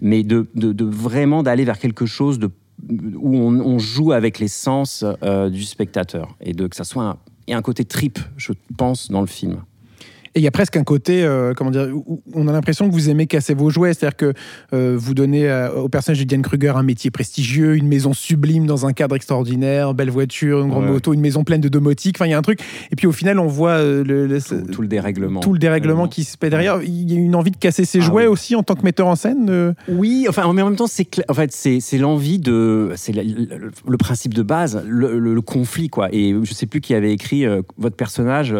mais 0.00 0.22
de, 0.22 0.48
de- 0.54 0.72
de 0.72 0.84
vraiment 0.84 1.42
d'aller 1.42 1.64
vers 1.64 1.78
quelque 1.78 2.06
chose 2.06 2.38
de 2.38 2.50
où 2.88 3.36
on, 3.36 3.78
joue 3.78 4.12
avec 4.12 4.38
les 4.38 4.48
sens 4.48 5.04
euh, 5.22 5.50
du 5.50 5.64
spectateur 5.64 6.36
et 6.40 6.52
de 6.52 6.66
que 6.66 6.76
ça 6.76 6.84
soit 6.84 7.18
et 7.46 7.54
un 7.54 7.62
côté 7.62 7.84
trip, 7.84 8.18
je 8.36 8.52
pense, 8.78 9.10
dans 9.10 9.20
le 9.20 9.26
film. 9.26 9.62
Et 10.36 10.38
il 10.40 10.42
y 10.42 10.46
a 10.46 10.52
presque 10.52 10.76
un 10.76 10.84
côté, 10.84 11.24
euh, 11.24 11.54
comment 11.56 11.72
dire, 11.72 11.88
où 11.92 12.22
on 12.34 12.46
a 12.46 12.52
l'impression 12.52 12.88
que 12.88 12.92
vous 12.94 13.10
aimez 13.10 13.26
casser 13.26 13.52
vos 13.52 13.68
jouets, 13.68 13.94
c'est-à-dire 13.94 14.16
que 14.16 14.32
euh, 14.72 14.94
vous 14.96 15.12
donnez 15.12 15.48
euh, 15.50 15.72
au 15.72 15.88
personnage 15.88 16.20
de 16.20 16.24
Diane 16.24 16.42
Kruger 16.42 16.72
un 16.76 16.84
métier 16.84 17.10
prestigieux, 17.10 17.74
une 17.74 17.88
maison 17.88 18.12
sublime 18.12 18.64
dans 18.66 18.86
un 18.86 18.92
cadre 18.92 19.16
extraordinaire, 19.16 19.92
belle 19.92 20.10
voiture, 20.10 20.60
une 20.62 20.68
grande 20.70 20.84
Ouais. 20.84 20.90
moto, 20.92 21.12
une 21.14 21.20
maison 21.20 21.42
pleine 21.42 21.60
de 21.60 21.68
domotique, 21.68 22.16
enfin 22.16 22.26
il 22.26 22.30
y 22.30 22.34
a 22.34 22.38
un 22.38 22.42
truc. 22.42 22.60
Et 22.92 22.96
puis 22.96 23.08
au 23.08 23.12
final, 23.12 23.40
on 23.40 23.48
voit 23.48 23.72
euh, 23.72 24.04
le, 24.04 24.26
le- 24.28 24.40
Tout, 24.40 24.60
tout 24.70 24.82
le 24.82 24.88
dérèglement. 24.88 25.40
tout 25.40 25.52
le 25.52 25.58
dérèglement 25.58 26.06
qui 26.06 26.22
se 26.22 26.36
fait 26.40 26.48
derrière. 26.48 26.80
Il 26.82 27.10
y 27.12 27.16
a 27.16 27.18
une 27.18 27.34
envie 27.34 27.50
de 27.50 27.56
casser 27.56 27.84
ses 27.84 27.98
Ah 27.98 28.04
jouets 28.04 28.26
oui. 28.26 28.32
aussi 28.32 28.54
en 28.54 28.62
tant 28.62 28.74
que 28.74 28.82
metteur 28.84 29.08
en 29.08 29.16
scène. 29.16 29.74
Oui, 29.88 30.26
enfin, 30.28 30.42
mais 30.52 30.62
en 30.62 30.66
même 30.66 30.76
temps, 30.76 30.86
c'est 30.86 31.08
en 31.28 31.34
fait, 31.34 31.50
c'est 31.52 31.98
l'envie 31.98 32.38
de, 32.38 32.92
c'est 32.94 33.12
le, 33.12 33.22
le- 33.88 33.96
principe 33.98 34.32
de 34.34 34.42
base, 34.42 34.82
le, 34.86 35.40
conflit, 35.40 35.88
quoi. 35.88 36.08
Et 36.12 36.34
je 36.44 36.54
sais 36.54 36.66
plus 36.66 36.80
qui 36.80 36.94
avait 36.94 37.12
écrit 37.12 37.44
votre 37.78 37.96
personnage, 37.96 38.54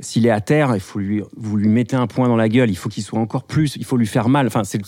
s'il 0.00 0.26
est 0.26 0.30
à 0.30 0.40
terre, 0.40 0.72
il 0.74 0.80
faut 0.80 0.98
lui, 0.98 1.11
vous 1.36 1.56
lui 1.56 1.68
mettez 1.68 1.96
un 1.96 2.06
point 2.06 2.28
dans 2.28 2.36
la 2.36 2.48
gueule, 2.48 2.70
il 2.70 2.76
faut 2.76 2.88
qu'il 2.88 3.02
soit 3.02 3.18
encore 3.20 3.44
plus, 3.44 3.76
il 3.76 3.84
faut 3.84 3.96
lui 3.96 4.06
faire 4.06 4.28
mal. 4.28 4.46
Enfin, 4.46 4.62
il 4.74 4.80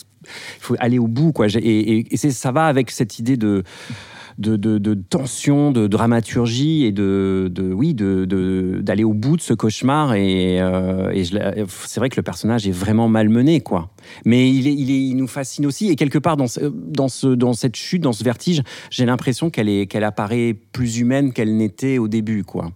faut 0.61 0.77
aller 0.79 0.99
au 0.99 1.07
bout, 1.09 1.33
quoi. 1.33 1.47
Et, 1.55 2.07
et, 2.13 2.17
ça 2.17 2.53
va 2.53 2.67
avec 2.67 2.91
cette 2.91 3.19
idée 3.19 3.37
de. 3.37 3.63
Tension, 5.11 5.71
de 5.71 5.87
dramaturgie 5.87 6.85
et 6.85 6.91
de, 6.93 7.51
oui, 7.73 7.95
d'aller 7.95 9.05
au 9.05 9.13
bout 9.15 9.37
de 9.37 9.41
ce 9.43 9.55
cauchemar. 9.55 10.15
Et, 10.15 10.61
euh, 10.61 11.13
c'est 11.69 12.01
vrai 12.01 12.09
que 12.09 12.17
le 12.17 12.23
personnage 12.23 12.67
est 12.67 12.73
vraiment 12.73 13.09
malmené, 13.09 13.61
quoi. 13.61 13.91
Mais 14.25 14.51
il, 14.51 14.67
est, 14.67 14.75
il, 14.75 14.91
est- 14.91 15.07
il 15.09 15.15
nous 15.15 15.29
fascine 15.29 15.67
aussi. 15.67 15.89
Et 15.89 15.95
quelque 15.97 16.19
part, 16.19 16.37
dans, 16.37 16.49
ce- 16.49 16.61
dans, 16.61 17.09
ce, 17.09 17.29
dans 17.29 17.53
cette 17.53 17.77
chute, 17.77 18.03
dans 18.03 18.13
ce 18.13 18.25
vertige, 18.25 18.63
j'ai 18.91 19.07
l'impression 19.07 19.51
qu'elle, 19.51 19.87
qu'elle 19.87 20.05
apparaît 20.05 20.55
plus 20.73 20.99
humaine 20.99 21.33
qu'elle 21.33 21.57
n'était 21.57 21.99
au 21.99 22.09
début, 22.09 22.43
quoi. 22.45 22.73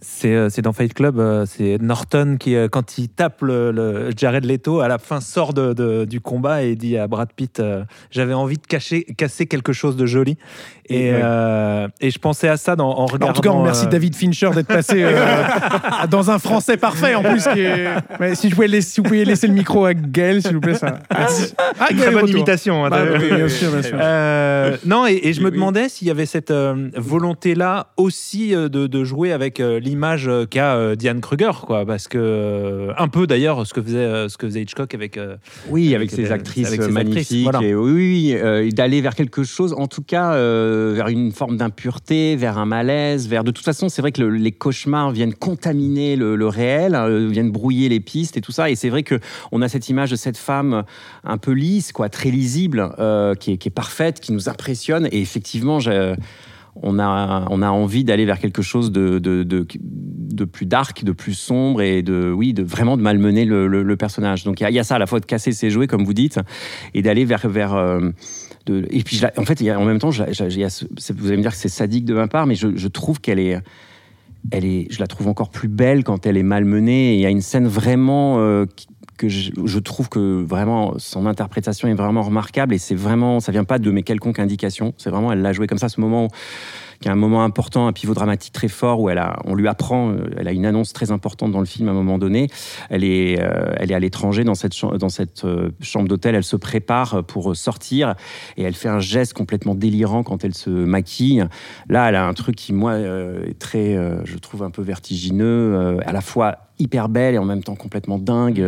C'est 0.00 0.34
euh, 0.34 0.48
c'est 0.50 0.60
dans 0.60 0.74
Fight 0.74 0.92
Club, 0.92 1.18
euh, 1.18 1.46
c'est 1.46 1.78
Norton 1.80 2.36
qui, 2.38 2.54
euh, 2.54 2.68
quand 2.68 2.98
il 2.98 3.08
tape 3.08 3.40
le, 3.40 3.70
le 3.72 4.10
Jared 4.14 4.44
Leto, 4.44 4.80
à 4.80 4.88
la 4.88 4.98
fin 4.98 5.20
sort 5.22 5.54
de, 5.54 5.72
de- 5.72 6.04
du 6.04 6.20
combat 6.20 6.62
et 6.64 6.76
dit 6.76 6.98
à 6.98 7.06
Brad 7.06 7.30
Pitt 7.34 7.60
euh, 7.60 7.82
J'avais 8.10 8.34
envie 8.34 8.58
de 8.58 8.66
cacher, 8.66 9.04
casser 9.16 9.46
quelque 9.46 9.72
chose 9.72 9.96
de 9.96 10.04
joli. 10.04 10.36
Et, 10.88 11.10
euh, 11.14 11.88
je 12.00 12.18
pensais 12.18 12.46
à 12.48 12.56
ça 12.56 12.76
dans, 12.76 12.90
en 12.90 13.06
regardant. 13.06 13.30
En 13.30 13.32
tout 13.32 13.40
cas, 13.40 13.48
on 13.50 13.58
remercie 13.60 13.86
euh, 13.86 13.88
David 13.88 14.14
Fincher 14.14 14.50
d'être 14.54 14.68
passé 14.68 15.02
euh, 15.02 15.12
dans 16.10 16.30
un 16.30 16.38
français 16.38 16.76
parfait 16.76 17.14
en 17.16 17.22
plus. 17.24 17.42
Qui 17.48 17.60
est... 17.60 17.86
Ouais, 18.20 18.34
si, 18.36 18.50
je 18.50 18.54
pouvais 18.54 18.68
laisser, 18.68 18.90
si 18.90 19.00
vous 19.00 19.08
pouviez 19.08 19.24
laisser 19.24 19.48
le 19.48 19.54
micro 19.54 19.84
à 19.86 19.94
Gaël, 19.94 20.42
s'il 20.42 20.52
vous 20.54 20.60
plaît, 20.60 20.74
ça. 20.74 21.00
Ah, 21.10 21.26
Une 21.90 21.96
Gaël 21.96 22.12
très 22.12 22.20
bonne 22.20 22.28
imitation. 22.30 22.84
hein, 22.84 22.90
Bah, 22.90 22.98
t'as 23.02 23.18
vu 23.18 23.30
oui, 23.30 23.36
bien 23.36 23.48
sûr, 23.48 23.70
bien 23.72 23.82
sûr. 23.82 23.98
Euh, 24.00 24.76
non, 24.84 25.06
et, 25.08 25.18
et 25.24 25.32
je 25.32 25.40
me 25.40 25.46
Oui, 25.46 25.52
demandais 25.54 25.88
s'il 25.88 26.06
y 26.06 26.10
avait 26.10 26.26
cette 26.26 26.50
euh, 26.52 26.88
volonté-là 26.96 27.88
aussi 27.96 28.54
euh, 28.54 28.68
de, 28.68 28.86
de 28.86 29.04
jouer 29.04 29.32
avec 29.32 29.58
euh, 29.58 29.80
l'image 29.86 30.28
euh, 30.28 30.44
qu'a 30.44 30.74
euh, 30.76 30.94
Diane 30.96 31.20
Kruger, 31.20 31.52
quoi, 31.66 31.86
parce 31.86 32.08
que 32.08 32.18
euh, 32.18 32.92
un 32.98 33.08
peu 33.08 33.26
d'ailleurs 33.26 33.66
ce 33.66 33.72
que 33.72 33.80
faisait 33.82 34.28
ce 34.28 34.36
que 34.36 34.46
faisait 34.46 34.62
Hitchcock 34.62 34.94
avec. 34.94 35.18
Oui, 35.68 35.94
avec 35.94 35.96
avec 35.96 36.10
ses 36.10 36.30
actrices 36.32 36.66
avec 36.68 36.82
ses 36.82 36.90
magnifiques. 36.90 37.20
actrices, 37.20 37.42
voilà. 37.44 37.62
Et 37.62 37.74
oui, 37.74 38.34
euh, 38.34 38.68
d'aller 38.70 39.00
vers 39.00 39.14
quelque 39.14 39.44
chose, 39.44 39.72
en 39.72 39.86
tout 39.86 40.02
cas, 40.02 40.32
euh, 40.34 40.92
vers 40.94 41.08
une 41.08 41.32
forme 41.32 41.56
d'impureté, 41.56 42.36
vers 42.36 42.58
un 42.58 42.66
malaise, 42.66 43.28
vers. 43.28 43.44
De 43.44 43.50
toute 43.50 43.64
façon, 43.64 43.88
c'est 43.88 44.02
vrai 44.02 44.12
que 44.12 44.22
le- 44.22 44.30
les 44.36 44.52
cauchemars 44.52 45.10
viennent 45.12 45.34
contaminer 45.34 46.16
le, 46.16 46.36
le 46.36 46.46
réel, 46.48 46.96
viennent 47.30 47.50
brouiller 47.50 47.88
les 47.88 48.00
pistes 48.00 48.36
et 48.36 48.40
tout 48.40 48.52
ça. 48.52 48.70
Et 48.70 48.74
c'est 48.74 48.88
vrai 48.90 49.02
que 49.02 49.18
on 49.52 49.62
a 49.62 49.68
cette 49.68 49.88
image 49.88 50.10
de 50.10 50.16
cette 50.16 50.36
femme 50.36 50.84
un 51.24 51.38
peu 51.38 51.52
lisse, 51.52 51.92
quoi, 51.92 52.08
très 52.08 52.30
lisible, 52.30 52.90
euh, 52.98 53.34
qui, 53.34 53.52
est, 53.52 53.56
qui 53.56 53.68
est 53.68 53.70
parfaite, 53.70 54.20
qui 54.20 54.32
nous 54.32 54.48
impressionne. 54.48 55.08
Et 55.12 55.20
effectivement, 55.20 55.80
j'ai- 55.80 56.14
on 56.82 56.98
a, 56.98 57.46
on 57.50 57.62
a 57.62 57.68
envie 57.70 58.04
d'aller 58.04 58.24
vers 58.26 58.38
quelque 58.38 58.62
chose 58.62 58.92
de, 58.92 59.18
de, 59.18 59.42
de, 59.42 59.64
plus 60.44 60.66
dark, 60.66 61.04
de 61.04 61.12
plus 61.12 61.34
sombre 61.34 61.82
et 61.82 62.02
de, 62.02 62.30
oui, 62.30 62.52
de 62.52 62.62
vraiment 62.62 62.96
de 62.96 63.02
malmener 63.02 63.44
le, 63.44 63.66
le- 63.66 63.96
personnage. 63.96 64.44
Donc 64.44 64.60
il 64.60 64.68
y, 64.70 64.78
a- 64.78 64.84
ça 64.84 64.96
à 64.96 64.98
la 64.98 65.06
fois 65.06 65.20
de 65.20 65.26
casser 65.26 65.52
ses 65.52 65.70
jouets, 65.70 65.86
comme 65.86 66.04
vous 66.04 66.14
dites, 66.14 66.38
et 66.94 67.02
d'aller 67.02 67.24
vers. 67.24 67.48
vers 67.48 67.74
euh, 67.74 68.10
et 68.68 69.02
puis 69.02 69.20
en 69.36 69.44
fait, 69.44 69.60
y 69.60 69.70
a- 69.70 69.78
en 69.78 69.84
même 69.84 69.98
temps, 69.98 70.10
je 70.10 70.22
vous 70.24 71.26
allez 71.28 71.36
me 71.36 71.42
dire 71.42 71.52
que 71.52 71.56
c'est 71.56 71.68
sadique 71.68 72.04
de 72.04 72.14
ma 72.14 72.28
part, 72.28 72.46
mais 72.46 72.54
je, 72.54 72.88
trouve 72.88 73.20
qu'elle 73.20 73.38
est. 73.38 73.60
Elle 74.52 74.64
est, 74.64 74.86
je 74.92 75.00
la 75.00 75.08
trouve 75.08 75.26
encore 75.26 75.50
plus 75.50 75.68
belle 75.68 76.04
quand 76.04 76.24
elle 76.24 76.36
est 76.36 76.44
malmenée. 76.44 77.14
Il 77.14 77.20
y 77.20 77.26
a 77.26 77.30
une 77.30 77.40
scène 77.40 77.66
vraiment 77.66 78.38
euh, 78.38 78.66
que 79.16 79.28
je, 79.28 79.50
je 79.64 79.78
trouve 79.78 80.08
que 80.08 80.42
vraiment 80.42 80.94
son 80.98 81.26
interprétation 81.26 81.88
est 81.88 81.94
vraiment 81.94 82.22
remarquable 82.22 82.74
et 82.74 82.78
c'est 82.78 82.94
vraiment 82.94 83.40
ça 83.40 83.52
vient 83.52 83.64
pas 83.64 83.78
de 83.78 83.90
mes 83.90 84.02
quelconques 84.02 84.38
indications. 84.38 84.94
C'est 84.98 85.10
vraiment 85.10 85.32
elle 85.32 85.42
l'a 85.42 85.52
joué 85.52 85.66
comme 85.66 85.78
ça 85.78 85.88
ce 85.88 86.00
moment 86.00 86.28
qui 87.00 87.08
est 87.08 87.10
un 87.10 87.16
moment 87.16 87.42
important 87.42 87.86
un 87.86 87.92
pivot 87.92 88.14
dramatique 88.14 88.52
très 88.52 88.68
fort 88.68 89.00
où 89.00 89.10
elle 89.10 89.18
a 89.18 89.38
on 89.44 89.54
lui 89.54 89.68
apprend 89.68 90.10
euh, 90.10 90.30
elle 90.36 90.48
a 90.48 90.52
une 90.52 90.66
annonce 90.66 90.92
très 90.92 91.10
importante 91.10 91.52
dans 91.52 91.60
le 91.60 91.66
film 91.66 91.88
à 91.88 91.92
un 91.92 91.94
moment 91.94 92.18
donné 92.18 92.48
elle 92.90 93.04
est 93.04 93.40
euh, 93.40 93.72
elle 93.76 93.90
est 93.90 93.94
à 93.94 93.98
l'étranger 93.98 94.44
dans 94.44 94.54
cette 94.54 94.74
chambre, 94.74 94.98
dans 94.98 95.08
cette 95.08 95.44
euh, 95.44 95.70
chambre 95.80 96.08
d'hôtel 96.08 96.34
elle 96.34 96.44
se 96.44 96.56
prépare 96.56 97.24
pour 97.24 97.54
sortir 97.56 98.14
et 98.56 98.62
elle 98.62 98.74
fait 98.74 98.88
un 98.88 99.00
geste 99.00 99.32
complètement 99.32 99.74
délirant 99.74 100.22
quand 100.22 100.44
elle 100.44 100.54
se 100.54 100.70
maquille 100.70 101.44
là 101.88 102.08
elle 102.08 102.16
a 102.16 102.26
un 102.26 102.34
truc 102.34 102.56
qui 102.56 102.72
moi 102.72 102.96
est 102.98 103.58
très 103.58 103.96
je 104.24 104.38
trouve 104.38 104.62
un 104.62 104.70
peu 104.70 104.82
vertigineux 104.82 105.98
à 106.04 106.12
la 106.12 106.20
fois 106.20 106.58
hyper 106.78 107.08
belle 107.08 107.34
et 107.34 107.38
en 107.38 107.44
même 107.44 107.62
temps 107.62 107.74
complètement 107.74 108.18
dingue. 108.18 108.64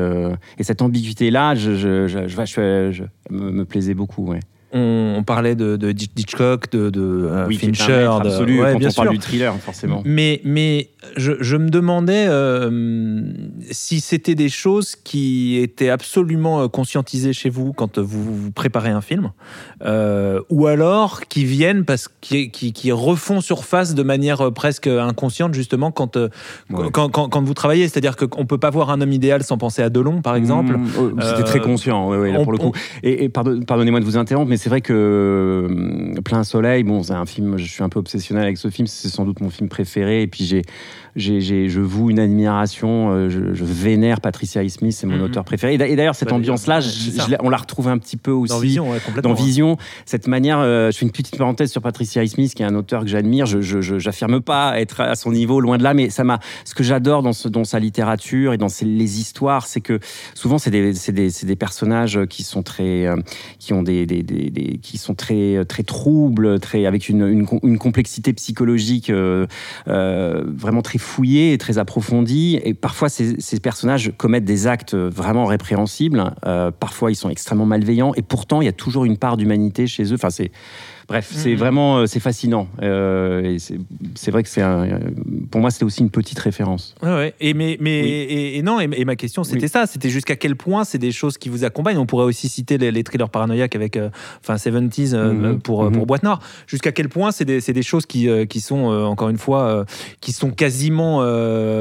et 0.59 0.63
cette 0.63 0.83
ambiguïté-là, 0.83 1.55
je, 1.55 1.75
je, 1.75 2.07
je, 2.07 2.27
je, 2.27 3.03
me, 3.31 3.65
plaisait 3.65 3.95
beaucoup. 3.95 4.35
On, 4.73 5.15
on 5.19 5.23
parlait 5.23 5.55
de, 5.55 5.77
de 5.77 5.91
Hitchcock, 5.91 6.71
de, 6.71 6.91
de 6.91 7.01
euh, 7.01 7.47
oui, 7.49 7.57
Fincher, 7.57 7.93
de- 8.23 8.27
absolu 8.29 8.61
ouais, 8.63 8.73
quand 8.73 8.79
bien 8.79 8.89
on 8.91 8.93
parle 8.93 9.09
sûr. 9.09 9.13
du 9.13 9.19
thriller, 9.19 9.55
forcément. 9.57 10.03
Mais, 10.05 10.41
mais 10.45 10.91
je, 11.17 11.33
je 11.41 11.57
me 11.57 11.69
demandais 11.71 12.27
euh, 12.29 13.23
si 13.71 14.01
c'était 14.01 14.35
des 14.35 14.49
choses 14.49 14.95
qui 14.97 15.57
étaient 15.57 15.89
absolument 15.91 16.63
euh, 16.63 16.69
conscientisées 16.69 17.33
chez 17.33 17.51
vous 17.51 17.73
quand 17.73 17.99
vous, 17.99 18.23
vous 18.23 18.51
préparez 18.51 18.91
un 18.91 19.01
film, 19.01 19.31
euh, 19.85 20.41
ou 20.51 20.67
alors 20.67 21.23
qui 21.29 21.45
viennent 21.45 21.85
parce 21.85 22.09
qui, 22.21 22.51
qui, 22.51 22.73
qui 22.73 22.93
refont 22.93 23.41
surface 23.41 23.95
de 23.95 24.03
manière 24.03 24.53
presque 24.53 24.87
inconsciente 24.87 25.55
justement 25.55 25.91
quand, 25.91 26.17
euh, 26.17 26.29
Ouais. 26.71 26.89
quand, 26.93 27.09
quand, 27.09 27.29
quand 27.29 27.43
vous 27.43 27.55
travaillez. 27.55 27.89
C'est-à-dire 27.89 28.17
qu'on 28.17 28.45
peut 28.45 28.59
pas 28.59 28.71
voir 28.71 28.91
un 28.91 29.01
homme 29.01 29.13
idéal 29.13 29.43
sans 29.43 29.57
penser 29.57 29.83
à 29.83 29.89
Delon, 29.89 30.21
par 30.21 30.37
exemple. 30.37 30.77
Mmh, 30.77 30.89
C'était 31.21 31.41
Euh, 31.41 31.43
très 31.45 31.61
conscient, 31.61 32.09
ouais, 32.11 32.37
on- 32.37 32.43
pour 32.43 32.53
le 32.53 32.59
coup. 32.59 32.73
Et, 33.03 33.25
et 33.25 33.29
pardon- 33.31 33.61
pardonnez-moi 33.63 34.01
de 34.01 34.05
vous 34.05 34.17
interrompre, 34.19 34.51
mais 34.51 34.58
c'est 34.59 34.69
vrai 34.69 34.81
que 34.81 34.93
euh, 34.93 36.21
Plein 36.23 36.45
Soleil, 36.45 36.83
bon, 36.83 37.03
c'est 37.03 37.15
un 37.15 37.27
film, 37.27 37.57
je 37.57 37.65
suis 37.65 37.83
un 37.83 37.89
peu 37.89 37.99
obsessionnel 37.99 38.45
avec 38.45 38.59
ce 38.59 38.69
film, 38.69 38.87
c'est 38.87 39.09
sans 39.09 39.25
doute 39.25 39.41
mon 39.41 39.51
film 39.51 39.69
préféré. 39.69 40.23
Et 40.23 40.27
puis 40.27 40.45
j'ai, 40.45 40.63
je 41.19 41.81
voue 41.81 42.11
une 42.11 42.19
admiration, 42.19 43.11
euh, 43.11 43.29
je, 43.29 43.55
je 43.55 43.65
vénère 43.65 44.21
Patricia 44.21 44.61
Highsmith, 44.63 44.93
c'est 44.93 45.07
mon 45.07 45.17
Mhm. 45.17 45.23
auteur 45.23 45.45
préféré. 45.45 45.75
Et 45.75 45.79
d'a- 45.79 45.89
et 45.89 45.97
d'ailleurs, 45.97 46.15
cette 46.15 46.29
Bah, 46.31 46.37
ambiance-là, 46.37 46.81
on 47.41 47.51
la 47.51 47.57
retrouve 47.57 47.89
un 47.89 47.99
petit 47.99 48.17
peu 48.17 48.31
aussi 48.31 48.53
Dans 48.53 48.61
Vision, 48.61 48.91
ouais, 48.91 48.99
dans 49.23 49.35
Vision, 49.35 49.77
cette 50.07 50.27
manière, 50.27 50.59
euh, 50.61 50.91
je 50.91 50.99
fais 50.99 51.07
une 51.07 51.13
petite 51.13 51.37
parenthèse 51.37 51.71
sur 51.71 51.83
Patricia 51.83 52.23
Highsmith, 52.23 52.55
qui 52.55 52.63
est 52.63 52.67
un 52.67 52.75
auteur 52.75 53.03
que 53.03 53.09
j'admire. 53.09 53.47
Je, 53.47 53.61
j'affirme 53.99 54.41
pas 54.41 54.81
être 54.81 55.01
à 55.01 55.15
son 55.15 55.33
niveau, 55.33 55.61
loin 55.61 55.79
de 55.79 55.83
là, 55.83 55.95
mais 55.95 56.11
ça 56.11 56.25
m'a. 56.25 56.39
Ce 56.65 56.75
que 56.75 56.83
j'adore 56.85 57.23
dans, 57.23 57.33
ce, 57.33 57.49
dans 57.49 57.65
sa 57.65 57.79
littérature 57.79 58.53
et 58.53 58.59
dans 58.59 58.69
ses- 58.69 58.85
les 58.85 59.21
histoires, 59.21 59.67
c'est 59.67 59.81
que 59.81 59.99
souvent 60.35 60.59
c'est 60.59 60.71
des, 60.71 61.57
personnages 61.57 62.21
qui 62.29 62.43
sont 62.43 62.63
très, 62.63 63.07
euh, 63.07 63.17
qui 63.59 63.73
ont 63.73 63.83
des, 63.83 64.07
qui 64.83 64.99
sont 64.99 65.15
très, 65.15 65.65
très 65.67 65.83
troubles, 65.83 66.61
très 66.61 66.87
avec 66.87 67.09
une, 67.09 67.27
une, 67.27 67.47
com- 67.47 67.61
une 67.63 67.79
complexité 67.79 68.33
psychologique 68.33 69.11
euh, 69.11 69.47
vraiment 70.57 70.83
très 70.83 70.99
fouillée 71.09 71.53
et 71.53 71.59
très 71.59 71.79
approfondie. 71.79 72.61
Et 72.63 72.75
parfois, 72.75 73.09
ces, 73.09 73.41
ces 73.41 73.59
personnages 73.59 74.13
commettent 74.17 74.45
des 74.45 74.67
actes 74.67 74.95
vraiment 74.95 75.47
répréhensibles. 75.47 76.35
Euh, 76.47 76.71
parfois, 76.71 77.11
ils 77.11 77.17
sont 77.17 77.31
extrêmement 77.31 77.67
malveillants. 77.67 78.15
Et 78.15 78.23
pourtant, 78.23 78.61
il 78.61 78.67
y 78.67 78.69
a 78.69 78.73
toujours 78.73 79.05
une 79.05 79.17
part 79.17 79.37
d'humanité 79.37 79.87
chez 79.87 80.05
eux. 80.13 80.15
Enfin, 80.15 80.31
c'est 80.31 80.53
bref, 81.09 81.31
c'est 81.33 81.51
Mhm. 81.53 81.57
vraiment 81.57 81.99
euh, 81.99 82.07
c'est 82.07 82.21
fascinant. 82.21 82.69
Euh, 82.83 83.43
et 83.55 83.59
c'est 83.59 83.79
c'est 84.15 84.31
vrai 84.31 84.43
que 84.43 84.49
c'est 84.49 84.63
un- 84.63 84.87
pour 85.51 85.61
moi, 85.61 85.71
c'était 85.71 85.85
aussi 85.85 86.01
une 86.03 86.11
petite 86.11 86.39
référence. 86.39 86.95
Ouais, 87.03 87.09
ouais. 87.15 87.35
Et, 87.41 87.55
mais, 87.55 87.77
mais, 87.81 88.03
Oui. 88.03 88.09
et, 88.09 88.59
et 88.59 88.63
non, 88.63 88.81
et, 88.81 88.89
et 88.93 89.05
ma 89.05 89.17
question 89.17 89.45
c'était 89.45 89.63
Oui. 89.63 89.69
ça, 89.69 89.87
c'était 89.87 90.11
jusqu'à 90.11 90.37
quel 90.37 90.57
point 90.57 90.85
c'est 90.85 90.99
des 90.99 91.13
choses 91.13 91.39
qui 91.39 91.49
vous 91.49 91.65
accompagnent. 91.65 91.99
On 91.99 92.07
pourrait 92.07 92.25
aussi 92.25 92.49
citer 92.49 92.79
les, 92.79 92.91
les 92.93 93.03
thrillers 93.05 93.29
paranoïaques 93.31 93.75
avec 93.77 93.97
euh, 93.97 94.11
enfin 94.41 94.57
70s 94.57 95.15
euh, 95.15 95.33
Mhm. 95.33 95.61
pour, 95.61 95.91
pour 95.91 96.07
Boîte 96.07 96.23
Noire. 96.23 96.41
Jusqu'à 96.67 96.93
quel 96.93 97.09
point 97.09 97.33
c'est 97.33 97.45
des, 97.45 97.61
c'est 97.61 97.73
des 97.73 97.83
choses 97.83 98.07
qui, 98.07 98.29
qui 98.49 98.61
sont, 98.61 98.85
encore 98.87 99.29
une 99.31 99.39
fois, 99.39 99.85
qui 100.21 100.33
sont 100.33 100.51
quasiment 100.51 101.19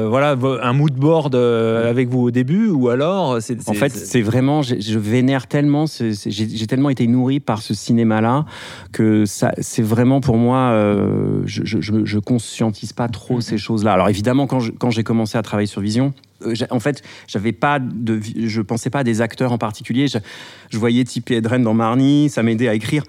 voilà, 0.08 0.34
vo- 0.34 0.58
un 0.62 0.72
mood 0.72 0.92
board 0.94 1.34
avec 1.34 2.08
vous 2.08 2.20
au 2.22 2.30
début, 2.30 2.68
ou 2.68 2.88
alors 2.88 3.38
c'est. 3.40 3.58
En 3.68 3.72
c'est- 3.72 3.78
fait, 3.78 3.88
c'est- 3.90 4.06
c'est 4.06 4.22
vraiment, 4.22 4.62
je, 4.62 4.76
je 4.80 4.98
vénère 4.98 5.46
tellement, 5.46 5.86
c'est- 5.86 6.12
j'ai 6.30 6.48
j'ai 6.48 6.66
tellement 6.66 6.90
été 6.90 7.06
nourri 7.06 7.40
par 7.40 7.62
ce 7.62 7.74
cinéma-là 7.74 8.44
que 8.92 9.17
ça, 9.24 9.52
c'est 9.58 9.82
vraiment 9.82 10.20
pour 10.20 10.36
moi, 10.36 10.70
euh, 10.72 11.42
je, 11.44 11.62
je, 11.64 12.18
conscientise 12.18 12.92
pas 12.92 13.08
trop 13.08 13.40
ces 13.40 13.58
choses-là. 13.58 13.92
Alors 13.92 14.08
évidemment, 14.08 14.46
quand 14.46 14.60
je- 14.60 14.72
quand 14.72 14.90
j'ai 14.90 15.04
commencé 15.04 15.38
à 15.38 15.42
travailler 15.42 15.66
sur 15.66 15.80
Vision, 15.80 16.12
euh, 16.42 16.54
en 16.70 16.80
fait, 16.80 17.02
j'avais 17.26 17.52
pas 17.52 17.78
de, 17.78 18.20
je 18.36 18.60
pensais 18.60 18.90
pas 18.90 19.00
à 19.00 19.04
des 19.04 19.20
acteurs 19.20 19.52
en 19.52 19.58
particulier. 19.58 20.06
Je, 20.08 20.78
voyais 20.78 21.04
Tippi 21.04 21.34
Hedren 21.34 21.62
dans 21.62 21.74
Marnie, 21.74 22.28
ça 22.28 22.42
m'aidait 22.42 22.68
à 22.68 22.74
écrire. 22.74 23.04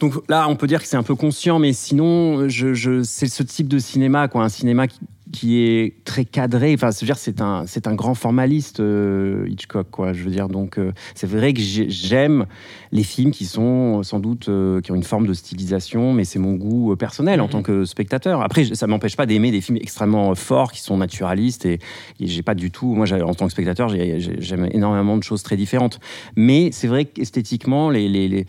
Donc 0.00 0.14
là, 0.28 0.46
on 0.48 0.56
peut 0.56 0.66
dire 0.66 0.80
que 0.82 0.86
c'est 0.88 0.96
un 0.98 1.02
peu 1.02 1.14
conscient, 1.14 1.58
mais 1.58 1.72
sinon, 1.72 2.48
je, 2.48 2.74
je, 2.74 3.02
c'est 3.02 3.28
ce 3.28 3.42
type 3.42 3.68
de 3.68 3.78
cinéma, 3.78 4.28
quoi, 4.28 4.42
un 4.44 4.50
cinéma 4.50 4.88
qui, 4.88 5.00
qui 5.32 5.58
est 5.62 5.94
très 6.04 6.26
cadré. 6.26 6.74
Enfin, 6.74 6.90
dire, 6.90 7.16
c'est 7.16 7.40
un, 7.40 7.64
c'est 7.66 7.86
un 7.86 7.94
grand 7.94 8.14
formaliste, 8.14 8.80
euh, 8.80 9.46
Hitchcock, 9.48 9.86
quoi. 9.90 10.12
Je 10.12 10.22
veux 10.22 10.30
dire, 10.30 10.48
donc, 10.48 10.78
euh, 10.78 10.92
c'est 11.14 11.26
vrai 11.26 11.54
que 11.54 11.60
j'ai- 11.60 11.88
j'aime 11.88 12.44
les 12.92 13.02
films 13.04 13.30
qui 13.30 13.46
sont 13.46 14.02
sans 14.02 14.20
doute 14.20 14.50
euh, 14.50 14.82
qui 14.82 14.92
ont 14.92 14.96
une 14.96 15.02
forme 15.02 15.26
de 15.26 15.32
stylisation, 15.32 16.12
mais 16.12 16.24
c'est 16.24 16.38
mon 16.38 16.52
goût 16.54 16.94
personnel 16.96 17.40
en 17.40 17.48
tant 17.48 17.62
que 17.62 17.86
spectateur. 17.86 18.42
Après, 18.42 18.64
ça 18.74 18.86
m'empêche 18.86 19.16
pas 19.16 19.24
d'aimer 19.24 19.50
des 19.50 19.62
films 19.62 19.78
extrêmement 19.78 20.34
forts 20.34 20.72
qui 20.72 20.80
sont 20.82 20.98
naturalistes 20.98 21.64
et, 21.64 21.78
et 22.20 22.26
j'ai 22.26 22.42
pas 22.42 22.54
du 22.54 22.70
tout. 22.70 22.94
Moi, 22.94 23.06
en 23.22 23.34
tant 23.34 23.46
que 23.46 23.52
spectateur, 23.52 23.88
j'ai- 23.88 24.20
j'ai- 24.20 24.36
j'aime 24.40 24.68
énormément 24.72 25.16
de 25.16 25.22
choses 25.22 25.42
très 25.42 25.56
différentes. 25.56 26.00
Mais 26.36 26.68
c'est 26.70 26.86
vrai 26.86 27.06
qu'esthétiquement, 27.06 27.88
les, 27.88 28.10
les, 28.10 28.28
les- 28.28 28.46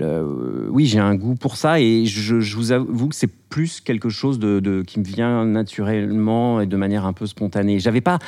euh, 0.00 0.68
oui, 0.70 0.86
j'ai 0.86 0.98
un 0.98 1.14
goût 1.14 1.34
pour 1.34 1.56
ça 1.56 1.78
et 1.80 2.06
je, 2.06 2.36
vous 2.56 2.72
avoue 2.72 3.08
que 3.08 3.14
c'est 3.14 3.30
plus 3.50 3.82
quelque 3.82 4.08
chose 4.08 4.38
qui 4.86 4.98
me 4.98 5.04
vient 5.04 5.44
naturellement 5.44 6.62
et 6.62 6.66
de 6.66 6.76
manière 6.76 7.04
un 7.04 7.12
peu 7.12 7.26
spontanée. 7.26 7.78
J'avais 7.78 8.00
pas, 8.00 8.18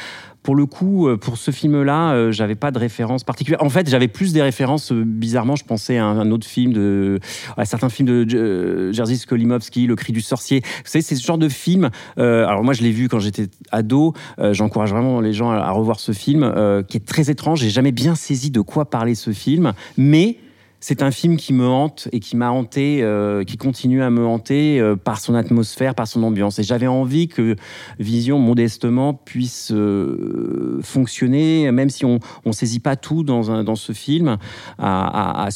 pour 0.43 0.55
le 0.55 0.67
coup, 0.67 1.09
euh, 1.09 1.17
pour 1.17 1.39
ce 1.39 1.51
film-là, 1.51 2.13
euh, 2.13 2.33
j'avais 2.33 2.55
pas 2.55 2.71
de 2.71 2.79
référence 2.79 3.25
particulière. 3.25 3.63
En 3.63 3.71
fait, 3.71 3.89
j'avais 3.89 4.09
plus 4.09 4.35
des 4.35 4.43
références. 4.43 4.93
bizarrement, 4.93 5.57
je 5.57 5.65
pensais 5.65 5.97
à 5.97 6.05
un, 6.05 6.31
autre 6.31 6.47
film 6.47 6.75
de, 6.75 7.19
à 7.57 7.65
certains 7.65 7.89
films 7.89 8.27
de 8.27 8.93
Jerzy 8.93 9.17
Skolimowski, 9.17 9.87
Le 9.87 9.97
Cri 9.97 10.13
du 10.13 10.21
sorcier. 10.21 10.61
Vous 10.61 10.83
savez, 10.91 11.03
c'est 11.03 11.17
ce 11.17 11.25
genre 11.25 11.39
de 11.39 11.49
film. 11.49 11.89
alors 12.19 12.63
moi, 12.63 12.75
je 12.75 12.83
l'ai 12.83 12.93
vu 12.93 13.09
quand 13.09 13.21
j'étais 13.21 13.49
ado. 13.73 14.13
J'encourage 14.53 14.91
vraiment 14.91 15.21
les 15.23 15.33
gens 15.33 15.51
à, 15.51 15.71
revoir 15.71 15.99
ce 15.99 16.13
film, 16.13 16.53
qui 16.89 16.99
est 16.99 17.07
très 17.07 17.31
étrange. 17.31 17.61
J'ai 17.61 17.71
jamais 17.71 17.93
bien 17.93 18.15
saisi 18.15 18.51
de 18.51 18.61
quoi 18.61 18.85
parlait 18.85 19.15
ce 19.15 19.33
film, 19.33 19.73
mais 19.97 20.37
c'est 20.87 21.01
un 21.01 21.11
film 21.11 21.39
qui 21.39 21.55
me 21.55 21.67
hante 21.67 22.09
et 22.13 22.21
qui 22.21 22.37
m'a 22.37 22.51
hanté, 22.51 22.99
euh, 23.01 23.43
qui 23.43 23.57
continue 23.57 24.03
à 24.03 24.11
me 24.11 24.27
hanter 24.27 24.79
euh, 24.79 24.97
par 24.97 25.19
son 25.19 25.35
atmosphère, 25.35 25.95
par 25.95 26.07
son 26.07 26.23
ambiance. 26.23 26.59
Et 26.59 26.63
j'avais 26.63 26.87
envie 26.87 27.27
que 27.27 27.57
Vision, 27.99 28.39
modestement, 28.39 29.15
puisse 29.15 29.73
euh, 29.73 30.81
fonctionner, 30.83 31.73
même 31.73 31.89
si 31.89 32.05
on 32.05 32.19
ne 32.45 32.53
saisit 32.53 32.81
pas 32.81 32.97
tout 32.97 33.23
dans, 33.23 33.77
ce 33.77 33.93
film, 33.93 34.37
à, 34.79 35.49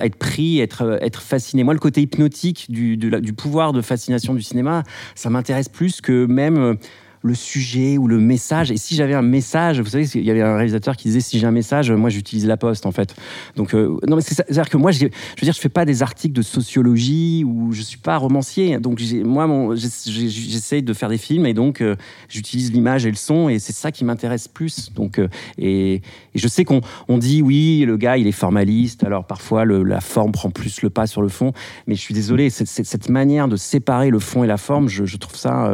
être 0.00 0.16
pris, 0.16 0.60
être, 0.60 1.00
être 1.02 1.22
fasciné. 1.22 1.64
Moi, 1.64 1.74
le 1.74 1.80
côté 1.80 2.02
hypnotique 2.02 2.70
du 2.70 3.32
pouvoir 3.36 3.72
de 3.72 3.80
fascination 3.80 4.32
du 4.32 4.42
cinéma, 4.42 4.84
ça 5.16 5.28
m'intéresse 5.28 5.68
plus 5.68 6.00
que 6.00 6.24
même... 6.24 6.76
le 7.22 7.34
sujet 7.34 7.98
ou 7.98 8.08
le 8.08 8.18
message. 8.18 8.70
Et 8.70 8.76
si 8.76 8.94
j'avais 8.94 9.14
un 9.14 9.22
message, 9.22 9.80
vous 9.80 9.88
savez, 9.88 10.04
il 10.14 10.24
y 10.24 10.30
avait 10.30 10.42
un 10.42 10.56
réalisateur 10.56 10.96
qui 10.96 11.08
disait 11.08 11.20
si 11.20 11.38
j'ai 11.38 11.46
un 11.46 11.50
message, 11.52 11.90
moi 11.90 12.10
j'utilise 12.10 12.46
la 12.46 12.56
poste 12.56 12.86
en 12.86 12.92
fait. 12.92 13.14
Donc 13.56 13.74
euh, 13.74 13.98
non, 14.06 14.16
mais 14.16 14.22
c'est 14.22 14.34
ça- 14.34 14.44
c'est-à-dire 14.46 14.70
que 14.70 14.76
moi, 14.76 14.90
je 14.90 15.04
veux 15.04 15.10
dire, 15.42 15.52
je 15.52 15.60
fais 15.60 15.68
pas 15.68 15.84
des 15.84 16.02
articles 16.02 16.34
de 16.34 16.42
sociologie 16.42 17.44
ou 17.44 17.72
je 17.72 17.82
suis 17.82 17.98
pas 17.98 18.16
romancier. 18.16 18.78
Donc 18.78 19.00
moi, 19.24 19.74
j'essaye 19.76 20.82
de 20.82 20.92
faire 20.92 21.08
des 21.08 21.18
films 21.18 21.46
et 21.46 21.54
donc 21.54 21.80
euh, 21.80 21.96
j'utilise 22.28 22.72
l'image 22.72 23.06
et 23.06 23.10
le 23.10 23.16
son 23.16 23.48
et 23.48 23.58
c'est 23.58 23.72
ça 23.72 23.92
qui 23.92 24.04
m'intéresse 24.04 24.48
plus. 24.48 24.92
Donc 24.94 25.18
euh, 25.18 25.28
et, 25.58 26.02
je 26.34 26.48
sais 26.48 26.64
qu'on 26.64 26.80
on 27.08 27.18
dit 27.18 27.42
oui, 27.42 27.84
le 27.86 27.96
gars 27.96 28.16
il 28.16 28.26
est 28.26 28.32
formaliste. 28.32 29.04
Alors 29.04 29.24
parfois 29.24 29.64
la 29.64 30.00
forme 30.00 30.32
prend 30.32 30.50
plus 30.50 30.82
le 30.82 30.90
pas 30.90 31.06
sur 31.06 31.22
le 31.22 31.28
fond. 31.28 31.52
Mais 31.86 31.94
je 31.94 32.00
suis 32.00 32.14
désolé, 32.14 32.50
cette, 32.50 33.08
manière 33.08 33.48
de 33.48 33.56
séparer 33.56 34.10
le 34.10 34.18
fond 34.18 34.42
et 34.44 34.46
la 34.46 34.56
forme, 34.56 34.88
je, 34.88 35.04
je 35.04 35.16
trouve 35.16 35.36
ça 35.36 35.72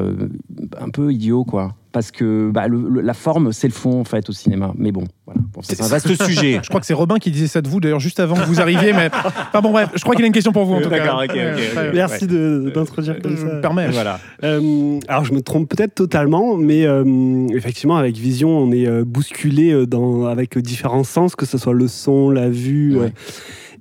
un 0.78 0.90
peu 0.90 1.12
idiot, 1.12 1.31
quoi. 1.44 1.74
Parce 1.92 2.10
que 2.10 2.50
bah, 2.50 2.68
le- 2.68 2.88
le- 2.88 3.00
la 3.02 3.12
forme, 3.12 3.52
c'est 3.52 3.66
le 3.68 3.72
fond, 3.74 4.00
en 4.00 4.04
fait, 4.04 4.30
au 4.30 4.32
cinéma. 4.32 4.72
Mais 4.78 4.92
bon, 4.92 5.04
voilà. 5.26 5.40
Bon, 5.52 5.60
c'est 5.62 5.78
un 5.82 5.88
vaste 5.88 6.08
sujet. 6.24 6.58
Je 6.62 6.68
crois 6.70 6.80
que 6.80 6.86
c'est 6.86 6.94
Robin 6.94 7.18
qui 7.18 7.30
disait 7.30 7.46
ça 7.48 7.60
de 7.60 7.68
vous, 7.68 7.80
d'ailleurs, 7.80 8.00
juste 8.00 8.18
avant 8.18 8.34
que 8.34 8.46
vous 8.46 8.62
arriviez. 8.62 8.94
Mais 8.94 9.10
enfin 9.12 9.60
bon, 9.60 9.72
bref, 9.72 9.90
je 9.94 10.00
crois 10.00 10.14
qu'il 10.14 10.24
a 10.24 10.26
une 10.26 10.32
question 10.32 10.52
pour 10.52 10.64
vous 10.64 10.72
en 10.74 10.80
tout 10.80 10.88
cas. 10.88 10.98
D'accord, 11.00 11.18
ok, 11.22 11.30
ok, 11.30 11.34
Ouais, 11.36 11.52
ok. 11.70 11.76
ouais, 11.76 11.90
Merci 11.92 12.26
de- 12.26 12.72
d'introduire 12.74 13.20
comme 13.20 13.36
Je 13.36 13.44
me 13.44 13.50
ça. 13.50 13.56
permets. 13.56 13.88
Voilà. 13.90 14.20
Euh, 14.42 14.98
alors 15.06 15.26
je 15.26 15.34
me 15.34 15.42
trompe 15.42 15.68
peut-être 15.68 15.94
totalement, 15.94 16.56
mais 16.56 16.86
euh, 16.86 17.46
effectivement 17.54 17.96
avec 17.96 18.16
Vision, 18.16 18.48
on 18.48 18.72
est 18.72 18.86
euh, 18.86 19.04
bousculé 19.04 19.72
euh, 19.72 19.86
dans, 19.86 20.24
avec 20.24 20.56
différents 20.56 21.04
sens, 21.04 21.36
que 21.36 21.44
ce 21.44 21.58
soit 21.58 21.74
le 21.74 21.88
son, 21.88 22.30
la 22.30 22.48
vue. 22.48 22.96
Ouais. 22.96 23.06
euh. 23.06 23.08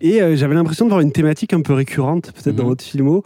et 0.02 0.22
euh, 0.22 0.36
j'avais 0.36 0.56
l'impression 0.56 0.84
de 0.84 0.90
voir 0.90 1.00
une 1.00 1.14
thématique 1.14 1.54
un 1.54 1.62
peu 1.62 1.72
récurrente, 1.74 2.34
peut-être 2.34 2.56
dans 2.58 2.64
Mhm. 2.64 2.70
votre 2.70 2.84
filmo. 2.84 3.24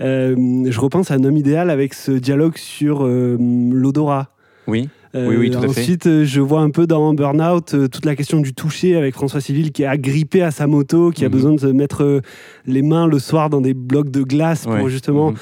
Euh, 0.00 0.64
je 0.68 0.80
repense 0.80 1.10
à 1.10 1.14
un 1.14 1.24
homme 1.24 1.36
idéal 1.36 1.70
avec 1.70 1.94
ce 1.94 2.12
dialogue 2.12 2.56
sur 2.56 3.04
euh, 3.04 3.36
l'odorat. 3.72 4.30
Oui. 4.66 4.88
Euh, 5.14 5.28
Oui, 5.28 5.36
oui, 5.36 5.50
tout 5.50 5.58
à 5.58 5.62
fait. 5.62 5.68
ensuite, 5.68 6.24
je 6.24 6.40
vois 6.40 6.60
un 6.62 6.70
peu 6.70 6.86
dans 6.86 7.12
Burnout 7.12 7.74
euh, 7.74 7.86
toute 7.88 8.06
la 8.06 8.16
question 8.16 8.40
du 8.40 8.54
toucher 8.54 8.96
avec 8.96 9.14
François 9.14 9.40
Civil 9.42 9.70
qui 9.72 9.82
est 9.82 9.86
agrippé 9.86 10.40
à 10.42 10.50
sa 10.50 10.66
moto, 10.66 11.10
qui 11.10 11.24
a 11.24 11.28
Mhm. 11.28 11.32
besoin 11.34 11.52
de 11.52 11.60
se 11.60 11.66
mettre 11.66 12.02
euh, 12.02 12.20
les 12.66 12.80
mains 12.82 13.06
le 13.06 13.18
soir 13.18 13.50
dans 13.50 13.60
des 13.60 13.74
blocs 13.74 14.10
de 14.10 14.22
glace 14.22 14.64
pour 14.64 14.88
justement. 14.88 15.32
Mhm. 15.32 15.36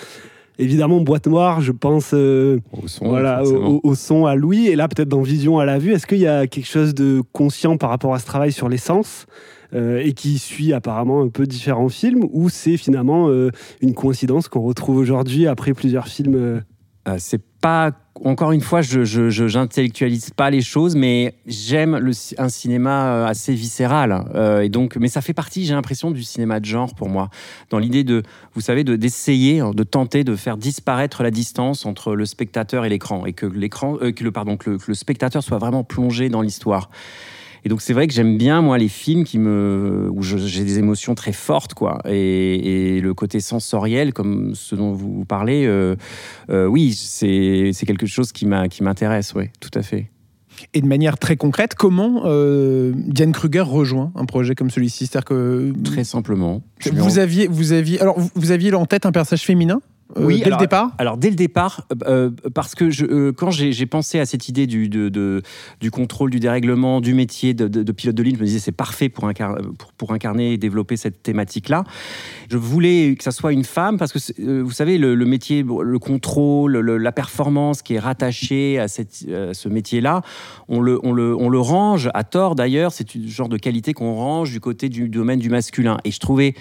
Évidemment, 0.59 1.01
boîte 1.01 1.27
noire, 1.27 1.61
je 1.63 1.73
pense 1.73 2.13
Au 2.13 2.59
son, 2.87 3.09
voilà, 3.09 3.43
au, 3.45 3.81
au- 3.83 3.95
son, 3.95 4.27
à 4.27 4.35
Louis, 4.35 4.67
et 4.67 4.77
là 4.77 4.89
peut-être 4.89 5.09
dans 5.09 5.23
Vision 5.23 5.59
à 5.59 5.65
la 5.65 5.79
vue. 5.79 5.93
Est-ce 5.93 6.07
qu'il 6.07 6.19
y 6.19 6.27
a 6.27 6.47
quelque 6.47 6.67
chose 6.69 6.95
de 6.95 7.23
conscient 7.33 7.79
par 7.79 7.89
rapport 7.89 8.13
à 8.13 8.19
ce 8.19 8.27
travail 8.27 8.53
sur 8.53 8.69
les 8.69 8.77
sens? 8.77 9.27
euh, 9.29 9.60
et 9.73 10.13
qui 10.13 10.39
suit 10.39 10.73
apparemment 10.73 11.23
un 11.23 11.29
peu 11.29 11.47
différents 11.47 11.89
films, 11.89 12.27
ou 12.33 12.49
c'est 12.49 12.77
finalement 12.77 13.29
euh, 13.29 13.51
une 13.81 13.95
coïncidence 13.95 14.49
qu'on 14.49 14.63
retrouve 14.63 14.97
aujourd'hui 14.97 15.47
après 15.47 15.75
plusieurs 15.75 16.09
films 16.09 16.35
euh, 16.35 16.61
Euh, 17.09 17.17
c'est 17.19 17.41
pas 17.63 17.93
encore 18.23 18.53
une 18.53 18.61
fois, 18.61 18.83
je 18.83 19.05
j'intellectualise 19.05 20.31
pas 20.31 20.51
les 20.51 20.61
choses, 20.61 20.95
mais 20.95 21.35
j'aime 21.47 21.99
un 22.37 22.49
cinéma 22.51 23.15
euh, 23.15 23.27
assez 23.27 23.55
viscéral. 23.55 24.27
Euh, 24.35 24.61
et 24.61 24.69
donc, 24.69 24.97
mais 24.97 25.09
ça 25.09 25.23
fait 25.23 25.33
partie, 25.33 25.65
j'ai 25.65 25.73
l'impression, 25.73 26.11
du 26.11 26.23
cinéma 26.23 26.61
de 26.61 26.67
genre 26.67 26.95
pour 26.95 27.09
moi, 27.09 27.31
dans 27.71 27.79
l'idée 27.79 28.05
de, 28.05 28.23
vous 28.55 28.61
savez, 28.61 28.85
de 28.85 28.97
d'essayer, 28.97 29.61
hein, 29.61 29.71
de 29.75 29.83
tenter 29.83 30.25
de 30.25 30.37
faire 30.37 30.59
disparaître 30.59 31.23
la 31.23 31.31
distance 31.31 31.87
entre 31.87 32.15
le 32.15 32.27
spectateur 32.27 32.85
et 32.85 32.91
l'écran, 32.91 33.25
et 33.25 33.33
que 33.33 33.47
l'écran, 33.47 33.97
euh, 34.03 34.31
pardon, 34.31 34.59
que 34.59 34.77
le 34.87 34.95
spectateur 34.95 35.43
soit 35.43 35.59
vraiment 35.59 35.85
plongé 35.85 36.29
dans 36.29 36.43
l'histoire. 36.43 36.91
Et 37.65 37.69
donc 37.69 37.83
c'est 37.83 37.93
vrai 37.93 38.07
que 38.07 38.13
j'aime 38.13 38.39
bien 38.39 38.63
moi 38.63 38.79
les 38.79 38.89
films 38.89 39.25
qui 39.25 39.39
me 39.39 40.09
où 40.11 40.23
j'ai 40.23 40.65
des 40.65 40.79
émotions 40.79 41.15
très 41.15 41.33
fortes 41.33 41.75
quoi. 41.75 41.99
Et, 42.09 42.97
et 42.97 43.01
le 43.01 43.15
côté 43.15 43.41
sensoriel 43.41 44.13
comme 44.13 44.55
ce 44.55 44.75
dont 44.75 44.93
vous 44.93 45.25
parlez 45.25 45.67
euh, 45.67 45.97
euh, 46.51 46.67
oui 46.67 46.93
c'est 46.95 47.71
c'est 47.73 47.87
quelque 47.87 48.07
chose 48.07 48.33
qui 48.33 48.47
m'a 48.47 48.69
qui 48.69 48.83
m'intéresse 48.83 49.35
oui 49.35 49.47
tout 49.61 49.71
à 49.75 49.83
fait. 49.83 50.11
Et 50.75 50.81
de 50.83 50.87
manière 50.87 51.19
très 51.19 51.37
concrète, 51.37 51.75
comment 51.75 52.23
euh, 52.25 52.93
Diane 52.95 53.33
Kruger 53.33 53.61
rejoint 53.61 54.13
un 54.15 54.27
projet 54.27 54.55
comme 54.55 54.71
celui-ci? 54.71 55.07
C'est-à-dire 55.07 55.25
que 55.25 55.73
très 55.85 56.05
simplement. 56.05 56.63
Vous 56.93 57.19
aviez, 57.19 57.47
vous 57.47 57.73
aviez, 57.73 58.01
alors 58.01 58.17
vous 58.35 58.51
aviez 58.51 58.75
en 58.75 58.85
tête 58.85 59.07
un 59.07 59.13
personnage 59.13 59.45
féminin? 59.45 59.81
Euh, 60.17 60.25
Oui, 60.27 60.39
dès 60.39 60.47
alors- 60.47 60.59
le 60.59 60.65
départ. 60.65 60.91
Alors 60.99 61.17
dès 61.17 61.31
le 61.31 61.37
départ, 61.37 61.87
euh, 62.07 62.31
parce 62.55 62.75
que 62.75 62.91
je, 62.91 63.05
euh, 63.07 63.33
quand 63.33 63.51
j'ai 63.51 63.87
pensé 63.87 64.19
à 64.21 64.27
cette 64.27 64.49
idée 64.49 64.67
du, 64.67 64.89
de, 64.89 65.09
de- 65.09 65.43
du 65.81 65.91
contrôle, 65.91 66.31
du 66.31 66.41
dérèglement, 66.41 67.01
du 67.01 67.15
métier 67.15 67.55
de, 67.55 67.69
de- 67.69 67.83
de 67.83 67.93
pilote 67.93 68.15
de 68.17 68.23
ligne, 68.23 68.37
je 68.37 68.41
me 68.41 68.47
disais 68.47 68.59
c'est 68.59 68.73
parfait 68.73 69.09
pour, 69.09 69.29
incar- 69.29 69.61
pour, 69.79 69.93
pour 69.93 70.13
incarner 70.13 70.53
et 70.53 70.59
développer 70.59 70.97
cette 70.97 71.23
thématique-là. 71.23 71.85
Je 72.51 72.57
voulais 72.57 73.15
que 73.17 73.25
ça 73.25 73.31
soit 73.31 73.53
une 73.53 73.65
femme 73.65 73.99
parce 73.99 74.13
que 74.13 74.19
euh, 74.41 74.63
vous 74.63 74.71
savez 74.73 74.99
le, 74.99 75.15
le 75.15 75.25
métier, 75.27 75.63
le 75.63 75.99
contrôle, 75.99 76.79
le- 76.79 76.97
la 76.99 77.13
performance 77.13 77.83
qui 77.83 77.95
est 77.95 77.99
rattachée 77.99 78.79
à, 78.79 78.89
cette, 78.89 79.27
à 79.33 79.55
ce 79.55 79.69
métier-là, 79.69 80.23
on 80.69 80.81
le, 80.81 80.99
on, 81.05 81.13
le, 81.13 81.35
on 81.37 81.49
le 81.49 81.59
range 81.61 82.11
à 82.15 82.25
tort 82.25 82.55
d'ailleurs. 82.55 82.93
C'est 82.93 83.15
le 83.15 83.29
genre 83.29 83.49
de 83.49 83.57
qualité 83.57 83.93
qu'on 83.93 84.15
range 84.15 84.51
du 84.53 84.61
côté 84.61 84.89
du 84.89 85.09
domaine 85.09 85.39
du 85.39 85.51
masculin. 85.51 85.99
Et 86.05 86.11
je 86.11 86.19
trouvais 86.21 86.55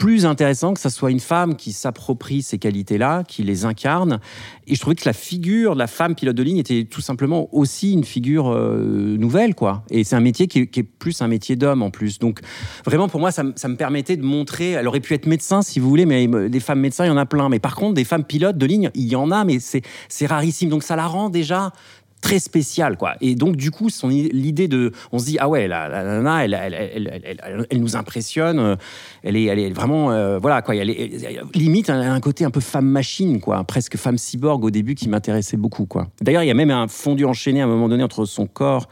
plus 0.00 0.24
intéressant 0.24 0.72
que 0.72 0.80
ça 0.80 0.88
soit 0.88 1.10
une 1.10 1.20
femme 1.20 1.56
qui 1.56 1.72
s'approprie 1.72 2.40
ces 2.40 2.56
qualités-là, 2.56 3.22
qui 3.22 3.42
les 3.42 3.66
incarne. 3.66 4.18
Et 4.66 4.74
je 4.74 4.80
trouvais 4.80 4.96
que 4.96 5.02
la 5.04 5.12
figure 5.12 5.74
de 5.74 5.78
la 5.78 5.86
femme 5.86 6.14
pilote 6.14 6.34
de 6.34 6.42
ligne 6.42 6.56
était 6.56 6.84
tout 6.84 7.02
simplement 7.02 7.54
aussi 7.54 7.92
une 7.92 8.04
figure 8.04 8.50
euh, 8.50 9.18
nouvelle, 9.18 9.54
quoi. 9.54 9.84
Et 9.90 10.02
c'est 10.04 10.16
un 10.16 10.20
métier 10.20 10.46
qui 10.46 10.60
est, 10.60 10.82
plus 10.82 11.20
un 11.20 11.28
métier 11.28 11.54
d'homme 11.54 11.82
en 11.82 11.90
plus. 11.90 12.18
Donc 12.18 12.40
vraiment 12.86 13.10
pour 13.10 13.20
moi, 13.20 13.30
ça, 13.30 13.42
me- 13.42 13.52
ça 13.56 13.68
me 13.68 13.76
permettait 13.76 14.16
de 14.16 14.22
montrer. 14.22 14.70
Elle 14.70 14.88
aurait 14.88 15.00
pu 15.00 15.12
être 15.12 15.26
médecin 15.26 15.60
si 15.60 15.80
vous 15.80 15.88
voulez, 15.90 16.06
mais 16.06 16.26
des 16.48 16.60
femmes 16.60 16.80
médecins, 16.80 17.04
il 17.04 17.08
y 17.08 17.12
en 17.12 17.18
a 17.18 17.26
plein. 17.26 17.50
Mais 17.50 17.58
par 17.58 17.76
contre, 17.76 17.92
des 17.92 18.04
femmes 18.04 18.24
pilotes 18.24 18.56
de 18.56 18.64
ligne, 18.64 18.90
il 18.94 19.06
y 19.06 19.16
en 19.16 19.30
a, 19.30 19.44
mais 19.44 19.58
c'est 19.60 20.26
rarissime. 20.26 20.70
Donc 20.70 20.82
ça 20.82 20.96
la 20.96 21.06
rend 21.08 21.28
déjà 21.28 21.72
très 22.20 22.38
spécial 22.38 22.96
quoi. 22.96 23.14
Et 23.20 23.34
donc 23.34 23.56
du 23.56 23.70
coup 23.70 23.90
son 23.90 24.08
l'idée 24.08 24.68
de 24.68 24.92
on 25.12 25.18
se 25.18 25.26
dit 25.26 25.36
ah 25.40 25.48
ouais 25.48 25.68
la, 25.68 25.88
la 25.88 26.04
nana 26.04 26.44
elle 26.44 26.54
elle, 26.54 27.20
elle, 27.24 27.66
elle, 27.70 27.80
nous 27.80 27.96
impressionne 27.96 28.58
euh, 28.58 28.76
elle 29.22 29.36
est 29.36 29.44
elle 29.44 29.58
est 29.58 29.70
vraiment 29.70 30.12
euh, 30.12 30.38
voilà 30.38 30.62
quoi. 30.62 30.74
Elle 30.74 30.90
est, 30.90 31.40
limite 31.54 31.90
un 31.90 32.20
côté 32.20 32.44
un 32.44 32.50
peu 32.50 32.60
femme 32.60 32.86
machine 32.86 33.40
quoi 33.40 33.62
presque 33.64 33.96
femme 33.96 34.18
cyborg 34.18 34.64
au 34.64 34.70
début 34.70 34.94
qui 34.94 35.08
m'intéressait 35.08 35.56
beaucoup 35.56 35.86
quoi. 35.86 36.08
D'ailleurs 36.20 36.42
il 36.42 36.46
y 36.46 36.50
a 36.50 36.54
même 36.54 36.70
un 36.70 36.88
fondu 36.88 37.24
enchaîné 37.24 37.60
à 37.60 37.64
un 37.64 37.68
moment 37.68 37.88
donné 37.88 38.04
entre 38.04 38.24
son 38.24 38.46
corps 38.46 38.88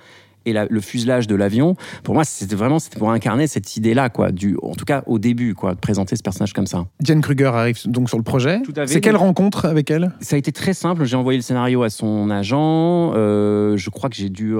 et 0.49 0.53
la- 0.53 0.67
le 0.69 0.81
fuselage 0.81 1.27
de 1.27 1.35
l'avion 1.35 1.77
pour 2.03 2.15
moi 2.15 2.25
c'était 2.25 2.57
vraiment 2.57 2.79
c'était 2.79 2.99
pour 2.99 3.11
incarner 3.11 3.47
cette 3.47 3.77
idée 3.77 3.95
là 3.95 4.09
quoi 4.09 4.33
du 4.33 4.57
en 4.63 4.75
tout 4.75 4.85
cas 4.85 5.03
au 5.07 5.19
début 5.19 5.55
quoi 5.55 5.75
de 5.75 5.81
présenter 5.81 6.17
ce 6.17 6.23
personnage 6.23 6.53
comme 6.53 6.67
ça 6.67 6.87
Jen 7.05 7.21
Kruger 7.21 7.47
arrive 7.55 7.79
donc 7.87 8.09
sur 8.09 8.19
le 8.19 8.25
projet. 8.25 8.61
C'est 8.87 9.01
quelle 9.01 9.17
rencontre 9.17 9.65
avec 9.67 9.91
elle? 9.91 10.13
Ça 10.21 10.37
a 10.37 10.39
été 10.39 10.53
très 10.53 10.73
simple. 10.75 11.05
J'ai 11.05 11.17
envoyé 11.17 11.39
le 11.39 11.43
scénario 11.43 11.83
à 11.83 11.91
son 11.91 12.31
agent. 12.31 13.13
Euh, 13.15 13.77
je 13.77 13.91
crois 13.91 14.09
que 14.11 14.17
j'ai 14.17 14.29
dû. 14.31 14.57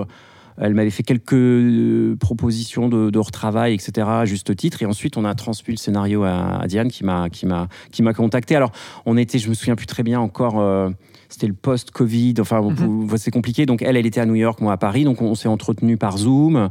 Elle 0.61 0.75
m'avait 0.75 0.91
fait 0.91 1.05
quelques 1.05 1.35
euh, 1.35 2.17
propositions 2.19 2.89
de, 2.89 3.11
de 3.11 3.19
retravail, 3.19 3.75
etc. 3.75 4.07
à 4.11 4.25
juste 4.25 4.55
titre. 4.57 4.83
Et 4.83 4.87
ensuite, 4.87 5.17
on 5.17 5.25
a 5.25 5.35
transmis 5.35 5.73
le 5.75 5.79
scénario 5.79 6.25
à, 6.25 6.59
à 6.61 6.67
Diane 6.67 6.89
qui 6.91 7.05
m'a 7.05 7.29
qui 7.31 7.47
m'a 7.47 7.69
qui 7.93 8.03
m'a 8.03 8.13
contacté. 8.13 8.57
Alors, 8.57 8.73
on 9.07 9.17
était, 9.17 9.39
je 9.39 9.49
me 9.49 9.55
souviens 9.55 9.77
plus 9.77 9.87
très 9.87 10.03
bien 10.03 10.19
encore. 10.21 10.59
euh, 10.59 10.91
c'était 11.29 11.47
le 11.47 11.53
post-Covid, 11.53 12.35
enfin 12.41 12.61
Mhm. 12.63 13.09
c'est 13.17 13.31
compliqué. 13.31 13.67
Donc 13.67 13.83
elle, 13.83 13.97
elle 13.97 14.07
était 14.07 14.21
à 14.21 14.27
New 14.27 14.35
York, 14.35 14.61
moi 14.61 14.73
à 14.73 14.77
Paris. 14.79 15.05
Donc 15.05 15.21
on 15.23 15.35
s'est 15.35 15.49
entretenu 15.49 15.97
par 15.97 16.17
Zoom. 16.19 16.71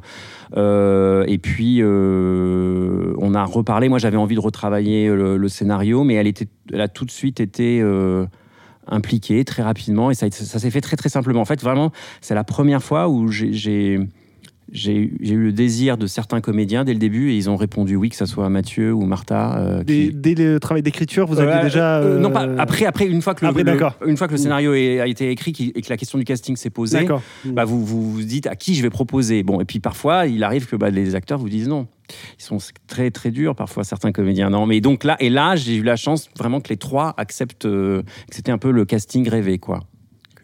Euh, 0.55 1.23
et 1.27 1.37
puis 1.37 1.77
euh, 1.81 3.13
on 3.19 3.33
a 3.35 3.43
reparlé. 3.43 3.89
Moi 3.89 3.99
j'avais 3.99 4.17
envie 4.17 4.35
de 4.35 4.39
retravailler 4.39 5.07
le, 5.09 5.37
le 5.37 5.47
scénario, 5.49 6.03
mais 6.03 6.15
elle, 6.15 6.27
était, 6.27 6.47
elle 6.73 6.81
a 6.81 6.87
tout 6.87 7.05
de 7.05 7.11
suite 7.11 7.39
été 7.39 7.81
euh, 7.81 8.25
impliquée 8.87 9.43
très 9.45 9.63
rapidement. 9.63 10.09
Et 10.11 10.13
ça, 10.15 10.27
ça 10.31 10.59
s'est 10.59 10.71
fait 10.71 10.81
très 10.81 10.95
très 10.97 11.09
simplement. 11.09 11.41
En 11.41 11.45
fait, 11.45 11.61
vraiment, 11.61 11.91
c'est 12.21 12.35
la 12.35 12.43
première 12.43 12.81
fois 12.83 13.09
où 13.09 13.27
j'ai- 13.29 13.53
j'ai 13.53 13.99
j'ai 14.71 14.95
eu 14.97 15.37
le 15.43 15.53
désir 15.53 15.97
de 15.97 16.07
certains 16.07 16.41
comédiens 16.41 16.83
dès 16.83 16.93
le 16.93 16.99
début 16.99 17.31
et 17.31 17.37
ils 17.37 17.49
ont 17.49 17.55
répondu 17.55 17.95
oui, 17.95 18.09
que 18.09 18.15
ça 18.15 18.25
soit 18.25 18.49
Mathieu 18.49 18.93
ou 18.93 19.05
Martha. 19.05 19.57
euh, 19.57 19.83
qui- 19.83 20.11
Dès, 20.11 20.35
dès 20.35 20.43
le 20.43 20.59
travail 20.59 20.83
d'écriture, 20.83 21.25
vous 21.25 21.39
aviez 21.39 21.53
euh, 21.55 21.63
déjà. 21.63 21.97
euh, 21.99 22.19
non, 22.19 22.29
euh, 22.29 22.33
pas 22.33 22.47
après, 22.61 22.85
après 22.85 23.05
une 23.05 23.21
fois 23.21 23.33
que 23.33 23.45
le, 23.45 23.49
Après, 23.49 23.63
le- 23.63 23.71
d'accord. 23.71 23.95
une 24.05 24.17
fois 24.17 24.27
que 24.27 24.33
le 24.33 24.37
scénario 24.37 24.73
est- 24.73 24.99
a 24.99 25.07
été 25.07 25.29
écrit 25.31 25.71
et 25.73 25.81
que 25.81 25.89
la 25.89 25.97
question 25.97 26.17
du 26.17 26.25
casting 26.25 26.55
s'est 26.57 26.69
posée, 26.69 27.07
bah, 27.45 27.65
vous, 27.65 27.85
vous 27.85 28.11
vous 28.11 28.21
dites 28.23 28.47
à 28.47 28.55
qui 28.55 28.75
je 28.75 28.81
vais 28.81 28.89
proposer? 28.89 29.43
Bon, 29.43 29.61
et 29.61 29.65
puis 29.65 29.79
parfois, 29.79 30.25
il 30.27 30.43
arrive 30.43 30.67
que 30.67 30.75
bah, 30.75 30.89
les 30.89 31.15
acteurs 31.15 31.39
vous 31.39 31.49
disent 31.49 31.67
non. 31.69 31.87
Ils 32.39 32.43
sont 32.43 32.57
très 32.87 33.11
très 33.11 33.31
durs 33.31 33.55
parfois 33.55 33.83
certains 33.83 34.11
comédiens. 34.11 34.49
Non, 34.49 34.65
mais 34.65 34.79
donc 34.81 35.03
là 35.03 35.17
et 35.19 35.29
là, 35.29 35.55
j'ai 35.55 35.75
eu 35.75 35.83
la 35.83 35.95
chance 35.97 36.29
vraiment 36.37 36.61
que 36.61 36.69
les 36.69 36.77
trois 36.77 37.13
acceptent 37.17 37.65
euh, 37.65 38.01
que 38.29 38.35
c'était 38.35 38.51
un 38.51 38.57
peu 38.57 38.71
le 38.71 38.85
casting 38.85 39.27
rêvé, 39.29 39.57
quoi. 39.59 39.81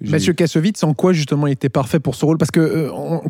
Eu. 0.01 0.33
Kassovitz, 0.33 0.83
en 0.83 0.93
quoi 0.93 1.13
justement 1.13 1.47
il 1.47 1.51
était 1.53 1.69
parfait 1.69 1.99
pour 2.01 2.15
ce 2.15 2.25
rôle? 2.25 2.37
Parce 2.37 2.51
que 2.51 2.59
euh, 2.59 2.91
on- 2.93 3.21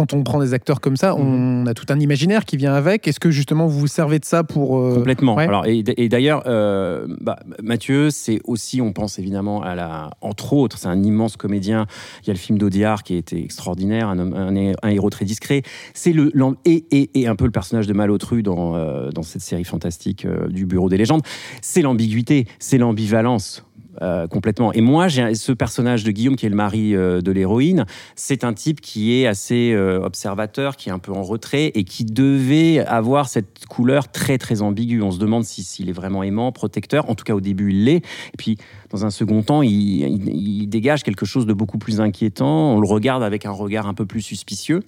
quand 0.00 0.14
on 0.14 0.22
prend 0.22 0.40
des 0.40 0.54
acteurs 0.54 0.80
comme 0.80 0.96
ça, 0.96 1.14
on 1.14 1.66
a 1.66 1.74
tout 1.74 1.84
un 1.90 2.00
imaginaire 2.00 2.46
qui 2.46 2.56
vient 2.56 2.72
avec. 2.72 3.06
Est-ce 3.06 3.20
que 3.20 3.30
justement 3.30 3.66
vous 3.66 3.80
vous 3.80 3.86
servez 3.86 4.18
de 4.18 4.24
ça 4.24 4.44
pour 4.44 4.78
euh, 4.78 4.94
Complètement. 4.94 5.34
ouais. 5.34 5.44
Alors, 5.46 5.66
et, 5.66 5.84
et 5.98 6.08
d'ailleurs, 6.08 6.42
euh, 6.46 7.06
bah, 7.20 7.38
Mathieu, 7.62 8.08
c'est 8.08 8.40
aussi, 8.44 8.80
on 8.80 8.94
pense 8.94 9.18
évidemment 9.18 9.62
à 9.62 9.74
la. 9.74 10.08
Entre 10.22 10.54
autres, 10.54 10.78
c'est 10.78 10.88
un 10.88 11.02
immense 11.02 11.36
comédien. 11.36 11.84
Il 12.22 12.28
y 12.28 12.30
a 12.30 12.32
le 12.32 12.38
film 12.38 12.56
d'Audiard 12.56 13.02
qui 13.02 13.14
était 13.16 13.42
extraordinaire, 13.42 14.08
un, 14.08 14.18
homme- 14.18 14.32
un, 14.34 14.72
un 14.82 14.88
héros 14.88 15.10
très 15.10 15.26
discret. 15.26 15.60
C'est 15.92 16.12
le. 16.14 16.32
Et, 16.64 16.86
et, 16.90 17.10
et 17.20 17.26
un 17.26 17.36
peu 17.36 17.44
le 17.44 17.50
personnage 17.50 17.86
de 17.86 17.92
Malotru 17.92 18.42
dans, 18.42 18.74
euh, 18.76 19.10
dans 19.10 19.22
cette 19.22 19.42
série 19.42 19.64
fantastique 19.64 20.26
du 20.48 20.64
Bureau 20.64 20.88
des 20.88 20.96
légendes. 20.96 21.20
C'est 21.60 21.82
l'ambiguïté, 21.82 22.46
c'est 22.58 22.78
l'ambivalence. 22.78 23.66
Euh, 24.02 24.26
complètement. 24.26 24.72
Et 24.72 24.80
moi, 24.80 25.08
j'ai 25.08 25.34
ce 25.34 25.52
personnage 25.52 26.04
de 26.04 26.10
Guillaume, 26.10 26.36
qui 26.36 26.46
est 26.46 26.50
le 26.50 26.56
mari 26.56 26.94
euh, 26.94 27.20
de 27.20 27.32
l'héroïne, 27.32 27.84
c'est 28.16 28.44
un 28.44 28.52
type 28.52 28.80
qui 28.80 29.14
est 29.20 29.26
assez 29.26 29.72
euh, 29.72 30.00
observateur, 30.02 30.76
qui 30.76 30.88
est 30.88 30.92
un 30.92 30.98
peu 30.98 31.12
en 31.12 31.22
retrait 31.22 31.66
et 31.74 31.84
qui 31.84 32.04
devait 32.04 32.78
avoir 32.80 33.28
cette 33.28 33.66
couleur 33.68 34.10
très 34.10 34.38
très 34.38 34.62
ambiguë. 34.62 35.02
On 35.02 35.10
se 35.10 35.18
demande 35.18 35.44
si- 35.44 35.64
s'il 35.64 35.88
est 35.88 35.92
vraiment 35.92 36.22
aimant, 36.22 36.52
protecteur. 36.52 37.10
En 37.10 37.14
tout 37.14 37.24
cas, 37.24 37.34
au 37.34 37.40
début, 37.40 37.70
il 37.70 37.84
l'est. 37.84 37.96
Et 37.98 38.36
puis, 38.38 38.56
dans 38.90 39.04
un 39.04 39.10
second 39.10 39.42
temps, 39.42 39.62
il, 39.62 40.68
dégage 40.68 41.02
quelque 41.02 41.26
chose 41.26 41.46
de 41.46 41.52
beaucoup 41.52 41.78
plus 41.78 42.00
inquiétant. 42.00 42.74
On 42.74 42.80
le 42.80 42.86
regarde 42.86 43.22
avec 43.22 43.44
un 43.44 43.50
regard 43.50 43.86
un 43.86 43.94
peu 43.94 44.06
plus 44.06 44.22
suspicieux. 44.22 44.82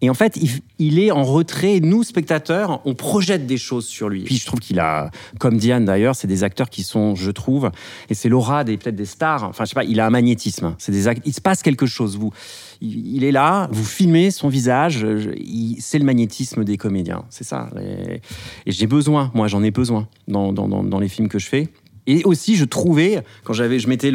Et 0.00 0.10
en 0.10 0.14
fait, 0.14 0.36
il, 0.36 0.50
il 0.78 0.98
est 0.98 1.10
en 1.10 1.24
retrait. 1.24 1.80
Nous, 1.80 2.02
spectateurs, 2.04 2.80
on 2.84 2.94
projette 2.94 3.46
des 3.46 3.56
choses 3.56 3.86
sur 3.86 4.08
lui. 4.08 4.22
Puis 4.22 4.36
je 4.36 4.46
trouve 4.46 4.60
qu'il 4.60 4.78
a, 4.78 5.10
comme 5.38 5.56
Diane 5.56 5.84
d'ailleurs, 5.84 6.14
c'est 6.16 6.26
des 6.28 6.44
acteurs 6.44 6.70
qui 6.70 6.82
sont, 6.82 7.14
je 7.14 7.30
trouve, 7.30 7.70
et 8.08 8.14
c'est 8.14 8.28
des 8.64 8.76
peut-être 8.76 8.96
des 8.96 9.04
stars. 9.04 9.44
Enfin, 9.44 9.64
je 9.64 9.70
sais 9.70 9.74
pas, 9.74 9.84
il 9.84 10.00
a 10.00 10.06
un 10.06 10.10
magnétisme. 10.10 10.74
C'est 10.78 10.92
des 10.92 11.06
il 11.24 11.32
se 11.32 11.40
passe 11.40 11.62
quelque 11.62 11.86
chose. 11.86 12.16
Vous, 12.16 12.32
il, 12.80 13.24
est 13.24 13.32
là, 13.32 13.68
vous 13.70 13.84
filmez 13.84 14.30
son 14.30 14.48
visage. 14.48 15.06
C'est 15.78 15.98
le 15.98 16.04
magnétisme 16.04 16.64
des 16.64 16.76
comédiens. 16.76 17.24
C'est 17.30 17.44
ça. 17.44 17.70
Et, 17.80 18.20
j'ai 18.66 18.86
besoin, 18.86 19.30
moi, 19.34 19.48
j'en 19.48 19.62
ai 19.62 19.70
besoin 19.70 20.08
dans, 20.28 20.52
dans, 20.52 20.68
dans 20.68 20.98
les 20.98 21.08
films 21.08 21.28
que 21.28 21.38
je 21.38 21.46
fais. 21.46 21.68
Et 22.06 22.24
aussi, 22.24 22.56
je 22.56 22.64
trouvais, 22.64 23.22
quand 23.44 23.52
j'avais, 23.52 23.78
je 23.78 23.88
mettais 23.88 24.12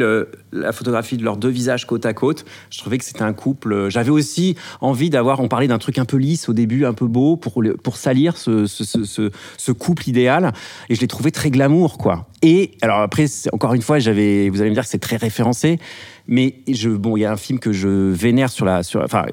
la 0.52 0.72
photographie 0.72 1.16
de 1.16 1.24
leurs 1.24 1.36
deux 1.36 1.48
visages 1.48 1.86
côte 1.86 2.06
à 2.06 2.14
côte, 2.14 2.44
je 2.70 2.78
trouvais 2.78 2.98
que 2.98 3.04
c'était 3.04 3.22
un 3.22 3.32
couple. 3.32 3.88
J'avais 3.90 4.10
aussi 4.10 4.56
envie 4.80 5.10
d'avoir, 5.10 5.40
on 5.40 5.48
parlait 5.48 5.68
d'un 5.68 5.78
truc 5.78 5.98
un 5.98 6.04
peu 6.04 6.16
lisse 6.16 6.48
au 6.48 6.52
début, 6.52 6.84
un 6.84 6.94
peu 6.94 7.06
beau, 7.06 7.36
pour, 7.36 7.62
pour 7.82 7.96
salir 7.96 8.36
ce, 8.36 8.66
ce, 8.66 9.72
couple 9.72 10.08
idéal. 10.08 10.52
Et 10.88 10.94
je 10.94 11.00
l'ai 11.00 11.08
trouvé 11.08 11.30
très 11.30 11.50
glamour, 11.50 11.98
quoi. 11.98 12.28
Et 12.42 12.72
alors 12.82 13.00
après, 13.00 13.26
encore 13.52 13.74
une 13.74 13.82
fois, 13.82 13.98
j'avais, 13.98 14.48
vous 14.48 14.60
allez 14.60 14.70
me 14.70 14.74
dire 14.74 14.84
que 14.84 14.90
c'est 14.90 14.98
très 14.98 15.16
référencé, 15.16 15.78
mais 16.26 16.56
je, 16.68 16.90
bon, 16.90 17.16
il 17.16 17.20
y 17.20 17.24
a 17.24 17.32
un 17.32 17.36
film 17.36 17.58
que 17.58 17.72
je 17.72 17.88
vénère 17.88 18.50
sur 18.50 18.64
la, 18.64 18.82
enfin, 18.96 19.26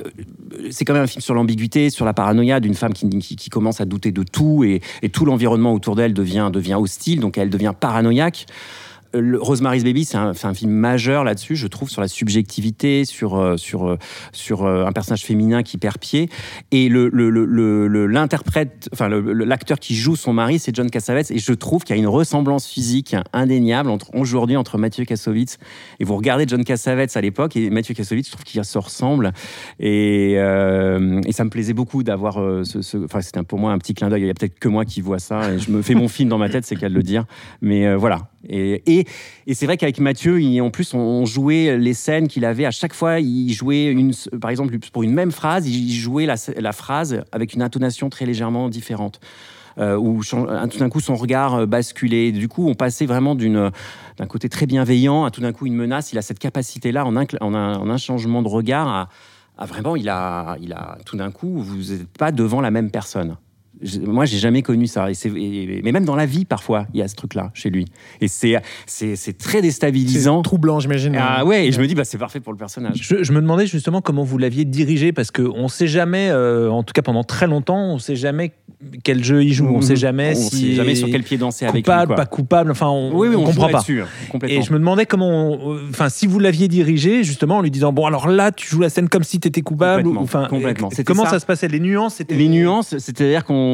c'est 0.72 0.86
quand 0.86 0.94
même 0.94 1.04
un 1.04 1.08
film 1.08 1.22
sur 1.22 1.34
l'ambiguïté, 1.34 1.90
sur 1.90 2.06
la 2.06 2.14
paranoïa 2.14 2.60
d'une 2.60 2.76
femme 2.76 2.94
qui, 2.94 3.50
commence 3.50 3.82
à 3.82 3.86
douter 3.86 4.12
de 4.12 4.24
tout 4.24 4.64
et, 4.64 4.82
tout 5.10 5.26
l'environnement 5.26 5.74
autour 5.74 5.96
d'elle 5.96 6.14
devient 6.14 6.76
hostile, 6.80 7.20
donc 7.20 7.38
elle 7.38 7.50
devient 7.50 7.74
paranoïaque. 7.80 8.46
Rosemary's 9.14 9.84
Baby, 9.84 10.06
c'est 10.06 10.18
un, 10.18 10.54
film 10.54 10.72
majeur 10.72 11.24
là-dessus, 11.24 11.56
je 11.56 11.68
trouve, 11.68 11.90
sur 11.90 12.02
la 12.02 12.08
subjectivité, 12.08 13.06
sur, 13.06 13.38
euh, 13.38 13.56
euh, 13.74 13.98
euh, 14.52 14.86
un 14.86 14.92
personnage 14.92 15.24
féminin 15.24 15.64
qui 15.64 15.78
perd 15.78 15.98
pied. 15.98 16.30
Et 16.72 16.90
l'interprète, 16.90 18.90
enfin 18.94 19.10
l'acteur 19.10 19.80
qui 19.80 19.96
joue 19.96 20.16
son 20.16 20.34
mari, 20.34 20.60
c'est 20.60 20.76
John 20.76 20.90
Cassavetes. 20.90 21.32
Et 21.32 21.40
je 21.40 21.54
trouve 21.54 21.84
qu'il 21.84 21.96
y 21.96 22.00
a 22.00 22.02
une 22.02 22.08
ressemblance 22.08 22.68
physique 22.68 23.16
indéniable 23.34 23.90
entre 23.90 24.14
aujourd'hui 24.16 24.58
entre 24.58 24.78
Mathieu 24.78 25.06
Kassovitz 25.06 25.58
et 26.00 26.04
vous 26.04 26.16
regardez 26.16 26.46
John 26.48 26.64
Cassavetes 26.64 27.16
à 27.18 27.22
l'époque 27.22 27.56
et 27.56 27.70
Mathieu 27.70 27.94
Kassovitz, 27.94 28.28
je 28.28 28.32
trouve 28.32 28.44
qu'il 28.44 28.64
se 28.64 28.78
ressemble. 28.78 29.32
Et, 29.80 30.34
et 30.34 31.32
ça 31.32 31.44
me 31.44 31.50
plaisait 31.50 31.74
beaucoup 31.74 32.04
d'avoir 32.04 32.36
ce, 32.66 32.98
Enfin, 33.04 33.22
c'était 33.22 33.42
pour 33.44 33.60
moi 33.60 33.72
un 33.72 33.78
petit 33.78 33.94
clin 33.94 34.10
d'œil. 34.10 34.22
Il 34.22 34.28
y 34.28 34.30
a 34.30 34.34
peut-être 34.34 34.60
que 34.60 34.68
moi 34.68 34.86
qui 34.86 35.02
vois 35.02 35.20
ça. 35.20 35.54
Et 35.54 35.60
je 35.60 35.72
me 35.72 35.82
fais 35.82 35.96
mon 35.96 36.08
film 36.08 36.30
dans 36.30 36.38
ma 36.38 36.50
tête, 36.50 36.66
c'est 36.66 36.76
qu'à 36.76 36.90
le 36.90 37.02
dire. 37.02 37.26
Mais 37.62 37.96
voilà. 37.96 38.29
Et, 38.48 39.06
c'est 39.52 39.66
vrai 39.66 39.78
qu'avec 39.78 40.00
Mathieu, 40.00 40.40
en 40.62 40.70
plus, 40.70 40.94
on, 40.94 41.26
jouait 41.26 41.78
les 41.78 41.94
scènes 41.94 42.28
qu'il 42.28 42.46
avait. 42.46 42.66
À 42.66 42.72
chaque 42.72 42.94
fois, 42.94 43.20
il 43.20 43.52
jouait, 43.52 43.86
une, 43.86 44.14
par 44.40 44.50
exemple, 44.50 44.78
pour 44.92 45.04
une 45.04 45.14
même 45.14 45.32
phrase, 45.32 45.68
il 45.68 45.92
jouait 45.92 46.26
la, 46.26 46.72
phrase 46.72 47.24
avec 47.32 47.54
une 47.54 47.62
intonation 47.62 48.10
très 48.10 48.26
légèrement 48.26 48.70
différente. 48.70 49.20
Euh, 49.78 49.96
où 49.96 50.22
tout 50.26 50.80
d'un 50.80 50.90
coup 50.90 51.00
son 51.00 51.16
regard 51.16 51.56
euh, 51.56 51.66
basculait. 51.66 52.34
Du 52.34 52.50
coup, 52.50 52.68
on 52.68 52.74
passait 52.74 53.06
vraiment 53.06 53.34
d'un 53.34 53.72
côté 54.28 54.50
très 54.50 54.66
bienveillant 54.66 55.24
à 55.24 55.32
tout 55.32 55.40
d'un 55.40 55.54
coup 55.54 55.68
une 55.68 55.76
menace. 55.76 56.12
Il 56.12 56.18
a 56.18 56.22
cette 56.22 56.40
capacité-là 56.40 57.06
en 57.06 57.16
un, 57.16 57.98
changement 57.98 58.42
de 58.42 58.50
regard 58.50 59.10
à, 59.58 59.66
vraiment, 59.66 59.96
il 59.96 60.10
a 60.10 60.58
tout 61.06 61.16
d'un 61.16 61.32
coup, 61.32 61.62
vous 61.62 61.94
n'êtes 61.94 62.08
pas 62.18 62.34
devant 62.34 62.60
la 62.60 62.72
même 62.72 62.92
personne. 62.92 63.38
Je- 63.82 64.00
moi, 64.00 64.26
j'ai 64.26 64.38
jamais 64.38 64.62
connu 64.62 64.88
ça. 64.88 65.10
Et 65.10 65.14
c'est- 65.14 65.30
et- 65.30 65.82
mais 65.84 65.92
même 65.92 66.06
dans 66.06 66.16
la 66.16 66.26
vie, 66.26 66.46
parfois, 66.46 66.86
il 66.94 67.00
y 67.00 67.04
a 67.04 67.08
ce 67.08 67.16
truc-là 67.16 67.52
chez 67.54 67.70
lui. 67.70 67.86
Et 68.22 68.28
c'est 68.28 68.62
très 69.38 69.62
déstabilisant. 69.62 70.42
troublant, 70.42 70.80
j'imagine. 70.80 71.16
Ah 71.20 71.46
ouais, 71.46 71.68
et 71.68 71.72
je 71.72 71.80
me 71.80 71.88
dis, 71.88 71.96
bah, 71.96 72.04
c'est 72.04 72.18
parfait 72.18 72.40
pour 72.40 72.52
le 72.54 72.58
personnage. 72.58 72.98
Je, 73.02 73.24
je 73.24 73.32
me 73.32 73.42
demandais 73.42 73.68
justement 73.68 74.02
comment 74.02 74.24
vous 74.24 74.38
l'aviez 74.38 74.66
dirigé 74.66 75.12
parce 75.12 75.32
qu'on 75.32 75.64
ne 75.64 75.68
sait 75.68 75.88
jamais, 75.88 76.30
euh, 76.30 76.70
en 76.70 76.84
tout 76.84 76.94
cas 76.94 77.02
pendant 77.02 77.24
très 77.24 77.48
longtemps, 77.48 77.78
on 77.92 77.96
ne 77.96 78.00
sait 78.00 78.16
jamais 78.16 78.52
quel 79.04 79.24
jeu 79.24 79.44
il 79.44 79.54
joue, 79.54 79.68
on 79.68 79.78
ne 79.78 79.82
sait 79.84 79.96
jamais 79.96 80.32
Mhm. 80.32 80.38
on 80.38 80.50
si 80.50 80.70
sait 80.70 80.74
jamais 80.76 80.96
sur 80.96 81.10
quel 81.10 81.24
pied 81.24 81.38
danser 81.38 81.66
avec 81.66 81.76
lui. 81.76 81.82
coupable, 81.84 82.16
pas 82.16 82.26
coupable. 82.26 82.72
Enfin, 82.72 82.88
on, 82.88 83.14
Oui, 83.18 83.28
oui, 83.30 83.36
on 83.36 83.42
on, 83.42 83.46
comprend 83.46 83.70
pas. 83.70 83.80
hein. 83.80 84.06
Et 84.48 84.62
je 84.62 84.72
me 84.74 84.80
demandais 84.80 85.06
comment, 85.06 85.52
on- 85.54 85.80
enfin, 85.90 86.10
si 86.10 86.28
vous 86.28 86.40
l'aviez 86.40 86.68
dirigé 86.68 87.24
justement 87.24 87.58
en 87.58 87.62
lui 87.62 87.72
disant 87.72 87.92
bon 87.94 88.06
alors 88.06 88.28
là 88.28 88.52
tu 88.52 88.68
joues 88.70 88.82
la 88.82 88.90
scène 88.90 89.10
comme 89.10 89.24
si 89.24 89.40
tu 89.40 89.48
étais 89.48 89.62
coupable, 89.62 90.08
ou- 90.08 90.14
Complètement, 90.14 90.22
enfin, 90.24 90.48
complètement. 90.50 90.90
euh, 90.98 91.04
comment 91.06 91.24
ça. 91.26 91.32
ça. 91.32 91.40
se 91.40 91.46
passait, 91.46 91.68
les 91.68 91.80
nuances, 91.80 92.16
c'était 92.16 92.36
Les 92.36 92.48
nuances, 92.50 92.98
c'est-à-dire 92.98 93.44
qu'on, 93.46 93.54
on- 93.56 93.69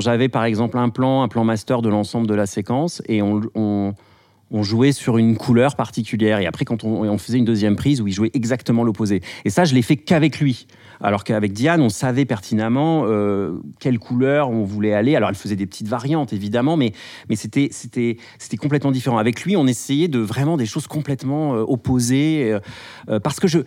j'avais 0.00 0.28
par 0.28 0.44
exemple 0.44 0.78
un 0.78 0.88
plan, 0.88 1.22
un 1.22 1.28
plan 1.28 1.44
master 1.44 1.82
de 1.82 1.88
l'ensemble 1.88 2.26
de 2.26 2.34
la 2.34 2.46
séquence, 2.46 3.02
et 3.08 3.22
on, 3.22 3.42
on, 3.54 4.62
jouait 4.62 4.92
sur 4.92 5.18
une 5.18 5.36
couleur 5.36 5.76
particulière. 5.76 6.40
Et 6.40 6.46
après, 6.46 6.64
quand 6.64 6.84
on, 6.84 7.02
on 7.02 7.18
faisait 7.18 7.38
une 7.38 7.44
deuxième 7.44 7.76
prise 7.76 8.00
où 8.00 8.06
il 8.06 8.12
jouait 8.12 8.30
exactement 8.34 8.84
l'opposé. 8.84 9.20
Et 9.44 9.50
ça, 9.50 9.64
je 9.64 9.74
l'ai 9.74 9.82
fait 9.82 9.96
qu'avec 9.96 10.40
lui. 10.40 10.66
Alors 11.00 11.24
qu'avec 11.24 11.52
Diane, 11.52 11.80
on 11.80 11.88
savait 11.88 12.24
pertinemment 12.24 13.04
euh, 13.06 13.60
quelle 13.80 13.98
couleur 13.98 14.50
on 14.50 14.64
voulait 14.64 14.94
aller. 14.94 15.16
Alors, 15.16 15.28
elle 15.28 15.34
faisait 15.34 15.56
des 15.56 15.66
petites 15.66 15.88
variantes, 15.88 16.32
évidemment, 16.32 16.76
mais, 16.76 16.92
c'était, 17.34 18.16
complètement 18.58 18.90
différent. 18.90 19.18
Avec 19.18 19.44
lui, 19.44 19.56
on 19.56 19.66
essayait 19.66 20.08
de 20.08 20.18
vraiment 20.18 20.56
des 20.56 20.66
choses 20.66 20.86
complètement 20.86 21.54
euh, 21.54 21.64
opposées, 21.66 22.52
euh, 22.52 22.60
euh, 23.08 23.20
parce 23.20 23.40
que 23.40 23.48
je, 23.48 23.60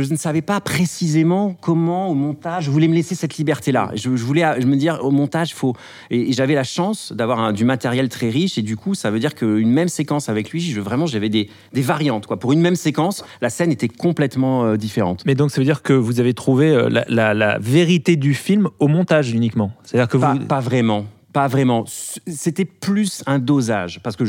ne 0.00 0.16
savais 0.16 0.42
pas 0.42 0.60
précisément 0.60 1.56
comment, 1.60 2.08
au 2.08 2.14
montage, 2.14 2.64
je 2.64 2.70
voulais 2.70 2.88
me 2.88 2.94
laisser 2.94 3.14
cette 3.14 3.36
liberté-là. 3.36 3.90
Je, 3.94 4.08
voulais 4.10 4.60
je 4.60 4.66
me 4.66 4.76
dire, 4.76 4.98
au 5.02 5.10
montage, 5.10 5.54
faut. 5.54 5.74
Et, 6.10 6.32
j'avais 6.32 6.54
la 6.54 6.64
chance 6.64 7.12
d'avoir 7.12 7.52
du 7.52 7.64
matériel 7.64 8.08
très 8.08 8.28
riche, 8.28 8.58
et 8.58 8.62
du 8.62 8.76
coup, 8.76 8.94
ça 8.94 9.10
veut 9.10 9.18
dire 9.20 9.34
qu'une 9.34 9.70
même 9.70 9.88
séquence 9.88 10.28
avec 10.28 10.50
lui, 10.50 10.72
vraiment, 10.74 11.06
j'avais 11.06 11.28
des, 11.28 11.48
variantes. 11.72 12.26
Pour 12.26 12.52
une 12.52 12.60
même 12.60 12.76
séquence, 12.76 13.24
la 13.40 13.50
scène 13.50 13.70
était 13.70 13.88
complètement 13.88 14.76
différente. 14.76 15.22
Mais 15.26 15.34
donc 15.34 15.50
ça 15.50 15.60
veut 15.60 15.64
dire 15.64 15.82
que 15.82 15.92
vous 15.92 16.20
avez 16.20 16.34
trouvé 16.34 16.65
euh, 16.74 17.02
la, 17.08 17.58
vérité 17.58 18.16
du 18.16 18.34
film 18.34 18.68
au 18.78 18.88
montage 18.88 19.32
uniquement. 19.32 19.72
C'est-à-dire 19.84 20.08
que 20.08 20.18
Pas, 20.18 20.34
vous. 20.34 20.46
pas 20.46 20.60
vraiment. 20.60 21.06
Pas 21.32 21.48
vraiment. 21.48 21.84
C'était 21.86 22.64
plus 22.64 23.22
un 23.26 23.38
dosage. 23.38 24.00
Parce 24.02 24.16
que 24.16 24.24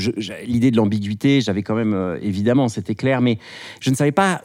l'idée 0.45 0.71
de 0.71 0.77
l'ambiguïté, 0.77 1.41
j'avais 1.41 1.63
quand 1.63 1.75
même, 1.75 1.93
euh, 1.93 2.17
évidemment, 2.21 2.67
c'était 2.67 2.95
clair, 2.95 3.21
mais 3.21 3.37
je 3.79 3.89
ne 3.89 3.95
savais 3.95 4.11
pas 4.11 4.41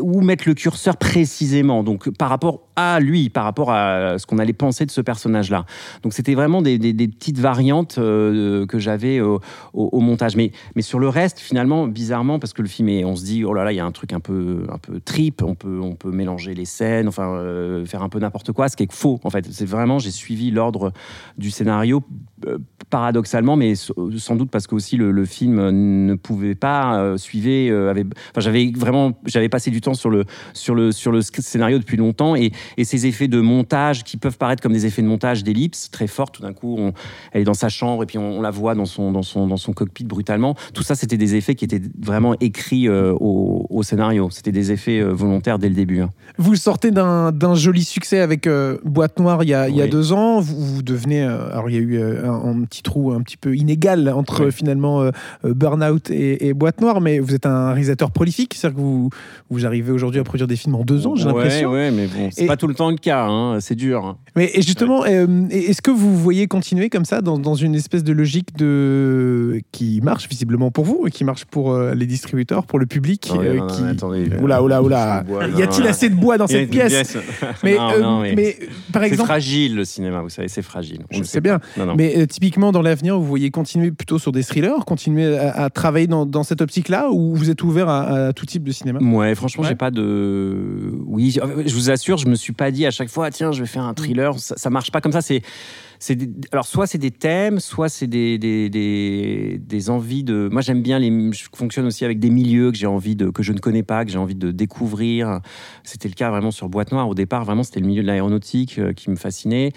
où 0.00 0.20
mettre 0.20 0.44
le 0.46 0.54
curseur 0.54 0.96
précisément. 0.96 1.82
Donc, 1.82 2.08
par 2.10 2.28
rapport 2.28 2.69
lui, 3.00 3.30
par 3.30 3.44
rapport 3.44 3.70
à 3.70 4.18
ce 4.18 4.26
qu'on 4.26 4.38
allait 4.38 4.52
penser 4.52 4.86
de 4.86 4.90
ce 4.90 5.00
personnage-là. 5.00 5.64
Donc, 6.02 6.12
c'était 6.12 6.34
vraiment 6.34 6.62
des, 6.62 6.78
petites 6.78 7.38
variantes 7.38 7.96
euh, 7.98 8.66
que 8.66 8.78
j'avais 8.78 9.20
au, 9.20 10.00
montage. 10.00 10.36
Mais, 10.36 10.52
mais 10.76 10.82
sur 10.82 10.98
le 10.98 11.08
reste, 11.08 11.38
finalement, 11.38 11.86
bizarrement, 11.86 12.38
parce 12.38 12.52
que 12.52 12.62
le 12.62 12.68
film 12.68 12.88
est, 12.88 13.04
on 13.04 13.16
se 13.16 13.24
dit, 13.24 13.44
oh 13.44 13.54
là 13.54 13.64
là, 13.64 13.72
il 13.72 13.76
y 13.76 13.80
a 13.80 13.84
un 13.84 13.92
truc 13.92 14.12
un 14.12 14.20
peu, 14.20 14.66
un 14.72 14.78
peu 14.78 15.00
trip, 15.00 15.42
on 15.42 15.54
peut, 15.54 15.80
on 15.80 15.94
peut 15.94 16.10
mélanger 16.10 16.54
les 16.54 16.64
scènes, 16.64 17.08
enfin, 17.08 17.34
euh, 17.34 17.84
faire 17.84 18.02
un 18.02 18.08
peu 18.08 18.18
n'importe 18.18 18.52
quoi, 18.52 18.68
ce 18.68 18.76
qui 18.76 18.84
est 18.84 18.92
faux, 18.92 19.20
en 19.24 19.30
fait. 19.30 19.46
C'est 19.50 19.68
vraiment, 19.68 19.98
j'ai 19.98 20.10
suivi 20.10 20.50
l'ordre 20.50 20.92
du 21.38 21.50
scénario, 21.50 22.02
euh, 22.46 22.58
paradoxalement, 22.88 23.56
mais 23.56 23.74
sans 23.74 24.36
doute 24.36 24.50
parce 24.50 24.66
que 24.66 24.74
aussi 24.74 24.96
le, 24.96 25.24
film 25.24 25.70
ne 25.70 26.14
pouvait 26.14 26.54
pas 26.54 26.98
euh, 26.98 27.14
enfin, 27.14 28.40
j'avais 28.40 28.72
vraiment, 28.74 29.12
j'avais 29.26 29.48
passé 29.48 29.70
du 29.70 29.80
temps 29.80 29.94
sur 29.94 30.10
le, 30.10 30.24
sur 30.54 30.74
le, 30.74 30.90
sur 30.92 31.12
le 31.12 31.20
sc- 31.20 31.40
scénario 31.40 31.78
depuis 31.78 31.96
longtemps 31.96 32.34
et, 32.34 32.52
et 32.76 32.84
ces 32.84 33.06
effets 33.06 33.28
de 33.28 33.40
montage 33.40 34.04
qui 34.04 34.16
peuvent 34.16 34.38
paraître 34.38 34.62
comme 34.62 34.72
des 34.72 34.86
effets 34.86 35.02
de 35.02 35.06
montage 35.06 35.44
d'ellipse 35.44 35.90
très 35.90 36.06
forts. 36.06 36.30
Tout 36.30 36.42
d'un 36.42 36.52
coup, 36.52 36.76
on, 36.78 36.92
elle 37.32 37.42
est 37.42 37.44
dans 37.44 37.54
sa 37.54 37.68
chambre 37.68 38.02
et 38.02 38.06
puis 38.06 38.18
on, 38.18 38.38
on 38.38 38.42
la 38.42 38.50
voit 38.50 38.74
dans 38.74 38.86
son, 38.86 39.12
dans 39.12 39.22
son, 39.22 39.46
dans 39.46 39.56
son 39.56 39.72
cockpit 39.72 40.04
brutalement. 40.04 40.54
Tout 40.74 40.82
ça, 40.82 40.94
c'était 40.94 41.16
des 41.16 41.34
effets 41.34 41.54
qui 41.54 41.64
étaient 41.64 41.82
vraiment 42.00 42.34
écrits 42.40 42.88
euh, 42.88 43.12
au, 43.20 43.66
au 43.70 43.82
scénario. 43.82 44.28
C'était 44.30 44.52
des 44.52 44.72
effets 44.72 45.00
euh, 45.00 45.12
volontaires 45.12 45.58
dès 45.58 45.68
le 45.68 45.74
début. 45.74 46.00
hein. 46.00 46.10
Vous 46.38 46.54
sortez 46.56 46.90
d'un 46.90 47.54
joli 47.54 47.84
succès 47.84 48.20
avec 48.20 48.46
euh, 48.46 48.78
Boîte 48.84 49.18
Noire 49.18 49.42
il 49.42 49.48
y 49.50 49.54
a, 49.54 49.68
il 49.68 49.76
y 49.76 49.82
a 49.82 49.86
deux 49.88 50.12
ans. 50.12 50.40
Vous, 50.40 50.56
vous 50.60 50.82
devenez. 50.82 51.22
alors, 51.22 51.68
il 51.68 51.74
y 51.74 51.78
a 51.78 51.82
eu 51.82 52.00
un, 52.24 52.32
un 52.32 52.62
petit 52.64 52.82
trou 52.82 53.12
un 53.12 53.20
petit 53.22 53.36
peu 53.36 53.56
inégal 53.56 54.08
entre 54.14 54.46
Oui. 54.46 54.52
finalement 54.52 55.10
Burnout 55.44 56.10
et, 56.10 56.48
et 56.48 56.54
Boîte 56.54 56.80
Noire, 56.80 57.00
mais 57.00 57.18
vous 57.18 57.34
êtes 57.34 57.46
un 57.46 57.68
réalisateur 57.72 58.10
prolifique. 58.10 58.54
C'est-à-dire 58.54 58.76
que 58.76 58.82
vous, 58.82 59.10
vous 59.50 59.66
arrivez 59.66 59.92
aujourd'hui 59.92 60.20
à 60.20 60.24
produire 60.24 60.46
des 60.46 60.56
films 60.56 60.74
en 60.76 60.84
deux 60.84 61.06
ans, 61.06 61.14
j'ai 61.16 61.24
Ouais, 61.26 61.32
l'impression. 61.32 61.70
Ouais, 61.72 61.90
mais 61.90 62.06
bon, 62.06 62.28
c'est 62.30 62.46
pas 62.46 62.56
tout 62.60 62.66
le 62.68 62.74
temps 62.74 62.90
le 62.90 62.96
cas. 62.96 63.26
hein. 63.26 63.58
C'est 63.60 63.74
dur. 63.74 64.04
hein. 64.04 64.18
Mais 64.36 64.50
justement, 64.56 65.04
euh, 65.04 65.26
est-ce 65.50 65.82
que 65.82 65.90
vous 65.90 66.16
voyez 66.16 66.46
continuer 66.46 66.88
comme 66.90 67.04
ça 67.04 67.20
dans, 67.22 67.38
dans 67.38 67.54
une 67.54 67.74
espèce 67.74 68.04
de 68.04 68.12
logique 68.12 68.54
de 68.56 69.60
qui 69.72 70.00
marche 70.02 70.28
visiblement 70.28 70.70
pour 70.70 70.84
vous 70.84 71.04
et 71.06 71.10
qui 71.10 71.24
marche 71.24 71.44
pour 71.46 71.72
euh, 71.72 71.94
les 71.94 72.06
distributeurs, 72.06 72.66
pour 72.66 72.78
le 72.78 72.86
public 72.86 73.30
euh, 73.34 73.54
non, 73.56 73.66
non, 73.66 73.74
qui... 73.74 73.82
attendez, 73.84 74.28
Oula, 74.40 74.62
oula, 74.62 74.82
oula. 74.82 75.22
bois, 75.26 75.46
Y 75.48 75.62
a-t-il 75.62 75.86
assez 75.86 76.10
de 76.10 76.14
bois 76.14 76.38
dans 76.38 76.46
cette 76.46 76.62
une 76.64 76.68
pièce 76.68 77.16
Mais, 77.64 77.76
Non, 77.76 77.90
euh, 77.92 78.00
non, 78.00 78.20
mais- 78.20 78.34
mais 78.36 78.58
par 78.92 79.02
C'est 79.02 79.08
exemple, 79.08 79.28
fragile 79.28 79.74
le 79.76 79.84
cinéma, 79.84 80.20
vous 80.22 80.28
savez, 80.28 80.48
c'est 80.48 80.62
fragile. 80.62 81.00
On 81.10 81.14
Je 81.14 81.18
le 81.20 81.24
sais 81.24 81.40
bien, 81.40 81.58
pas. 81.58 81.66
Non, 81.78 81.86
non. 81.86 81.94
Mais 81.96 82.16
euh, 82.18 82.26
typiquement, 82.26 82.72
dans 82.72 82.82
l'avenir, 82.82 83.18
vous 83.18 83.24
voyez 83.26 83.50
continuer 83.50 83.90
plutôt 83.90 84.18
sur 84.18 84.32
des 84.32 84.44
thrillers, 84.44 84.84
continuer 84.86 85.38
à, 85.38 85.64
à 85.64 85.70
travailler 85.70 86.06
dans, 86.06 86.26
dans 86.26 86.42
cette 86.42 86.60
optique-là, 86.60 87.10
ou 87.10 87.34
vous 87.34 87.50
êtes 87.50 87.62
ouvert 87.62 87.88
à, 87.88 88.26
à 88.28 88.32
tout 88.32 88.46
type 88.46 88.64
de 88.64 88.72
cinéma? 88.72 89.00
Ouais, 89.00 89.34
franchement, 89.34 89.62
Ouais. 89.62 89.68
j'ai 89.70 89.74
pas 89.76 89.90
de. 89.90 90.92
Oui, 91.06 91.30
je- 91.30 91.40
je 91.68 91.74
vous 91.74 91.90
assure, 91.90 92.16
je 92.18 92.26
me 92.28 92.34
suis 92.40 92.52
pas 92.52 92.70
dit 92.70 92.86
à 92.86 92.90
chaque 92.90 93.08
fois, 93.08 93.26
ah, 93.26 93.30
tiens, 93.30 93.52
je 93.52 93.60
vais 93.60 93.66
faire 93.68 93.82
un 93.84 93.94
thriller. 93.94 94.38
Ça, 94.38 94.54
ça 94.56 94.70
marche 94.70 94.90
pas 94.90 95.00
comme 95.00 95.12
ça. 95.12 95.20
C'est, 95.22 96.14
des- 96.14 96.30
alors 96.50 96.64
soit 96.66 96.86
c'est 96.86 96.96
des 96.98 97.10
thèmes, 97.10 97.60
soit 97.60 97.88
c'est 97.90 98.06
des, 98.06 98.38
des, 98.38 98.70
des, 98.70 99.60
des 99.62 99.90
envies 99.90 100.24
de. 100.24 100.48
Moi, 100.50 100.62
j'aime 100.62 100.82
bien 100.82 100.98
les. 100.98 101.10
Je 101.32 101.44
fonctionne 101.54 101.84
aussi 101.86 102.04
avec 102.06 102.18
des 102.18 102.30
milieux 102.30 102.70
que 102.72 102.78
j'ai 102.78 102.86
envie 102.86 103.16
de 103.16 103.28
que 103.30 103.42
je 103.42 103.52
ne 103.52 103.58
connais 103.58 103.82
pas, 103.82 104.04
que 104.04 104.10
j'ai 104.10 104.18
envie 104.18 104.34
de 104.34 104.50
découvrir. 104.50 105.40
C'était 105.84 106.08
le 106.08 106.14
cas 106.14 106.30
vraiment 106.30 106.50
sur 106.50 106.68
Boîte 106.70 106.90
Noire. 106.92 107.08
Au 107.08 107.14
départ, 107.14 107.44
vraiment, 107.44 107.62
c'était 107.62 107.80
le 107.80 107.86
milieu 107.86 108.02
de 108.02 108.06
l'aéronautique 108.06 108.78
euh, 108.78 108.92
qui 108.94 109.10
me 109.10 109.16
fascinait. 109.16 109.72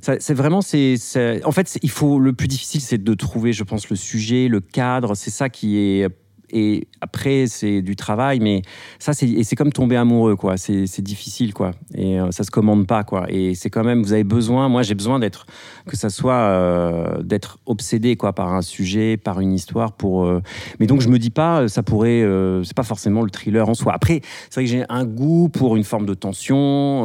Ça- 0.00 0.16
C'est 0.18 0.34
vraiment, 0.34 0.62
c'est, 0.62 0.96
en 1.44 1.52
fait, 1.52 1.78
il 1.80 1.90
faut 1.90 2.18
le 2.18 2.32
plus 2.32 2.48
difficile, 2.48 2.80
c'est 2.80 3.02
de 3.02 3.14
trouver, 3.14 3.52
je 3.52 3.62
pense, 3.62 3.88
le 3.88 3.94
sujet, 3.94 4.48
le 4.48 4.58
cadre. 4.60 5.14
C'est 5.14 5.30
ça 5.30 5.48
qui 5.48 5.78
est. 5.78 6.08
Et 6.52 6.86
après, 7.00 7.46
c'est 7.46 7.82
du 7.82 7.96
travail, 7.96 8.38
mais 8.40 8.62
ça, 8.98 9.12
c'est 9.14 9.56
comme 9.56 9.72
tomber 9.72 9.96
amoureux, 9.96 10.36
quoi. 10.36 10.56
C'est 10.56 11.00
difficile, 11.02 11.54
quoi. 11.54 11.72
Et 11.94 12.20
euh, 12.20 12.30
ça 12.30 12.44
se 12.44 12.50
commande 12.50 12.86
pas, 12.86 13.04
quoi. 13.04 13.26
Et 13.30 13.54
c'est 13.54 13.70
quand 13.70 13.84
même, 13.84 14.02
vous 14.02 14.12
avez 14.12 14.24
besoin. 14.24 14.68
Moi, 14.68 14.82
j'ai 14.82 14.94
besoin 14.94 15.18
d'être 15.18 15.46
que 15.86 15.96
ça 15.96 16.10
soit 16.10 16.34
euh, 16.34 17.22
d'être 17.22 17.58
obsédé, 17.66 18.16
quoi, 18.16 18.32
par 18.34 18.52
un 18.54 18.62
sujet, 18.62 19.16
par 19.16 19.40
une 19.40 19.52
histoire. 19.52 19.92
Pour. 19.92 20.24
euh, 20.26 20.42
Mais 20.78 20.86
donc, 20.86 21.00
je 21.00 21.08
me 21.08 21.18
dis 21.18 21.30
pas, 21.30 21.68
ça 21.68 21.82
pourrait. 21.82 22.22
euh, 22.22 22.62
c'est 22.64 22.76
pas 22.76 22.82
forcément 22.82 23.22
le 23.22 23.30
thriller 23.30 23.68
en 23.68 23.74
soi. 23.74 23.92
Après, 23.94 24.20
c'est 24.50 24.60
vrai 24.60 24.64
que 24.64 24.70
j'ai 24.70 24.84
un 24.88 25.04
goût 25.04 25.48
pour 25.48 25.76
une 25.76 25.84
forme 25.84 26.06
de 26.06 26.14
tension. 26.14 27.02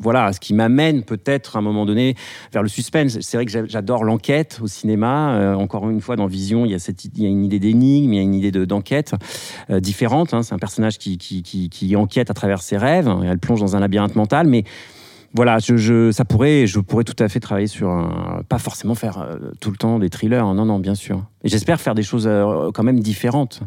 voilà, 0.00 0.32
ce 0.32 0.40
qui 0.40 0.54
m'amène 0.54 1.02
peut-être 1.02 1.56
à 1.56 1.58
un 1.58 1.62
moment 1.62 1.84
donné 1.86 2.14
vers 2.52 2.62
le 2.62 2.68
suspense. 2.68 3.18
C'est 3.20 3.36
vrai 3.36 3.44
que 3.44 3.50
j'a- 3.52 3.66
j'adore 3.66 4.04
l'enquête 4.04 4.60
au 4.62 4.66
cinéma. 4.66 5.54
Encore 5.56 5.88
une 5.90 6.00
fois, 6.00 6.16
dans 6.16 6.26
Vision, 6.26 6.64
il 6.64 6.70
y 6.72 6.74
a, 6.74 6.78
cette, 6.78 7.04
il 7.04 7.22
y 7.22 7.26
a 7.26 7.28
une 7.28 7.44
idée 7.44 7.58
d'énigme, 7.88 8.12
il 8.12 8.16
y 8.16 8.18
a 8.20 8.22
une 8.22 8.34
idée 8.34 8.50
de- 8.50 8.64
d'enquête 8.64 9.14
euh, 9.70 9.80
différente. 9.80 10.34
hein. 10.34 10.42
C'est 10.42 10.54
un 10.54 10.58
personnage 10.58 10.98
qui, 10.98 11.96
enquête 11.96 12.30
à 12.30 12.34
travers 12.34 12.60
ses 12.62 12.76
rêves. 12.76 13.08
Et 13.22 13.26
elle 13.26 13.38
plonge 13.38 13.60
dans 13.60 13.76
un 13.76 13.80
labyrinthe 13.80 14.14
mental, 14.16 14.46
mais 14.46 14.64
voilà, 15.34 15.58
je, 15.58 15.76
je- 15.76 16.10
ça 16.10 16.24
pourrait, 16.24 16.66
je 16.66 16.80
pourrais 16.80 17.04
tout 17.04 17.16
à 17.22 17.28
fait 17.28 17.40
travailler 17.40 17.66
sur 17.66 17.90
un, 17.90 18.42
pas 18.48 18.58
forcément 18.58 18.94
faire 18.94 19.18
euh, 19.18 19.50
tout 19.60 19.70
le 19.70 19.76
temps 19.76 19.98
des 19.98 20.10
thrillers. 20.10 20.44
hein. 20.44 20.54
Non, 20.54 20.64
non, 20.64 20.78
bien 20.78 20.94
sûr. 20.94 21.24
J'espère 21.44 21.80
faire 21.80 21.94
des 21.94 22.02
choses 22.02 22.26
euh, 22.26 22.70
quand 22.72 22.82
même 22.82 23.00
différentes. 23.00 23.60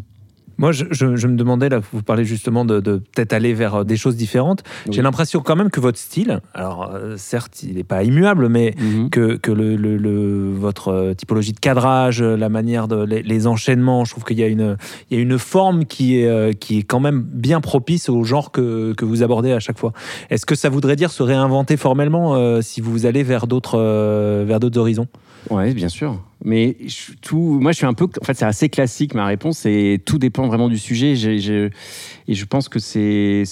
Moi, 0.62 0.72
je, 0.72 0.86
je- 0.92 1.16
je 1.18 1.28
me 1.28 1.36
demandais, 1.36 1.68
là, 1.68 1.80
vous 1.92 2.02
parlez 2.04 2.24
justement 2.24 2.64
de, 2.64 2.80
de 2.80 2.98
peut-être 2.98 3.34
aller 3.34 3.54
vers 3.54 3.76
euh, 3.76 3.84
des 3.84 3.98
choses 3.98 4.16
différentes. 4.16 4.64
Oui. 4.86 4.94
J'ai 4.94 5.02
l'impression 5.02 5.42
quand 5.42 5.56
même 5.58 5.70
que 5.70 5.80
votre 5.82 5.98
style, 5.98 6.40
alors 6.54 6.92
euh, 6.94 7.16
certes, 7.18 7.64
il 7.64 7.76
n'est 7.76 7.84
pas 7.84 8.04
immuable, 8.04 8.48
mais 8.48 8.74
que, 9.12 9.36
que 9.36 9.52
le, 9.52 9.76
le- 9.76 9.98
le- 9.98 10.54
votre 10.54 10.88
euh, 10.90 11.14
typologie 11.14 11.52
de 11.52 11.60
cadrage, 11.60 12.22
la 12.24 12.48
manière 12.50 12.88
de 12.88 13.04
les, 13.04 13.22
les 13.24 13.48
enchaînements, 13.48 14.06
je 14.06 14.12
trouve 14.12 14.24
qu'il 14.24 14.40
y 14.40 14.44
a 14.44 14.48
une, 14.48 14.78
il 15.10 15.18
y 15.18 15.20
a 15.20 15.24
une 15.24 15.38
forme 15.40 15.86
qui 15.86 16.20
est, 16.20 16.54
qui 16.60 16.78
est 16.80 16.84
quand 16.84 17.00
même 17.00 17.22
bien 17.22 17.60
propice 17.60 18.08
au 18.08 18.24
genre 18.24 18.52
que, 18.52 18.94
que 18.94 19.04
vous 19.04 19.24
abordez 19.24 19.52
à 19.52 19.60
chaque 19.60 19.80
fois. 19.80 19.92
Est-ce 20.30 20.46
que 20.46 20.56
ça 20.56 20.70
voudrait 20.70 20.96
dire 20.96 21.12
se 21.12 21.24
réinventer 21.24 21.76
formellement 21.78 22.36
euh, 22.36 22.62
si 22.62 22.82
vous 22.82 23.06
allez 23.08 23.24
vers 23.24 23.48
d'autres 23.48 23.80
euh, 23.80 24.44
vers 24.48 24.60
d'autres 24.60 24.78
horizons? 24.80 25.08
Ouais, 25.50 25.74
bien 25.74 25.90
sûr. 25.90 26.22
Mais 26.44 26.78
tout, 27.22 27.60
moi, 27.62 27.72
je 27.72 27.78
suis 27.78 27.86
un 27.86 27.94
peu. 27.94 28.08
En 28.22 28.26
fait, 28.26 28.34
c'est 28.36 28.46
assez 28.46 28.70
classique 28.70 29.14
ma 29.14 29.26
réponse. 29.26 29.66
Et 29.66 30.02
tout 30.06 30.18
dépend 30.18 30.48
vraiment 30.48 30.70
du 30.70 30.78
sujet. 30.78 31.14
Et 31.14 32.34
je 32.36 32.46
pense 32.46 32.70
que 32.70 32.80
c'est. 32.80 33.44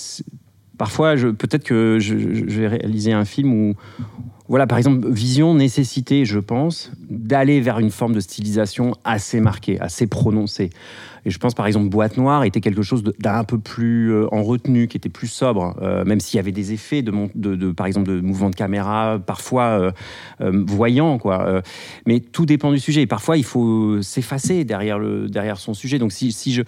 Parfois, 0.78 1.16
peut-être 1.16 1.64
que 1.66 1.98
je- 2.00 2.18
je 2.18 2.60
vais 2.60 2.68
réaliser 2.68 3.12
un 3.12 3.26
film 3.26 3.52
où. 3.54 3.76
Voilà, 4.48 4.66
par 4.66 4.80
exemple, 4.80 5.08
vision, 5.12 5.54
nécessité, 5.54 6.26
je 6.26 6.40
pense, 6.40 6.92
d'aller 7.10 7.62
vers 7.62 7.78
une 7.78 7.92
forme 7.92 8.14
de 8.14 8.20
stylisation 8.20 8.96
assez 9.04 9.40
marquée, 9.42 9.80
assez 9.80 10.08
prononcée. 10.08 10.72
Et 11.26 11.30
je 11.30 11.38
pense, 11.38 11.54
par 11.54 11.68
exemple, 11.68 11.90
Boîte 11.90 12.18
Noire 12.18 12.44
était 12.44 12.62
quelque 12.62 12.82
chose 12.82 13.04
d'un 13.20 13.44
peu 13.44 13.58
plus 13.60 14.12
euh, 14.14 14.34
en 14.34 14.44
retenue, 14.44 14.88
qui 14.88 14.98
était 14.98 15.10
plus 15.10 15.28
sobre, 15.28 15.76
euh, 15.82 16.06
même 16.06 16.20
s'il 16.20 16.38
y 16.38 16.40
avait 16.40 16.52
des 16.52 16.74
effets, 16.74 17.02
de, 17.02 17.12
de, 17.36 17.56
de- 17.56 17.72
par 17.72 17.88
exemple, 17.88 18.08
de 18.08 18.22
mouvement 18.22 18.50
de 18.50 18.56
caméra, 18.56 19.20
parfois 19.26 19.64
euh, 19.64 19.92
euh, 20.42 20.64
voyants, 20.68 21.18
quoi. 21.18 21.62
Mais 22.06 22.20
tout 22.20 22.46
dépend 22.46 22.72
du 22.72 22.80
sujet. 22.80 23.02
Et 23.02 23.08
parfois, 23.08 23.38
il 23.38 23.44
faut 23.44 24.02
s'effacer 24.02 24.64
derrière, 24.64 25.00
le, 25.00 25.28
derrière 25.28 25.58
son 25.58 25.74
sujet. 25.74 26.00
Donc, 26.00 26.12
si, 26.12 26.32
si 26.32 26.54
je, 26.54 26.64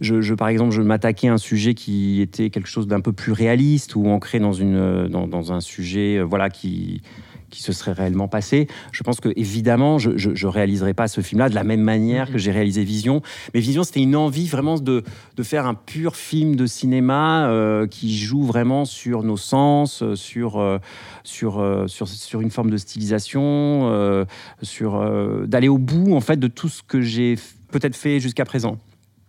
je, 0.00 0.34
par 0.34 0.48
exemple, 0.48 0.72
je 0.72 0.82
m'attaquais 0.82 1.28
à 1.28 1.34
un 1.34 1.38
sujet 1.38 1.74
qui 1.74 2.20
était 2.20 2.50
quelque 2.50 2.68
chose 2.68 2.86
d'un 2.86 3.00
peu 3.00 3.12
plus 3.12 3.32
réaliste 3.32 3.96
ou 3.96 4.08
ancré 4.08 4.38
dans, 4.38 4.52
une, 4.52 5.08
dans, 5.08 5.52
un 5.52 5.60
sujet 5.60 6.20
voilà, 6.22 6.50
qui, 6.50 7.02
qui 7.50 7.62
se 7.62 7.72
serait 7.72 7.92
réellement 7.92 8.28
passé, 8.28 8.68
je 8.92 9.02
pense 9.02 9.20
que 9.20 9.28
évidemment, 9.36 9.98
je 9.98 10.10
ne 10.10 10.46
réaliserai 10.46 10.94
pas 10.94 11.08
ce 11.08 11.20
film-là 11.20 11.48
de 11.48 11.54
la 11.54 11.64
même 11.64 11.80
manière 11.80 12.30
que 12.30 12.38
j'ai 12.38 12.50
réalisé 12.50 12.84
Vision. 12.84 13.22
Mais 13.54 13.60
Vision, 13.60 13.84
c'était 13.84 14.00
une 14.00 14.16
envie 14.16 14.46
vraiment 14.46 14.78
de, 14.78 15.02
de 15.36 15.42
faire 15.42 15.66
un 15.66 15.74
pur 15.74 16.16
film 16.16 16.56
de 16.56 16.66
cinéma 16.66 17.48
euh, 17.48 17.86
qui 17.86 18.16
joue 18.16 18.42
vraiment 18.42 18.84
sur 18.84 19.22
nos 19.22 19.36
sens, 19.36 20.02
euh, 20.02 20.14
sur, 20.14 20.58
euh, 20.58 20.78
sur, 21.24 21.84
sur, 21.86 22.08
sur 22.08 22.40
une 22.40 22.50
forme 22.50 22.70
de 22.70 22.76
stylisation, 22.76 24.26
sur 24.62 25.46
d'aller 25.46 25.68
au 25.68 25.78
bout 25.78 26.14
en 26.14 26.20
fait 26.20 26.36
de 26.36 26.48
tout 26.48 26.68
ce 26.68 26.82
que 26.82 27.00
j'ai 27.00 27.36
peut-être 27.70 27.96
fait 27.96 28.20
jusqu'à 28.20 28.44
présent. 28.44 28.78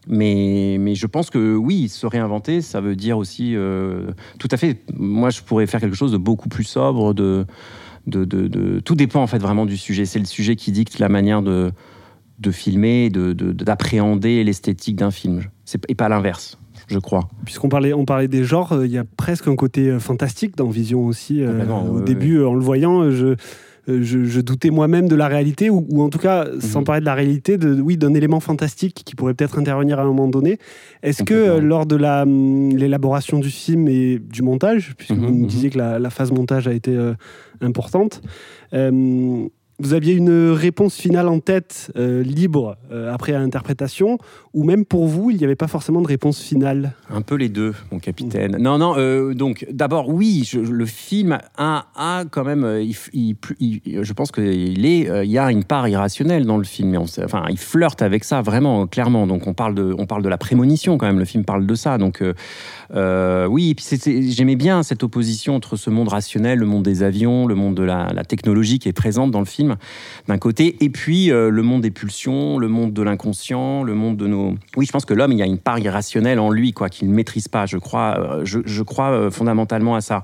Mais, 0.07 0.77
mais 0.79 0.95
je 0.95 1.05
pense 1.05 1.29
que 1.29 1.55
oui, 1.55 1.89
se 1.89 2.05
réinventer, 2.05 2.61
ça 2.61 2.79
veut 2.79 2.95
dire 2.95 3.17
aussi 3.17 3.55
tout 4.39 4.47
à 4.51 4.57
fait. 4.57 4.81
Moi, 4.93 5.29
je 5.31 5.41
pourrais 5.41 5.67
faire 5.67 5.81
quelque 5.81 5.95
chose 5.95 6.11
de 6.11 6.17
beaucoup 6.17 6.49
plus 6.49 6.63
sobre. 6.63 7.13
De, 7.13 7.45
de, 8.07 8.25
de- 8.25 8.47
de- 8.47 8.79
tout 8.79 8.95
dépend 8.95 9.21
en 9.21 9.27
fait 9.27 9.37
vraiment 9.39 9.65
du 9.65 9.77
sujet. 9.77 10.05
C'est 10.05 10.19
le 10.19 10.25
sujet 10.25 10.55
qui 10.55 10.71
dicte 10.71 10.97
la 10.99 11.09
manière 11.09 11.41
de, 11.41 11.71
de 12.39 12.51
filmer, 12.51 13.09
de- 13.09 13.33
de- 13.33 13.51
d'appréhender 13.51 14.43
l'esthétique 14.43 14.95
d'un 14.95 15.11
film. 15.11 15.43
Et 15.89 15.95
pas 15.95 16.07
l'inverse, 16.09 16.57
je 16.87 16.97
crois. 16.99 17.27
Puisqu'on 17.45 17.69
parlait, 17.69 17.93
on 17.93 18.05
parlait 18.05 18.27
des 18.27 18.43
genres, 18.43 18.71
euh, 18.73 18.85
il 18.85 18.91
y 18.91 18.97
a 18.97 19.03
presque 19.03 19.47
un 19.47 19.55
côté 19.55 19.89
euh, 19.89 19.99
fantastique 19.99 20.55
dans 20.55 20.69
Vision 20.69 21.05
aussi. 21.05 21.41
euh, 21.41 21.49
Complètement, 21.51 21.85
au 21.85 21.97
ouais, 21.99 22.03
début, 22.05 22.37
euh, 22.37 22.47
en 22.47 22.53
le 22.53 22.61
voyant, 22.61 23.11
je, 23.11 23.35
je, 23.87 24.25
je 24.25 24.41
doutais 24.41 24.69
moi-même 24.69 25.07
de 25.07 25.15
la 25.15 25.27
réalité, 25.27 25.69
ou, 25.69 25.85
ou 25.89 26.01
en 26.01 26.09
tout 26.09 26.19
cas, 26.19 26.45
sans 26.59 26.79
Mhm. 26.79 26.85
parler 26.85 26.99
de 27.01 27.05
la 27.05 27.13
réalité, 27.15 27.57
de, 27.57 27.79
oui, 27.81 27.97
d'un 27.97 28.13
élément 28.13 28.39
fantastique 28.39 29.01
qui 29.05 29.15
pourrait 29.15 29.33
peut-être 29.33 29.57
intervenir 29.59 29.99
à 29.99 30.03
un 30.03 30.07
moment 30.07 30.27
donné. 30.27 30.57
Est-ce 31.03 31.23
que 31.23 31.33
euh, 31.33 31.59
lors 31.61 31.85
de 31.85 31.95
la, 31.95 32.23
hum, 32.23 32.75
l'élaboration 32.75 33.39
du 33.39 33.49
film 33.49 33.87
et 33.87 34.19
du 34.19 34.41
montage, 34.41 34.93
puisque 34.97 35.13
vous 35.13 35.21
Mhm, 35.21 35.31
nous 35.31 35.41
mhm. 35.41 35.47
disiez 35.47 35.69
que 35.69 35.77
la, 35.77 35.99
la 35.99 36.09
phase 36.09 36.31
montage 36.31 36.67
a 36.67 36.73
été 36.73 36.95
euh, 36.95 37.13
importante, 37.61 38.21
euh, 38.73 39.47
vous 39.79 39.93
aviez 39.93 40.13
une 40.13 40.51
réponse 40.51 40.95
finale 40.95 41.27
en 41.27 41.39
tête, 41.39 41.91
euh, 41.97 42.23
libre, 42.23 42.77
euh, 42.91 43.13
après 43.13 43.33
à 43.33 43.39
interprétation, 43.39 44.17
ou 44.53 44.63
même 44.63 44.85
pour 44.85 45.05
vous, 45.07 45.29
il 45.29 45.37
n'y 45.37 45.43
avait 45.43 45.55
pas 45.55 45.67
forcément 45.67 46.01
de 46.01 46.07
réponse 46.07 46.39
finale? 46.41 46.93
Un 47.09 47.21
peu 47.21 47.35
les 47.35 47.49
deux, 47.49 47.75
mon 47.91 47.99
capitaine. 47.99 48.57
Non, 48.59 48.77
non, 48.79 48.95
euh, 48.97 49.33
donc 49.33 49.67
d'abord, 49.71 50.09
oui, 50.09 50.49
le 50.53 50.85
film 50.85 51.37
a, 51.57 51.85
a 51.95 52.25
quand 52.25 52.43
même, 52.43 52.63
je 52.65 54.13
pense 54.13 54.31
qu'il 54.31 54.85
est, 54.85 55.25
il 55.25 55.31
y 55.31 55.37
a 55.37 55.51
une 55.51 55.63
part 55.63 55.87
irrationnelle 55.87 56.45
dans 56.45 56.57
le 56.57 56.63
film. 56.63 57.05
Sait- 57.05 57.23
enfin, 57.23 57.45
il 57.49 57.57
flirte 57.57 58.01
avec 58.01 58.23
ça 58.23 58.41
vraiment, 58.41 58.87
clairement. 58.87 59.27
Donc 59.27 59.45
on 59.45 59.53
parle 59.53 59.75
de, 59.75 59.93
on 59.97 60.05
parle 60.05 60.23
de 60.23 60.29
la 60.29 60.37
prémonition 60.37 60.97
quand 60.97 61.05
même. 61.05 61.19
Le 61.19 61.25
film 61.25 61.45
parle 61.45 61.65
de 61.67 61.75
ça. 61.75 61.97
Donc 61.97 62.23
oui, 62.91 63.75
j'aimais 64.29 64.55
bien 64.55 64.81
cette 64.81 65.03
opposition 65.03 65.55
entre 65.55 65.75
ce 65.75 65.89
monde 65.89 66.07
rationnel, 66.07 66.59
le 66.59 66.65
monde 66.65 66.83
des 66.83 67.03
avions, 67.03 67.45
le 67.45 67.55
monde 67.55 67.75
de 67.75 67.83
la, 67.83 68.11
la 68.13 68.23
technologie 68.23 68.79
qui 68.79 68.89
est 68.89 68.93
présente 68.93 69.31
dans 69.31 69.39
le 69.39 69.45
film, 69.45 69.66
d'un 70.27 70.37
côté, 70.37 70.77
et 70.81 70.89
puis 70.89 71.31
euh, 71.31 71.49
le 71.49 71.61
monde 71.61 71.81
des 71.81 71.91
pulsions, 71.91 72.57
le 72.57 72.67
monde 72.67 72.93
de 72.93 73.01
l'inconscient, 73.01 73.83
le 73.83 73.93
monde 73.93 74.17
de 74.17 74.27
nos. 74.27 74.55
Oui, 74.75 74.85
je 74.85 74.91
pense 74.91 75.05
que 75.05 75.13
l'homme, 75.13 75.31
il 75.31 75.39
y 75.39 75.41
a 75.41 75.45
une 75.45 75.57
part 75.57 75.79
irrationnelle 75.79 76.39
en 76.39 76.51
lui, 76.51 76.73
quoi, 76.73 76.89
qu'il 76.89 77.09
ne 77.09 77.13
maîtrise 77.13 77.47
pas. 77.47 77.65
Je 77.65 77.77
crois, 77.77 78.17
euh, 78.19 78.45
je, 78.45 78.83
crois 78.83 79.11
euh, 79.11 79.31
fondamentalement 79.31 79.95
à 79.95 80.01
ça. 80.01 80.23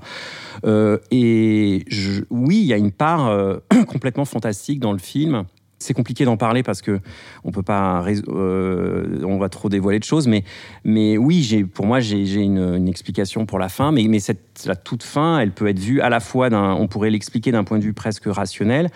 Et 1.10 1.84
oui, 2.30 2.58
il 2.58 2.66
y 2.66 2.72
a 2.72 2.76
une 2.76 2.92
part 2.92 3.30
complètement 3.88 4.24
fantastique 4.24 4.80
dans 4.80 4.92
le 4.92 4.98
film. 4.98 5.44
C'est 5.78 5.94
compliqué 5.94 6.24
d'en 6.24 6.36
parler 6.36 6.62
parce 6.62 6.82
que 6.82 7.00
on 7.42 7.50
peut 7.50 7.62
pas, 7.62 8.04
euh, 8.28 9.22
on 9.24 9.38
va 9.38 9.48
trop 9.48 9.68
dévoiler 9.68 9.98
de 9.98 10.04
choses, 10.04 10.28
mais 10.28 11.16
oui, 11.18 11.64
pour 11.74 11.86
moi, 11.86 12.00
j'ai, 12.00 12.24
une, 12.42 12.88
explication 12.88 13.44
pour 13.44 13.58
la 13.58 13.68
fin, 13.68 13.92
mais 13.92 14.18
cette 14.18 14.64
la 14.66 14.76
toute 14.76 15.02
fin, 15.02 15.40
elle 15.40 15.50
peut 15.50 15.66
être 15.66 15.78
vue 15.78 16.00
à 16.00 16.08
la 16.08 16.20
fois 16.20 16.48
on 16.52 16.86
pourrait 16.86 17.10
l'expliquer 17.10 17.50
d'un 17.50 17.64
point 17.64 17.78
de 17.78 17.84
vue 17.84 17.92
presque 17.92 18.26
rationnel, 18.26 18.88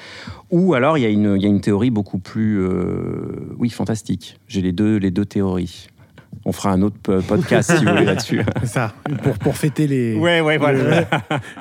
ou 0.51 0.75
alors 0.75 0.99
il 0.99 1.03
y 1.03 1.07
a 1.07 1.09
une, 1.09 1.61
théorie 1.61 1.91
beaucoup 1.91 2.19
plus, 2.19 2.61
euh, 2.61 3.55
oui, 3.59 3.71
fantastique. 3.71 4.39
J'ai 4.47 4.63
les 4.63 4.73
deux 4.73 5.25
théories. 5.25 5.89
On 6.45 6.53
fera 6.53 6.71
un 6.71 6.81
autre 6.83 6.97
po- 7.03 7.21
podcast 7.21 7.73
si 7.77 7.85
vous 7.85 7.91
voulez 7.91 8.05
là-dessus. 8.05 8.41
C'est 8.61 8.67
ça, 8.69 8.93
pour, 9.23 9.35
pour 9.39 9.57
fêter 9.57 9.87
les, 9.87 10.15
Ouais, 10.15 10.41
ouais, 10.41 10.57
le, 10.73 10.91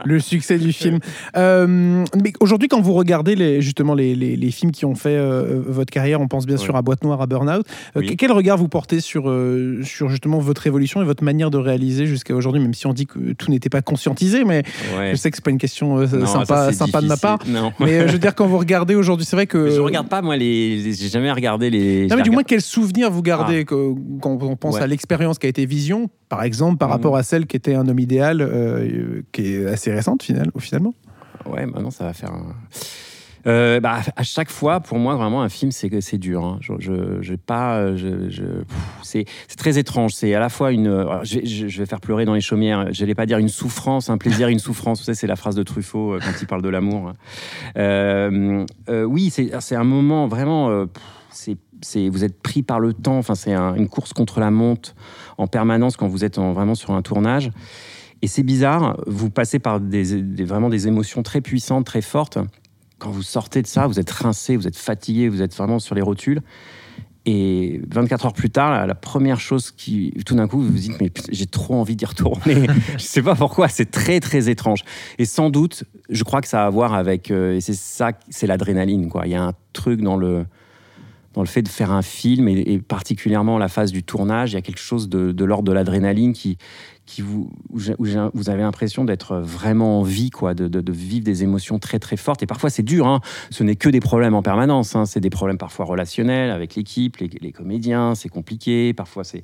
le 0.06 0.20
succès 0.20 0.58
du 0.58 0.72
film. 0.72 1.00
Euh, 1.36 2.06
mais 2.24 2.32
aujourd'hui, 2.40 2.68
quand 2.68 2.80
vous 2.82 2.94
regardez 2.94 3.36
les, 3.36 3.62
justement 3.62 3.96
les, 3.96 4.16
les- 4.16 4.36
les 4.36 4.52
films 4.52 4.72
qui 4.72 4.86
ont 4.86 4.96
fait 4.96 5.10
euh, 5.18 5.62
votre 5.66 5.92
carrière, 5.92 6.22
on 6.22 6.28
pense 6.28 6.46
bien 6.46 6.56
Ouais. 6.58 6.62
sûr 6.64 6.76
à 6.76 6.82
Boîte 6.82 7.04
Noire, 7.04 7.22
à 7.22 7.28
Burnout. 7.28 7.66
Euh, 7.96 8.00
Oui. 8.00 8.16
Quel 8.16 8.32
regard 8.32 8.58
vous 8.58 8.68
portez 8.70 9.00
sur, 9.00 9.30
euh, 9.30 9.82
sur 9.84 10.10
justement 10.10 10.40
votre 10.40 10.68
évolution 10.68 11.02
et 11.02 11.06
votre 11.06 11.24
manière 11.24 11.52
de 11.52 11.58
réaliser 11.58 12.06
jusqu'à 12.06 12.36
aujourd'hui, 12.36 12.62
même 12.62 12.74
si 12.74 12.88
on 12.88 12.94
dit 12.94 13.06
que 13.08 13.34
tout 13.34 13.52
n'était 13.52 13.70
pas 13.70 13.82
conscientisé, 13.82 14.44
mais 14.46 14.64
Ouais. 14.98 15.12
je 15.12 15.16
sais 15.16 15.30
que 15.32 15.38
c'est 15.38 15.44
pas 15.44 15.52
une 15.52 15.58
question 15.58 16.00
euh, 16.00 16.08
Non, 16.08 16.26
sympa, 16.26 16.72
sympa 16.72 17.02
de 17.02 17.08
ma 17.08 17.18
part. 17.18 17.40
Non. 17.48 17.74
Mais 17.80 18.00
euh, 18.00 18.08
je 18.08 18.14
veux 18.14 18.20
dire, 18.20 18.34
quand 18.36 18.48
vous 18.48 18.58
regardez 18.58 18.96
aujourd'hui, 18.96 19.26
c'est 19.26 19.36
vrai 19.36 19.48
que. 19.48 19.58
Mais 19.58 19.72
je 19.76 19.82
regarde 19.82 20.08
pas 20.08 20.22
moi 20.22 20.36
les, 20.38 20.78
les- 20.78 20.94
j'ai 20.94 21.10
jamais 21.10 21.32
regardé 21.32 21.70
les. 21.70 22.08
Non, 22.08 22.16
mais 22.16 22.24
du 22.24 22.32
moins, 22.32 22.44
quel 22.44 22.62
souvenir 22.62 23.12
vous 23.12 23.22
gardez 23.22 23.60
Ah. 23.62 23.64
que- 23.66 23.94
quand 24.22 24.38
on 24.42 24.56
pense 24.58 24.76
Ouais. 24.76 24.82
à 24.82 24.88
l'expérience 24.88 25.40
qui 25.40 25.46
a 25.46 25.50
été 25.50 25.66
Vision, 25.66 26.10
par 26.30 26.44
exemple, 26.44 26.78
par 26.78 26.90
Mhm. 26.90 26.94
rapport 26.94 27.16
à 27.18 27.24
celle 27.24 27.46
qui 27.48 27.56
était 27.56 27.76
Un 27.76 27.88
homme 27.88 28.00
idéal, 28.00 28.42
euh, 28.42 29.22
qui 29.32 29.54
est 29.56 29.66
assez 29.68 29.92
récente 29.92 30.24
final, 30.24 30.52
finalement 30.60 30.94
Ouais, 31.50 31.66
maintenant 31.66 31.92
ça 31.92 32.04
va 32.04 32.14
faire 32.14 32.32
un. 32.34 32.56
Euh, 33.46 33.80
bah, 33.80 34.00
à 34.18 34.24
chaque 34.24 34.50
fois, 34.50 34.82
pour 34.82 34.98
moi, 35.00 35.16
vraiment, 35.16 35.42
un 35.42 35.48
film, 35.48 35.72
c'est 35.72 36.02
c'est 36.02 36.18
dur. 36.18 36.44
hein. 36.44 36.58
Je, 36.60 36.74
je, 37.22 37.36
pas, 37.36 37.96
je, 37.96 38.28
je- 38.30 38.44
c'est 39.04 39.24
c'est 39.48 39.56
très 39.56 39.78
étrange. 39.78 40.12
C'est 40.14 40.34
à 40.34 40.40
la 40.42 40.50
fois 40.50 40.74
une. 40.74 40.88
alors, 40.88 41.24
je, 41.24 41.40
vais- 41.66 41.86
faire 41.86 42.02
pleurer 42.02 42.26
dans 42.26 42.34
les 42.34 42.42
chaumières. 42.42 42.92
Je 42.92 43.00
n'allais 43.02 43.16
pas 43.16 43.26
dire 43.26 43.38
une 43.38 43.48
souffrance, 43.48 44.10
un 44.10 44.18
plaisir, 44.18 44.50
une 44.50 44.60
souffrance. 44.60 45.00
Vous 45.00 45.06
savez, 45.06 45.16
c'est 45.16 45.28
la 45.28 45.38
phrase 45.38 45.56
de 45.56 45.64
Truffaut 45.64 46.16
euh, 46.16 46.20
quand 46.22 46.32
il 46.42 46.48
parle 46.48 46.62
de 46.62 46.68
l'amour. 46.68 47.14
Euh, 47.78 48.66
euh, 48.90 49.04
oui, 49.04 49.30
c'est 49.30 49.50
c'est 49.62 49.76
un 49.76 49.84
moment 49.86 50.28
vraiment. 50.28 50.70
euh, 50.70 50.86
pff, 50.88 51.02
c'est 51.32 52.10
vous 52.10 52.24
êtes 52.24 52.42
pris 52.42 52.64
par 52.64 52.80
le 52.80 52.94
temps. 52.94 53.18
Enfin, 53.18 53.36
c'est 53.36 53.54
un- 53.54 53.76
une 53.76 53.88
course 53.90 54.14
contre 54.14 54.40
la 54.40 54.52
montre 54.52 54.96
en 55.38 55.48
permanence 55.48 55.98
quand 55.98 56.08
vous 56.08 56.24
êtes 56.26 56.38
en- 56.38 56.54
vraiment 56.54 56.76
sur 56.76 56.92
un 56.92 57.02
tournage. 57.02 57.52
Et 58.22 58.28
c'est 58.28 58.44
bizarre, 58.44 58.98
vous 59.06 59.30
passez 59.30 59.60
par 59.60 59.80
des, 59.80 60.22
des- 60.22 60.44
vraiment 60.44 60.70
des 60.70 60.88
émotions 60.88 61.22
très 61.24 61.42
puissantes, 61.42 61.86
très 61.86 62.02
fortes. 62.02 62.40
Quand 62.98 63.12
vous 63.12 63.22
sortez 63.22 63.62
de 63.62 63.68
ça, 63.68 63.86
vous 63.86 64.00
êtes 64.00 64.10
rincé, 64.10 64.56
vous 64.56 64.68
êtes 64.68 64.76
fatigué, 64.78 65.30
vous 65.30 65.42
êtes 65.44 65.56
vraiment 65.56 65.78
sur 65.78 65.94
les 65.94 66.02
rotules. 66.02 66.42
Et 67.30 67.82
24 67.92 68.26
heures 68.28 68.34
plus 68.34 68.50
tard, 68.50 68.88
la, 68.88 68.96
première 68.96 69.40
chose 69.40 69.72
qui, 69.72 70.14
tout 70.26 70.34
d'un 70.34 70.48
coup, 70.48 70.62
vous 70.62 70.70
vous 70.70 70.78
dites, 70.80 71.00
mais 71.02 71.12
j'ai 71.30 71.46
trop 71.46 71.76
envie 71.76 71.98
d'y 71.98 72.06
retourner. 72.06 72.68
je 72.98 73.04
sais 73.04 73.22
pas 73.22 73.36
pourquoi, 73.36 73.68
c'est 73.68 73.92
très, 73.92 74.22
très 74.22 74.50
étrange. 74.50 74.86
Et 75.20 75.26
sans 75.26 75.50
doute, 75.50 75.84
je 76.10 76.24
crois 76.24 76.40
que 76.40 76.48
ça 76.48 76.64
a 76.64 76.68
à 76.68 76.70
voir 76.70 76.94
avec, 76.94 77.30
euh, 77.30 77.56
et 77.58 77.62
c'est 77.62 77.74
ça, 77.74 78.14
c'est 78.30 78.48
l'adrénaline, 78.48 79.10
quoi. 79.10 79.24
Il 79.28 79.34
y 79.34 79.36
a 79.36 79.44
un 79.44 79.52
truc 79.74 80.02
dans 80.02 80.16
le, 80.16 80.46
dans 81.38 81.44
le 81.44 81.48
fait 81.48 81.62
de 81.62 81.70
faire 81.70 81.92
un 81.92 82.02
film, 82.02 82.48
et, 82.48 82.80
particulièrement 82.80 83.60
la 83.60 83.68
phase 83.68 83.92
du 83.92 84.02
tournage, 84.02 84.54
il 84.54 84.56
y 84.56 84.58
a 84.58 84.64
quelque 84.64 84.80
chose 84.80 85.08
de, 85.08 85.46
l'ordre 85.46 85.66
de 85.66 85.72
l'adrénaline 85.72 86.34
qui, 86.34 86.58
vous, 87.20 87.52
où 87.70 87.78
vous 88.34 88.50
avez 88.50 88.64
l'impression 88.64 89.06
d'être 89.06 89.38
vraiment 89.38 90.00
en 90.00 90.02
vie, 90.02 90.32
quoi, 90.32 90.56
de, 90.56 90.92
vivre 90.92 91.24
des 91.24 91.44
émotions 91.44 91.78
très 91.78 92.00
très 92.00 92.18
fortes. 92.18 92.42
Et 92.42 92.48
parfois 92.48 92.72
c'est 92.72 92.82
dur, 92.82 93.06
hein. 93.06 93.22
ce 93.52 93.64
n'est 93.64 93.76
que 93.76 93.88
des 93.88 94.00
problèmes 94.00 94.34
en 94.34 94.42
permanence, 94.42 94.96
hein. 94.96 95.06
c'est 95.06 95.20
des 95.20 95.30
problèmes 95.30 95.60
parfois 95.60 95.86
relationnels 95.86 96.50
avec 96.50 96.74
l'équipe, 96.74 97.18
les, 97.18 97.52
comédiens, 97.52 98.16
c'est 98.16 98.30
compliqué, 98.30 98.96
parfois 98.96 99.24
c'est... 99.24 99.44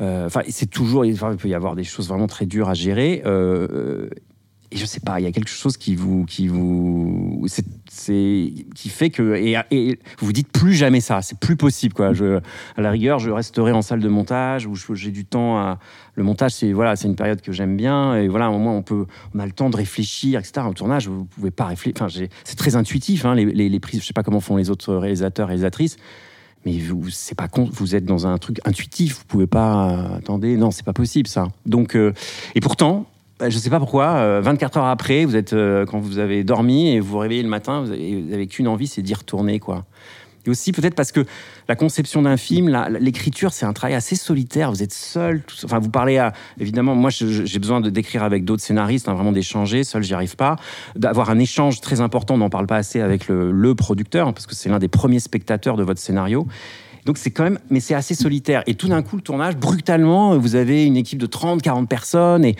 euh, 0.00 0.30
c'est 0.48 0.70
toujours, 0.70 1.04
il 1.04 1.14
peut 1.14 1.48
y 1.48 1.54
avoir 1.54 1.74
des 1.74 1.84
choses 1.84 2.08
vraiment 2.08 2.26
très 2.26 2.46
dures 2.46 2.70
à 2.70 2.74
gérer. 2.74 3.20
euh, 3.26 3.68
euh, 3.70 4.10
et 4.70 4.76
je 4.76 4.84
sais 4.84 5.00
pas, 5.00 5.20
il 5.20 5.24
y 5.24 5.26
a 5.26 5.32
quelque 5.32 5.48
chose 5.48 5.76
qui 5.76 5.94
vous, 5.94 6.24
qui 6.26 6.48
vous, 6.48 7.46
qui 7.86 8.88
fait 8.88 9.10
que, 9.10 9.34
et, 9.34 9.56
et 9.70 9.98
vous 10.18 10.26
vous 10.26 10.32
dites 10.32 10.52
plus 10.52 10.74
jamais 10.74 11.00
ça, 11.00 11.22
c'est 11.22 11.38
plus 11.38 11.56
possible 11.56 11.94
quoi. 11.94 12.12
À 12.76 12.80
la 12.80 12.90
rigueur, 12.90 13.18
je 13.18 13.30
resterai 13.30 13.72
en 13.72 13.82
salle 13.82 14.00
de 14.00 14.08
montage 14.08 14.66
où 14.66 14.74
j'ai 14.94 15.10
du 15.10 15.24
temps 15.24 15.58
à, 15.58 15.78
le 16.14 16.22
montage, 16.22 16.52
c'est 16.52 16.72
voilà, 16.72 16.96
c'est 16.96 17.08
une 17.08 17.16
période 17.16 17.40
que 17.40 17.52
j'aime 17.52 17.76
bien 17.76 18.16
et 18.16 18.28
voilà, 18.28 18.50
au 18.50 18.58
moins 18.58 18.74
on 18.74 18.82
peut, 18.82 19.06
on 19.34 19.38
a 19.38 19.46
le 19.46 19.52
temps 19.52 19.70
de 19.70 19.76
réfléchir, 19.76 20.38
etc. 20.38 20.66
Au 20.68 20.74
tournage, 20.74 21.08
vous 21.08 21.24
pouvez 21.24 21.50
pas 21.50 21.66
réfléchir. 21.66 22.02
Enfin, 22.02 22.26
c'est 22.44 22.56
très 22.56 22.76
intuitif, 22.76 23.24
hein, 23.24 23.34
les 23.34 23.80
prises. 23.80 24.00
Je 24.02 24.06
sais 24.06 24.12
pas 24.12 24.22
comment 24.22 24.40
font 24.40 24.56
les 24.56 24.70
autres 24.70 24.94
réalisateurs, 24.94 25.48
réalisatrices. 25.48 25.96
Mais 26.66 26.78
vous, 26.78 27.08
c'est 27.10 27.34
pas 27.36 27.48
con, 27.48 27.68
vous 27.72 27.94
êtes 27.94 28.04
dans 28.04 28.26
un 28.26 28.36
truc 28.38 28.60
intuitif, 28.64 29.18
vous 29.18 29.24
pouvez 29.26 29.46
pas. 29.46 29.90
euh, 29.90 30.16
attendez, 30.16 30.56
non, 30.56 30.70
c'est 30.70 30.84
pas 30.84 30.92
possible 30.92 31.28
ça. 31.28 31.48
Donc, 31.66 31.94
euh, 31.94 32.12
et 32.54 32.60
pourtant, 32.60 33.06
bah, 33.38 33.50
je 33.50 33.58
sais 33.58 33.70
pas 33.70 33.78
pourquoi, 33.78 34.16
euh, 34.16 34.40
24 34.42 34.78
heures 34.78 34.86
après, 34.86 35.24
vous 35.24 35.36
êtes 35.36 35.52
euh, 35.52 35.86
quand 35.86 36.00
vous 36.00 36.18
avez 36.18 36.42
dormi 36.42 36.90
et 36.90 37.00
vous 37.00 37.10
vous 37.10 37.18
réveillez 37.18 37.42
le 37.42 37.48
matin, 37.48 37.82
vous 37.82 37.92
avez, 37.92 38.22
vous 38.22 38.32
avez 38.32 38.46
qu'une 38.46 38.66
envie, 38.66 38.86
c'est 38.88 39.02
d'y 39.02 39.14
retourner, 39.14 39.60
quoi. 39.60 39.84
Et 40.46 40.50
aussi 40.50 40.72
peut-être 40.72 40.94
parce 40.94 41.12
que 41.12 41.24
la 41.68 41.76
conception 41.76 42.22
d'un 42.22 42.36
film, 42.36 42.74
l'écriture, 43.00 43.52
c'est 43.52 43.66
un 43.66 43.72
travail 43.72 43.94
assez 43.94 44.16
solitaire. 44.16 44.70
Vous 44.70 44.82
êtes 44.82 44.94
seul. 44.94 45.42
enfin, 45.64 45.78
vous 45.78 45.90
parlez 45.90 46.16
à 46.16 46.32
évidemment. 46.58 46.94
Moi, 46.94 47.10
j'ai 47.10 47.58
besoin 47.58 47.80
d'écrire 47.82 48.22
avec 48.22 48.44
d'autres 48.44 48.62
scénaristes, 48.62 49.08
hein, 49.08 49.14
vraiment 49.14 49.32
d'échanger. 49.32 49.84
Seul, 49.84 50.02
j'y 50.02 50.14
arrive 50.14 50.36
pas. 50.36 50.56
D'avoir 50.96 51.28
un 51.28 51.38
échange 51.38 51.80
très 51.80 52.00
important. 52.00 52.34
On 52.34 52.38
n'en 52.38 52.50
parle 52.50 52.66
pas 52.66 52.76
assez 52.76 53.00
avec 53.00 53.28
le, 53.28 53.50
le 53.50 53.74
producteur 53.74 54.28
hein, 54.28 54.32
parce 54.32 54.46
que 54.46 54.54
c'est 54.54 54.70
l'un 54.70 54.78
des 54.78 54.88
premiers 54.88 55.20
spectateurs 55.20 55.76
de 55.76 55.82
votre 55.82 56.00
scénario. 56.00 56.46
Donc 57.04 57.18
c'est 57.18 57.30
quand 57.30 57.44
même, 57.44 57.58
mais 57.68 57.80
c'est 57.80 57.94
assez 57.94 58.14
solitaire. 58.14 58.62
Et 58.66 58.74
tout 58.74 58.88
d'un 58.88 59.02
coup, 59.02 59.16
le 59.16 59.22
tournage, 59.22 59.56
brutalement, 59.56 60.38
vous 60.38 60.54
avez 60.54 60.84
une 60.84 60.96
équipe 60.96 61.18
de 61.18 61.26
30, 61.26 61.62
40 61.62 61.88
personnes 61.88 62.44
et 62.44 62.56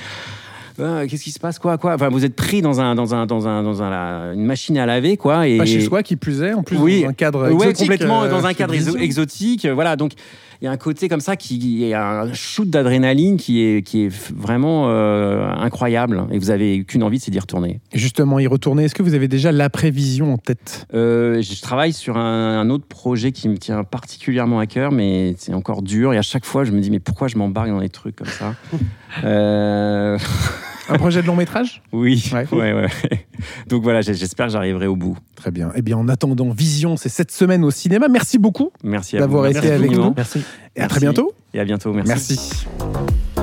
euh, 0.80 1.06
qu'est-ce 1.06 1.24
qui 1.24 1.32
se 1.32 1.38
passe 1.40 1.58
quoi 1.58 1.76
quoi? 1.78 1.94
Enfin, 1.94 2.08
vous 2.08 2.24
êtes 2.24 2.36
pris 2.36 2.62
dans 2.62 2.80
un 2.80 2.94
dans 2.94 3.14
un 3.14 3.26
dans 3.26 3.46
un 3.48 3.62
dans 3.62 3.82
un 3.82 3.90
la- 3.90 4.32
une 4.34 4.44
machine 4.44 4.78
à 4.78 4.86
laver 4.86 5.16
quoi 5.16 5.48
et 5.48 5.58
Pas 5.58 5.66
chez 5.66 5.80
soi, 5.80 6.02
qui 6.02 6.16
plus 6.16 6.42
est, 6.42 6.52
en 6.54 6.62
plus 6.62 6.76
Oui. 6.78 7.02
dans 7.02 7.08
un 7.08 7.12
cadre 7.12 7.40
Ouais, 7.52 7.68
exotique, 7.70 7.78
complètement 7.90 8.22
euh, 8.24 8.30
dans 8.30 8.44
un 8.44 8.48
qui 8.48 8.54
est 8.62 8.66
cadre 8.66 8.74
exo- 8.74 8.98
exotique. 8.98 9.64
euh, 9.64 9.74
Voilà, 9.74 9.96
donc 9.96 10.12
il 10.60 10.64
y 10.64 10.68
a 10.68 10.72
un 10.72 10.76
côté 10.76 11.08
comme 11.08 11.20
ça 11.20 11.36
qui 11.36 11.84
est 11.84 11.94
un 11.94 12.32
shoot 12.32 12.68
d'adrénaline 12.68 13.36
qui 13.36 13.62
est, 13.62 13.82
qui 13.86 14.06
est 14.06 14.32
vraiment 14.34 14.86
euh, 14.88 15.48
incroyable. 15.56 16.24
Et 16.32 16.38
vous 16.40 16.50
avez 16.50 16.82
qu'une 16.82 17.04
envie, 17.04 17.20
c'est 17.20 17.30
d'y 17.30 17.38
retourner. 17.38 17.78
Justement, 17.94 18.40
y 18.40 18.46
retourner. 18.48 18.84
Est-ce 18.84 18.94
que 18.96 19.04
vous 19.04 19.14
avez 19.14 19.28
déjà 19.28 19.52
la 19.52 19.70
prévision 19.70 20.32
en 20.32 20.36
tête? 20.36 20.86
Euh, 20.94 21.40
je 21.42 21.60
travaille 21.62 21.92
sur 21.92 22.16
un, 22.16 22.58
un 22.58 22.70
autre 22.70 22.86
projet 22.86 23.30
qui 23.30 23.48
me 23.48 23.56
tient 23.56 23.84
particulièrement 23.84 24.58
à 24.58 24.66
cœur, 24.66 24.90
mais 24.90 25.36
c'est 25.38 25.54
encore 25.54 25.82
dur. 25.82 26.12
Et 26.12 26.18
à 26.18 26.22
chaque 26.22 26.44
fois, 26.44 26.64
je 26.64 26.72
me 26.72 26.80
dis, 26.80 26.90
mais 26.90 26.98
pourquoi 26.98 27.28
je 27.28 27.38
m'embarque 27.38 27.68
dans 27.68 27.80
des 27.80 27.88
trucs 27.88 28.16
comme 28.16 28.26
ça? 28.26 28.54
Euh, 29.24 30.18
Un 30.88 30.98
projet 30.98 31.22
de 31.22 31.26
long 31.26 31.36
métrage 31.36 31.82
Oui, 31.92 32.30
Ouais. 32.32 32.46
ouais. 32.52 32.72
Ouais, 32.72 32.88
Donc 33.68 33.82
voilà, 33.82 34.00
j'espère 34.00 34.46
que 34.46 34.52
j'arriverai 34.52 34.86
au 34.86 34.96
bout. 34.96 35.16
Très 35.36 35.50
bien. 35.50 35.70
Eh 35.74 35.82
bien, 35.82 35.96
en 35.96 36.08
attendant, 36.08 36.50
Vision, 36.50 36.96
c'est 36.96 37.08
cette 37.08 37.30
semaine 37.30 37.64
au 37.64 37.70
cinéma. 37.70 38.08
Merci 38.08 38.38
beaucoup 38.38 38.72
d'avoir 39.12 39.46
été 39.46 39.60
Merci 39.60 39.70
avec 39.72 39.90
nous. 39.90 40.12
Merci. 40.16 40.42
Et 40.76 40.80
à 40.80 40.88
très 40.88 41.00
bientôt. 41.00 41.32
Et 41.54 41.60
à 41.60 41.64
bientôt. 41.64 41.92
Merci. 41.92 42.08
Merci. 42.08 43.37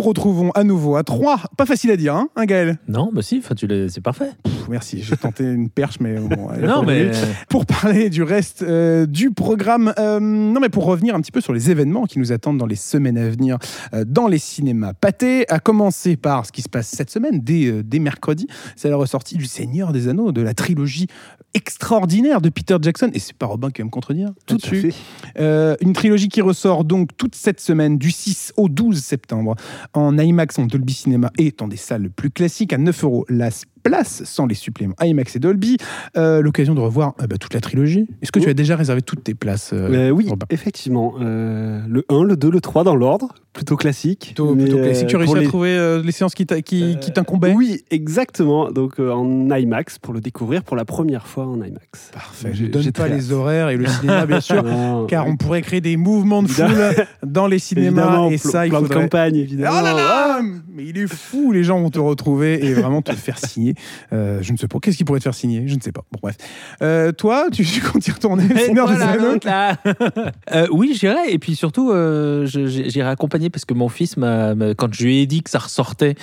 Nous 0.00 0.06
retrouvons 0.06 0.50
à 0.52 0.64
nouveau 0.64 0.96
à 0.96 1.02
3. 1.04 1.42
Pas 1.58 1.66
facile 1.66 1.90
à 1.90 1.96
dire, 1.98 2.14
hein, 2.14 2.28
hein, 2.34 2.46
Gaël 2.46 2.78
Non, 2.88 3.10
bah 3.12 3.20
si, 3.20 3.38
enfin, 3.38 3.54
tu 3.54 3.68
c'est 3.90 4.00
parfait. 4.00 4.30
Pff, 4.42 4.68
Merci, 4.70 5.02
j'ai 5.02 5.16
tenté 5.16 5.44
une 5.44 5.68
perche, 5.68 6.00
mais 6.00 6.14
bon. 6.14 6.48
Non, 6.58 6.82
mais. 6.82 7.10
Pour 7.50 7.66
parler 7.66 8.08
du 8.08 8.22
reste 8.22 8.62
euh, 8.62 9.04
du 9.04 9.30
programme, 9.30 9.92
euh, 9.98 10.18
non 10.20 10.58
mais 10.60 10.70
pour 10.70 10.84
revenir 10.84 11.14
un 11.14 11.20
petit 11.20 11.32
peu 11.32 11.40
sur 11.40 11.52
les 11.52 11.70
événements 11.70 12.06
qui 12.06 12.18
nous 12.18 12.32
attendent 12.32 12.56
dans 12.56 12.66
les 12.66 12.76
semaines 12.76 13.18
à 13.18 13.28
venir 13.28 13.58
euh, 13.92 14.04
dans 14.06 14.26
les 14.26 14.38
cinémas 14.38 14.94
pâtés, 14.94 15.46
à 15.50 15.58
commencer 15.58 16.16
par 16.16 16.46
ce 16.46 16.52
qui 16.52 16.62
se 16.62 16.68
passe 16.68 16.88
cette 16.88 17.10
semaine, 17.10 17.40
dès, 17.40 17.66
euh, 17.66 17.82
dès 17.82 17.98
mercredi, 17.98 18.46
c'est 18.76 18.88
la 18.88 18.96
ressortie 18.96 19.36
du 19.36 19.46
Seigneur 19.46 19.92
des 19.92 20.08
Anneaux, 20.08 20.32
de 20.32 20.40
la 20.40 20.54
trilogie 20.54 21.08
extraordinaire 21.54 22.40
de 22.40 22.48
Peter 22.48 22.76
Jackson, 22.80 23.10
et 23.12 23.18
c'est 23.18 23.36
pas 23.36 23.46
Robin 23.46 23.70
qui 23.70 23.82
va 23.82 23.86
me 23.86 23.90
contredire 23.90 24.30
Tout 24.46 24.58
fait. 24.60 24.94
Euh, 25.38 25.76
une 25.80 25.92
trilogie 25.92 26.28
qui 26.28 26.40
ressort 26.40 26.84
donc 26.84 27.16
toute 27.16 27.34
cette 27.34 27.60
semaine 27.60 27.98
du 27.98 28.10
6 28.10 28.52
au 28.56 28.68
12 28.68 29.02
septembre 29.02 29.56
en 29.94 30.18
IMAX, 30.18 30.58
en 30.58 30.66
Dolby 30.66 30.92
Cinema 30.92 31.30
et 31.38 31.52
dans 31.56 31.68
des 31.68 31.76
salles 31.76 32.10
plus 32.10 32.30
classiques 32.30 32.72
à 32.72 32.78
9 32.78 33.04
euros. 33.04 33.26
La 33.28 33.50
place 33.82 34.22
sans 34.24 34.46
les 34.46 34.54
suppléments 34.54 34.94
IMAX 35.00 35.36
et 35.36 35.38
Dolby. 35.38 35.76
Euh, 36.16 36.40
L'occasion 36.40 36.74
de 36.74 36.80
revoir 36.80 37.14
euh, 37.20 37.26
bah, 37.26 37.36
toute 37.38 37.54
la 37.54 37.60
trilogie. 37.60 38.06
Est-ce 38.22 38.32
que 38.32 38.40
tu 38.40 38.48
as 38.48 38.54
déjà 38.54 38.76
réservé 38.76 39.02
toutes 39.02 39.24
tes 39.24 39.34
places 39.34 39.70
euh, 39.72 40.10
oui, 40.10 40.26
Robin? 40.28 40.46
effectivement. 40.50 41.14
Le 41.18 42.04
1, 42.08 42.24
le 42.24 42.36
2, 42.36 42.50
le 42.50 42.60
3 42.60 42.84
dans 42.84 42.94
l'ordre. 42.94 43.34
Plutôt 43.52 43.76
classique. 43.76 44.26
Plutôt, 44.26 44.54
plutôt 44.54 44.76
classique. 44.78 45.08
Tu 45.08 45.16
as 45.16 45.20
à 45.20 45.42
trouver 45.42 46.00
les 46.04 46.12
séances 46.12 46.34
qui 46.34 46.46
t'incombaient? 46.46 47.54
Oui, 47.54 47.82
exactement. 47.90 48.70
Donc 48.70 48.98
en 48.98 49.50
IMAX 49.50 49.98
pour 49.98 50.14
le 50.14 50.20
découvrir 50.20 50.62
pour 50.62 50.76
la 50.76 50.84
première 50.84 51.26
fois 51.26 51.46
en 51.46 51.56
IMAX. 51.56 52.10
Parfait. 52.12 52.50
Je 52.52 52.64
ne 52.64 52.68
donne 52.68 52.92
pas 52.92 53.08
les 53.08 53.32
horaires 53.32 53.70
et 53.70 53.76
le 53.76 53.86
cinéma, 54.00 54.26
bien 54.26 54.40
sûr. 54.40 54.62
Non, 54.62 55.06
Car 55.06 55.26
on 55.26 55.36
pourrait 55.36 55.62
créer 55.62 55.80
des 55.80 55.96
mouvements 55.96 56.42
de 56.42 56.48
Évidemment. 56.48 56.92
foule 56.92 57.06
dans 57.24 57.46
les 57.46 57.58
cinémas 57.58 58.02
évidemment, 58.02 58.30
et 58.30 58.38
ça, 58.38 58.66
il 58.66 58.70
plan 58.70 58.82
de 58.82 58.86
faudrait... 58.86 59.02
campagne, 59.02 59.36
évidemment. 59.36 59.76
Oh 59.78 59.84
là 59.84 59.92
là 59.94 60.40
Mais 60.72 60.84
il 60.86 60.98
est 60.98 61.12
fou, 61.12 61.52
les 61.52 61.64
gens 61.64 61.80
vont 61.80 61.90
te 61.90 61.98
retrouver 61.98 62.64
et 62.64 62.74
vraiment 62.74 63.02
te 63.02 63.12
faire 63.12 63.38
signer. 63.38 63.69
Euh, 64.12 64.38
je 64.42 64.52
ne 64.52 64.56
sais 64.58 64.68
pas. 64.68 64.78
Qu'est-ce 64.80 64.96
qui 64.96 65.04
pourrait 65.04 65.20
te 65.20 65.24
faire 65.24 65.34
signer? 65.34 65.64
Je 65.66 65.74
ne 65.74 65.80
sais 65.80 65.92
pas. 65.92 66.04
Bon, 66.12 66.18
bref. 66.22 66.36
Euh, 66.82 67.12
toi, 67.12 67.46
tu, 67.52 67.64
tu 67.64 67.80
comptes 67.80 68.06
y 68.06 68.10
retourner 68.10 68.44
Et 68.44 68.58
Seigneur 68.58 68.88
des 68.88 68.94
voilà, 68.96 69.10
Anneaux? 69.12 69.32
l'autre, 69.32 69.46
là. 69.46 69.76
Euh, 70.52 70.66
oui, 70.72 70.96
j'irai. 70.98 71.32
Et 71.32 71.38
puis 71.38 71.54
surtout, 71.54 71.90
euh, 71.92 72.44
j'irai 72.46 73.08
accompagner 73.08 73.50
parce 73.50 73.64
que 73.64 73.74
mon 73.74 73.88
fils, 73.88 74.16
m'a, 74.16 74.54
quand 74.76 74.92
je 74.92 75.04
lui 75.04 75.18
ai 75.20 75.26
dit 75.26 75.42
que 75.42 75.50
ça 75.50 75.58
ressortait 75.60 76.14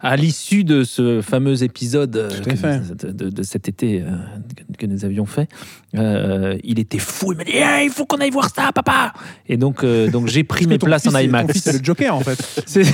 à 0.00 0.16
l'issue 0.16 0.64
de 0.64 0.84
ce 0.84 1.20
fameux 1.22 1.62
épisode 1.62 2.16
euh, 2.16 2.28
que- 2.28 3.06
de, 3.06 3.12
de- 3.12 3.30
de 3.30 3.42
cet 3.42 3.68
été 3.68 4.02
euh, 4.02 4.10
que 4.78 4.86
nous 4.86 5.04
avions 5.04 5.24
fait, 5.26 5.48
euh, 5.96 6.56
il 6.64 6.78
était 6.78 6.98
fou. 6.98 7.32
Il 7.32 7.38
m'a 7.38 7.44
dit 7.44 7.52
Eh, 7.54 7.84
il 7.84 7.90
faut 7.90 8.06
qu'on 8.06 8.18
aille 8.18 8.30
voir 8.30 8.48
ça, 8.54 8.70
papa. 8.72 9.12
Et 9.48 9.56
donc, 9.56 9.82
euh, 9.84 10.08
donc 10.08 10.28
j'ai 10.28 10.44
pris 10.44 10.66
mes 10.66 10.78
places 10.78 11.02
fils, 11.02 11.14
en 11.14 11.18
c'est- 11.18 11.24
IMAX. 11.24 11.46
Ton 11.46 11.52
fils, 11.52 11.62
c'est 11.64 11.78
le 11.78 11.84
Joker, 11.84 12.14
en 12.14 12.20
fait. 12.20 12.38
C'est- 12.66 12.84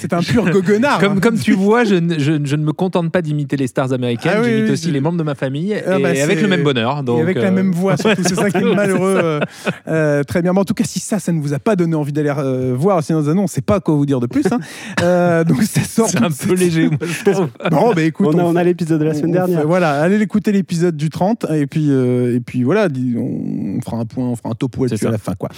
C'est 0.00 0.12
un 0.12 0.20
pur 0.22 0.48
goguenard. 0.50 0.98
comme, 1.00 1.18
hein. 1.18 1.20
comme 1.20 1.38
tu 1.38 1.52
vois, 1.52 1.84
je, 1.84 1.94
ne- 1.94 2.18
je, 2.18 2.32
je 2.44 2.56
ne 2.56 2.64
me 2.64 2.72
contente 2.72 3.10
pas 3.12 3.22
d'imiter 3.22 3.56
les 3.56 3.66
stars 3.66 3.92
américaines, 3.92 4.32
Ah 4.36 4.40
oui, 4.42 4.48
j'imite 4.50 4.64
oui, 4.66 4.70
aussi 4.72 4.88
je- 4.88 4.92
les 4.92 5.00
membres 5.00 5.18
de 5.18 5.22
ma 5.22 5.34
famille 5.34 5.74
Ah 5.74 5.98
et 5.98 6.02
bah, 6.02 6.08
avec 6.08 6.18
c'est- 6.38 6.42
le 6.42 6.48
même 6.48 6.62
bonheur. 6.62 7.02
Donc, 7.02 7.18
et 7.20 7.22
avec 7.22 7.36
la 7.36 7.44
euh, 7.44 7.50
même 7.52 7.72
voix, 7.72 7.96
surtout. 7.96 8.22
C'est 8.26 8.34
ça 8.34 8.50
qui 8.50 8.58
est 8.58 8.74
malheureux. 8.74 9.18
euh, 9.22 9.40
euh, 9.88 10.22
très 10.24 10.42
bien. 10.42 10.52
Mais 10.52 10.60
en 10.60 10.64
tout 10.64 10.74
cas, 10.74 10.84
si 10.84 11.00
ça, 11.00 11.18
ça 11.18 11.32
ne 11.32 11.40
vous 11.40 11.52
a 11.54 11.58
pas 11.58 11.76
donné 11.76 11.94
envie 11.94 12.12
d'aller 12.12 12.32
euh, 12.36 12.74
voir 12.76 13.02
Seigneur 13.02 13.22
des 13.22 13.28
Anneaux, 13.30 13.40
on 13.40 13.44
ne 13.44 13.48
sait 13.48 13.60
pas 13.60 13.80
quoi 13.80 13.94
vous 13.94 14.06
dire 14.06 14.20
de 14.20 14.26
plus. 14.26 14.44
hein. 14.50 14.58
Euh, 15.02 15.44
donc, 15.44 15.62
ça 15.62 15.82
sort. 15.82 16.08
C'est 16.08 16.22
un 16.22 16.30
peu 16.30 16.54
léger, 16.54 16.88
moi, 16.88 16.98
je 17.02 17.30
trouve. 17.30 17.48
Non, 17.70 17.92
bah 17.94 18.02
écoute. 18.02 18.28
On 18.32 18.38
a, 18.38 18.42
on 18.42 18.56
on 18.56 18.56
a 18.56 18.64
l'épisode 18.64 18.98
de 19.00 19.04
la 19.04 19.12
semaine 19.14 19.30
On 19.30 19.32
dernière. 19.34 19.60
fait- 19.60 19.66
voilà, 19.66 20.00
allez 20.00 20.16
l'écouter 20.18 20.52
l'épisode 20.52 20.96
du 20.96 21.10
30 21.10 21.44
et 21.52 21.66
puis 21.66 21.75
euh, 21.88 22.36
et 22.36 22.40
puis 22.40 22.62
voilà, 22.62 22.88
on 23.16 23.80
fera 23.82 23.98
un 23.98 24.04
point, 24.04 24.26
on 24.26 24.36
fera 24.36 24.50
un 24.50 24.54
topo 24.54 24.84
à 24.84 25.10
la 25.10 25.18
fin 25.18 25.34
quoi. 25.34 25.48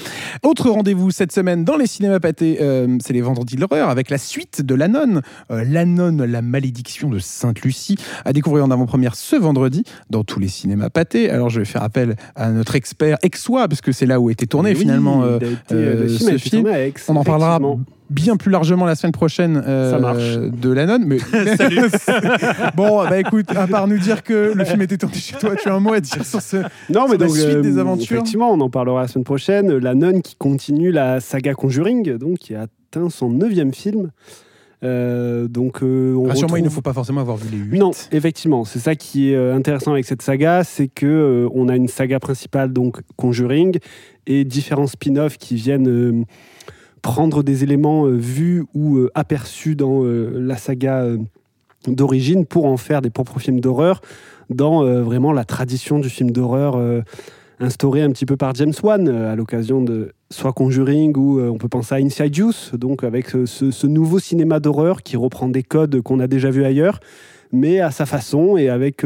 Autre 0.42 0.70
rendez-vous 0.70 1.10
cette 1.10 1.32
semaine 1.32 1.64
dans 1.64 1.76
les 1.76 1.86
cinémas 1.86 2.20
pâtés, 2.20 2.58
euh, 2.60 2.98
c'est 3.00 3.12
les 3.12 3.20
vendredis 3.20 3.56
de 3.56 3.60
l'horreur 3.60 3.88
avec 3.88 4.10
la 4.10 4.18
suite 4.18 4.62
de 4.62 4.74
La 4.74 4.88
Nonne, 4.88 5.22
euh, 5.50 5.64
La 5.66 5.84
Nonne, 5.84 6.24
la 6.24 6.42
malédiction 6.42 7.08
de 7.08 7.18
Sainte 7.18 7.62
Lucie, 7.62 7.96
à 8.24 8.32
découvrir 8.32 8.64
en 8.64 8.70
avant-première 8.70 9.14
ce 9.14 9.36
vendredi 9.36 9.84
dans 10.10 10.24
tous 10.24 10.40
les 10.40 10.48
cinémas 10.48 10.90
pâtés. 10.90 11.30
Alors 11.30 11.50
je 11.50 11.60
vais 11.60 11.66
faire 11.66 11.82
appel 11.82 12.16
à 12.36 12.50
notre 12.50 12.76
expert 12.76 13.18
Aixois 13.22 13.68
parce 13.68 13.80
que 13.80 13.92
c'est 13.92 14.06
là 14.06 14.20
où 14.20 14.28
a 14.28 14.32
été 14.32 14.46
tourné 14.46 14.74
finalement 14.74 15.22
euh, 15.22 15.36
été, 15.36 15.54
euh, 15.72 16.08
ce 16.08 16.38
film. 16.38 16.62
tourné 16.62 16.76
à 16.76 16.86
Aix, 16.86 16.94
on 17.08 17.16
en 17.16 17.24
parlera. 17.24 17.60
Bien 18.10 18.36
plus 18.36 18.50
largement 18.50 18.86
la 18.86 18.94
semaine 18.94 19.12
prochaine 19.12 19.62
euh, 19.66 19.90
Ça 19.92 19.98
marche. 19.98 20.38
de 20.38 20.70
la 20.70 20.86
nonne. 20.86 21.04
Mais... 21.06 21.18
bon, 22.76 23.04
bah 23.04 23.18
écoute, 23.18 23.46
à 23.54 23.66
part 23.66 23.86
nous 23.86 23.98
dire 23.98 24.22
que 24.22 24.52
le 24.54 24.64
film 24.64 24.82
était 24.82 24.96
tourné 24.98 25.16
chez 25.16 25.36
toi, 25.36 25.56
tu 25.56 25.68
as 25.68 25.74
un 25.74 25.80
mot 25.80 25.92
à 25.92 26.00
dire 26.00 26.24
sur 26.24 26.40
ce. 26.40 26.56
Non, 26.88 27.06
Sur 27.06 27.08
mais 27.08 27.16
la 27.18 27.26
donc, 27.26 27.36
suite 27.36 27.46
euh, 27.46 27.60
des 27.62 27.78
aventures. 27.78 28.16
Effectivement, 28.16 28.50
on 28.52 28.60
en 28.60 28.70
parlera 28.70 29.02
la 29.02 29.08
semaine 29.08 29.24
prochaine. 29.24 29.76
La 29.78 29.94
nonne 29.94 30.22
qui 30.22 30.36
continue 30.36 30.90
la 30.92 31.20
saga 31.20 31.54
Conjuring, 31.54 32.16
donc 32.16 32.38
qui 32.38 32.54
a 32.54 32.62
atteint 32.62 33.10
son 33.10 33.30
neuvième 33.30 33.72
film. 33.74 34.10
Euh, 34.84 35.48
donc, 35.48 35.82
euh, 35.82 36.14
on 36.14 36.28
Rassure-moi, 36.28 36.58
il 36.58 36.62
ne 36.62 36.68
retrouve- 36.68 36.76
faut 36.76 36.82
pas 36.82 36.92
forcément 36.92 37.20
avoir 37.20 37.36
vu 37.36 37.48
les 37.50 37.58
8. 37.58 37.78
Non, 37.78 37.90
effectivement, 38.12 38.64
c'est 38.64 38.78
ça 38.78 38.94
qui 38.94 39.32
est 39.32 39.34
euh, 39.34 39.54
intéressant 39.54 39.92
avec 39.92 40.04
cette 40.04 40.22
saga, 40.22 40.62
c'est 40.62 40.86
que 40.86 41.06
euh, 41.06 41.48
on 41.52 41.68
a 41.68 41.74
une 41.74 41.88
saga 41.88 42.20
principale 42.20 42.72
donc 42.72 43.00
Conjuring 43.16 43.78
et 44.28 44.44
différents 44.44 44.86
spin-offs 44.86 45.36
qui 45.36 45.56
viennent 45.56 45.88
euh, 45.88 46.22
prendre 47.08 47.42
des 47.42 47.62
éléments 47.62 48.04
euh, 48.04 48.10
vus 48.10 48.66
ou 48.74 48.98
euh, 48.98 49.10
aperçus 49.14 49.74
dans 49.74 50.04
euh, 50.04 50.30
la 50.38 50.58
saga 50.58 51.06
d'origine 51.86 52.44
pour 52.44 52.66
en 52.66 52.76
faire 52.76 53.00
des 53.00 53.08
propres 53.08 53.38
films 53.38 53.60
d'horreur 53.60 54.02
dans 54.50 54.82
vraiment 55.02 55.32
la 55.32 55.44
tradition 55.44 55.98
du 55.98 56.08
film 56.08 56.32
d'horreur 56.32 56.76
instauré 57.60 58.02
un 58.02 58.10
petit 58.10 58.26
peu 58.26 58.36
par 58.36 58.54
James 58.54 58.72
Wan 58.82 59.08
à 59.08 59.36
l'occasion 59.36 59.82
de 59.82 60.12
soit 60.30 60.52
Conjuring 60.52 61.16
ou 61.16 61.40
on 61.40 61.56
peut 61.56 61.68
penser 61.68 61.94
à 61.94 61.98
Insidious, 61.98 62.72
donc 62.72 63.04
avec 63.04 63.28
ce, 63.28 63.86
nouveau 63.86 64.18
cinéma 64.18 64.58
d'horreur 64.58 65.02
qui 65.02 65.16
reprend 65.16 65.48
des 65.48 65.62
codes 65.62 66.00
qu'on 66.00 66.18
a 66.18 66.26
déjà 66.26 66.50
vus 66.50 66.64
ailleurs, 66.64 66.98
mais 67.52 67.80
à 67.80 67.90
sa 67.90 68.06
façon 68.06 68.56
et 68.56 68.68
avec, 68.70 69.04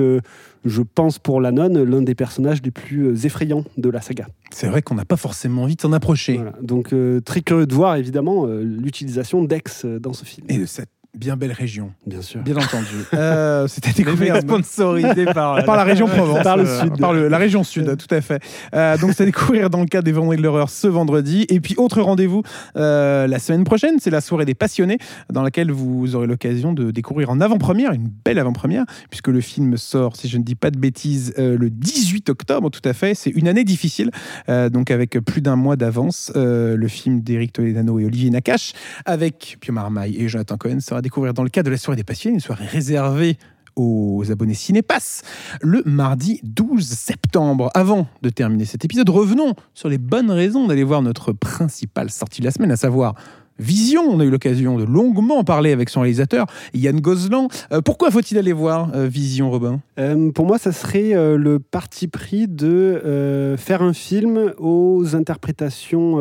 je 0.64 0.82
pense 0.82 1.18
pour 1.18 1.40
la 1.40 1.52
nonne, 1.52 1.82
l'un 1.82 2.02
des 2.02 2.14
personnages 2.14 2.62
les 2.62 2.70
plus 2.70 3.08
euh, 3.08 3.26
effrayants 3.26 3.64
de 3.76 3.88
la 3.90 4.00
saga. 4.00 4.26
C'est 4.50 4.68
vrai 4.68 4.82
qu'on 4.82 4.94
n'a 4.94 5.04
pas 5.04 5.16
forcément 5.16 5.62
envie 5.62 5.76
de 5.76 5.80
s'en 5.80 5.92
approcher. 5.92 6.36
Voilà. 6.36 6.54
Donc 6.62 6.92
euh, 6.92 7.20
très 7.20 7.40
curieux 7.40 7.66
de 7.66 7.74
voir 7.74 7.96
évidemment 7.96 8.46
euh, 8.46 8.62
l'utilisation 8.62 9.42
d'Ex 9.42 9.84
dans 9.84 10.12
ce 10.12 10.24
film. 10.24 10.46
Et 10.48 10.58
de 10.58 10.66
cette 10.66 10.90
bien 11.14 11.36
belle 11.36 11.52
région, 11.52 11.92
Bien 12.06 12.22
sûr. 12.22 12.40
bien 12.42 12.56
entendu. 12.56 12.86
Euh, 13.14 13.68
C'était 13.68 13.92
découvert. 13.92 14.38
sponsorisé 14.40 15.26
par, 15.26 15.62
Par 15.64 15.76
la 15.76 15.84
région 15.84 16.06
Provence. 16.08 16.42
Par 16.42 16.56
le 16.56 16.64
euh, 16.66 16.80
sud. 16.82 16.98
Par 16.98 17.12
le- 17.12 17.28
la 17.28 17.38
région 17.38 17.62
sud, 17.64 17.96
tout 17.98 18.12
à 18.14 18.20
fait. 18.20 18.42
Euh, 18.74 18.96
donc, 18.96 19.12
c'est 19.14 19.22
à 19.22 19.26
découvrir 19.26 19.68
dans 19.70 19.80
le 19.80 19.86
cadre 19.86 20.04
des 20.04 20.12
Vendredis 20.12 20.38
de 20.38 20.42
l'horreur 20.42 20.70
ce 20.70 20.86
vendredi. 20.88 21.44
Et 21.50 21.60
puis, 21.60 21.74
autre 21.76 22.00
rendez-vous 22.00 22.42
euh, 22.76 23.26
la 23.26 23.38
semaine 23.38 23.64
prochaine, 23.64 23.96
c'est 24.00 24.10
la 24.10 24.20
soirée 24.22 24.44
des 24.46 24.54
passionnés, 24.54 24.98
dans 25.30 25.42
laquelle 25.42 25.70
vous 25.70 26.14
aurez 26.16 26.26
l'occasion 26.26 26.72
de 26.72 26.90
découvrir 26.90 27.28
en 27.30 27.40
avant-première, 27.40 27.92
une 27.92 28.08
belle 28.24 28.38
avant-première, 28.38 28.84
puisque 29.10 29.28
le 29.28 29.40
film 29.42 29.76
sort, 29.76 30.16
si 30.16 30.28
je 30.28 30.38
ne 30.38 30.42
dis 30.42 30.54
pas 30.54 30.70
de 30.70 30.78
bêtises, 30.78 31.34
euh, 31.38 31.56
le 31.58 31.68
18 31.70 32.30
octobre, 32.30 32.70
tout 32.70 32.86
à 32.88 32.94
fait. 32.94 33.14
C'est 33.14 33.30
une 33.30 33.48
année 33.48 33.64
difficile, 33.64 34.10
euh, 34.48 34.70
donc 34.70 34.90
avec 34.90 35.18
plus 35.20 35.42
d'un 35.42 35.56
mois 35.56 35.76
d'avance. 35.76 36.32
Euh, 36.36 36.76
le 36.76 36.88
film 36.88 37.20
d'Éric 37.20 37.52
Toledano 37.52 37.98
et 37.98 38.04
Olivier 38.06 38.30
Nakache, 38.30 38.72
avec 39.04 39.58
Pio 39.60 39.72
Marmaille 39.74 40.16
et 40.18 40.28
Jonathan 40.28 40.56
Cohen, 40.56 40.80
sera 40.80 41.01
découvrir 41.02 41.34
dans 41.34 41.42
le 41.42 41.50
cadre 41.50 41.66
de 41.66 41.70
la 41.70 41.76
soirée 41.76 41.96
des 41.96 42.04
passionnés, 42.04 42.34
une 42.34 42.40
soirée 42.40 42.66
réservée 42.66 43.36
aux 43.76 44.24
abonnés 44.30 44.54
Cinépass 44.54 45.22
le 45.60 45.82
mardi 45.84 46.40
12 46.42 46.86
septembre. 46.86 47.70
Avant 47.74 48.06
de 48.22 48.28
terminer 48.28 48.64
cet 48.64 48.84
épisode, 48.84 49.08
revenons 49.08 49.54
sur 49.74 49.88
les 49.88 49.98
bonnes 49.98 50.30
raisons 50.30 50.66
d'aller 50.66 50.84
voir 50.84 51.02
notre 51.02 51.32
principale 51.32 52.10
sortie 52.10 52.40
de 52.40 52.46
la 52.46 52.50
semaine, 52.50 52.70
à 52.70 52.76
savoir 52.76 53.14
Vision. 53.58 54.02
On 54.02 54.20
a 54.20 54.24
eu 54.24 54.30
l'occasion 54.30 54.78
de 54.78 54.84
longuement 54.84 55.44
parler 55.44 55.72
avec 55.72 55.88
son 55.88 56.00
réalisateur, 56.00 56.46
Yann 56.74 57.00
Gozlan. 57.00 57.48
Euh, 57.70 57.80
pourquoi 57.80 58.10
faut-il 58.10 58.38
aller 58.38 58.52
voir 58.52 58.90
euh, 58.94 59.06
Vision, 59.06 59.50
Robin? 59.50 59.80
Euh, 59.98 60.32
pour 60.32 60.46
moi, 60.46 60.58
ça 60.58 60.72
serait 60.72 61.12
le 61.36 61.58
parti 61.58 62.08
pris 62.08 62.48
de 62.48 63.54
faire 63.58 63.82
un 63.82 63.92
film 63.92 64.52
aux 64.58 65.14
interprétations 65.14 66.18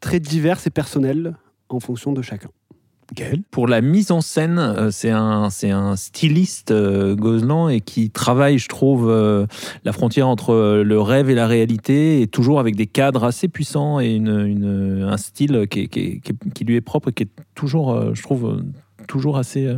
très 0.00 0.20
diverses 0.20 0.66
et 0.66 0.70
personnelles 0.70 1.34
en 1.68 1.80
fonction 1.80 2.12
de 2.12 2.22
chacun. 2.22 2.48
Pour 3.50 3.66
la 3.66 3.80
mise 3.80 4.10
en 4.10 4.20
scène, 4.20 4.58
euh, 4.58 4.90
c'est 4.90 5.10
un, 5.10 5.50
c'est 5.50 5.70
un 5.70 5.96
styliste 5.96 6.70
euh, 6.70 7.14
Gozlan 7.14 7.68
et 7.68 7.80
qui 7.80 8.10
travaille, 8.10 8.58
je 8.58 8.68
trouve, 8.68 9.08
euh, 9.10 9.46
la 9.84 9.92
frontière 9.92 10.28
entre 10.28 10.82
le 10.84 11.00
rêve 11.00 11.30
et 11.30 11.34
la 11.34 11.46
réalité, 11.46 12.22
et 12.22 12.26
toujours 12.26 12.60
avec 12.60 12.76
des 12.76 12.86
cadres 12.86 13.24
assez 13.24 13.48
puissants 13.48 14.00
et 14.00 14.14
une, 14.14 15.06
un 15.08 15.16
style 15.16 15.66
qui, 15.68 15.88
qui 15.88 16.20
qui 16.20 16.64
lui 16.64 16.76
est 16.76 16.80
propre 16.80 17.08
et 17.08 17.12
qui 17.12 17.24
est 17.24 17.30
toujours, 17.54 18.14
je 18.14 18.22
trouve, 18.22 18.62
toujours 19.06 19.36
assez, 19.38 19.68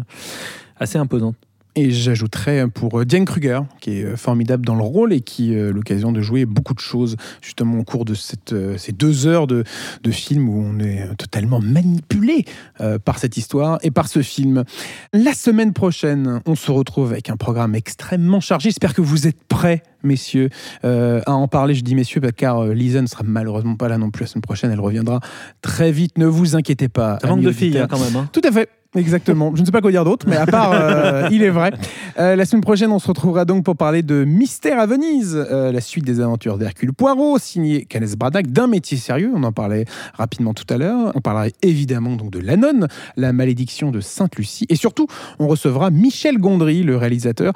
assez 0.78 0.99
imposant. 0.99 1.35
Et 1.77 1.91
j'ajouterais 1.91 2.68
pour 2.68 3.01
euh, 3.01 3.05
Diane 3.05 3.25
Kruger, 3.25 3.61
qui 3.81 3.99
est 3.99 4.05
euh, 4.05 4.16
formidable 4.16 4.64
dans 4.64 4.77
le 4.77 4.85
rôle 4.85 5.12
et 5.12 5.20
qui 5.20 5.57
a 5.57 5.72
l'occasion 5.72 6.12
de 6.12 6.20
jouer 6.20 6.45
beaucoup 6.45 6.75
de 6.75 6.81
choses 6.81 7.16
justement 7.41 7.79
au 7.79 7.85
cours 7.85 8.05
de 8.05 8.14
cette, 8.14 8.53
euh, 8.53 8.79
ces 8.79 8.93
deux 8.93 9.27
heures 9.27 9.47
de, 9.47 9.64
de 10.03 10.11
film 10.11 10.49
où 10.49 10.62
on 10.62 10.79
est 10.79 11.03
euh, 11.03 11.14
totalement 11.14 11.61
manipulé 11.61 12.45
euh, 12.81 12.99
par 12.99 13.18
cette 13.18 13.37
histoire 13.37 13.79
et 13.83 13.91
par 13.91 14.09
ce 14.09 14.22
film. 14.22 14.64
La 15.12 15.35
semaine 15.35 15.72
prochaine, 15.72 16.41
on 16.47 16.55
se 16.55 16.70
retrouve 16.70 17.12
avec 17.12 17.29
un 17.29 17.37
programme 17.37 17.75
extrêmement 17.75 18.41
chargé. 18.41 18.70
J'espère 18.70 18.95
que 18.95 19.03
vous 19.03 19.27
êtes 19.27 19.43
prêts, 19.49 19.83
messieurs, 20.05 20.51
euh, 20.85 21.21
à 21.27 21.33
en 21.33 21.49
parler. 21.49 21.75
Je 21.75 21.83
dis 21.83 21.95
messieurs 21.95 22.21
car 22.37 22.59
euh, 22.65 22.75
Lisa 22.75 23.03
ne 23.03 23.07
sera 23.07 23.23
malheureusement 23.25 23.77
pas 23.77 23.89
là 23.89 23.99
non 23.99 24.11
plus 24.11 24.23
la 24.25 24.29
semaine 24.29 24.43
prochaine. 24.43 24.71
Elle 24.71 24.81
reviendra 24.81 25.21
très 25.63 25.93
vite. 25.93 26.19
Ne 26.19 26.27
vous 26.27 26.57
inquiétez 26.57 26.89
pas. 26.89 27.19
Ça 27.21 27.29
manque 27.29 27.43
de 27.43 27.53
filles 27.53 27.79
hein, 27.79 27.87
quand 27.89 27.99
même. 27.99 28.17
hein. 28.17 28.29
Tout 28.33 28.43
à 28.45 28.53
fait. 28.53 28.69
Exactement. 28.97 29.51
Je 29.57 29.61
ne 29.61 29.67
sais 29.67 29.73
pas 29.73 29.81
quoi 29.81 29.91
dire 29.91 30.05
d'autre, 30.05 30.25
mais 30.29 30.37
à 30.37 30.47
part, 30.47 30.71
euh, 30.73 31.29
il 31.33 31.43
est 31.43 31.51
vrai. 31.51 31.73
Euh, 32.17 32.37
la 32.37 32.45
semaine 32.45 32.63
prochaine, 32.63 32.93
on 32.93 33.01
se 33.01 33.09
retrouvera 33.09 33.45
donc 33.45 33.65
pour 33.65 33.77
parler 33.77 34.05
de 34.05 34.23
Mystère 34.23 34.79
à 34.79 34.87
Venise, 34.87 35.35
euh, 35.35 35.73
la 35.73 35.81
suite 35.81 36.05
des 36.05 36.21
aventures 36.21 36.59
d'Hercule 36.59 36.93
Poirot, 36.93 37.39
signé 37.41 37.87
Kenneth 37.87 38.17
Branagh, 38.17 38.47
d'un 38.47 38.69
métier 38.69 38.97
sérieux. 38.97 39.33
On 39.35 39.43
en 39.43 39.51
parlait 39.51 39.85
rapidement 40.15 40.55
tout 40.55 40.73
à 40.73 40.79
l'heure. 40.79 41.11
On 41.17 41.21
parlera 41.21 41.47
évidemment 41.63 42.15
donc 42.15 42.31
de 42.31 42.39
La 42.39 42.57
Nonne, 42.57 42.87
la 43.17 43.33
malédiction 43.33 43.91
de 43.91 44.01
Sainte 44.01 44.37
Lucie, 44.37 44.67
et 44.69 44.77
surtout, 44.77 45.09
on 45.41 45.49
recevra 45.49 45.91
Michel 45.91 46.39
Gondry, 46.39 46.85
le 46.85 46.97
réalisateur, 46.97 47.53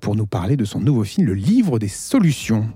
pour 0.00 0.16
nous 0.16 0.26
parler 0.26 0.56
de 0.56 0.64
son 0.64 0.80
nouveau 0.80 1.04
film, 1.04 1.26
Le 1.26 1.34
Livre 1.34 1.71
des 1.78 1.88
Solutions. 1.88 2.66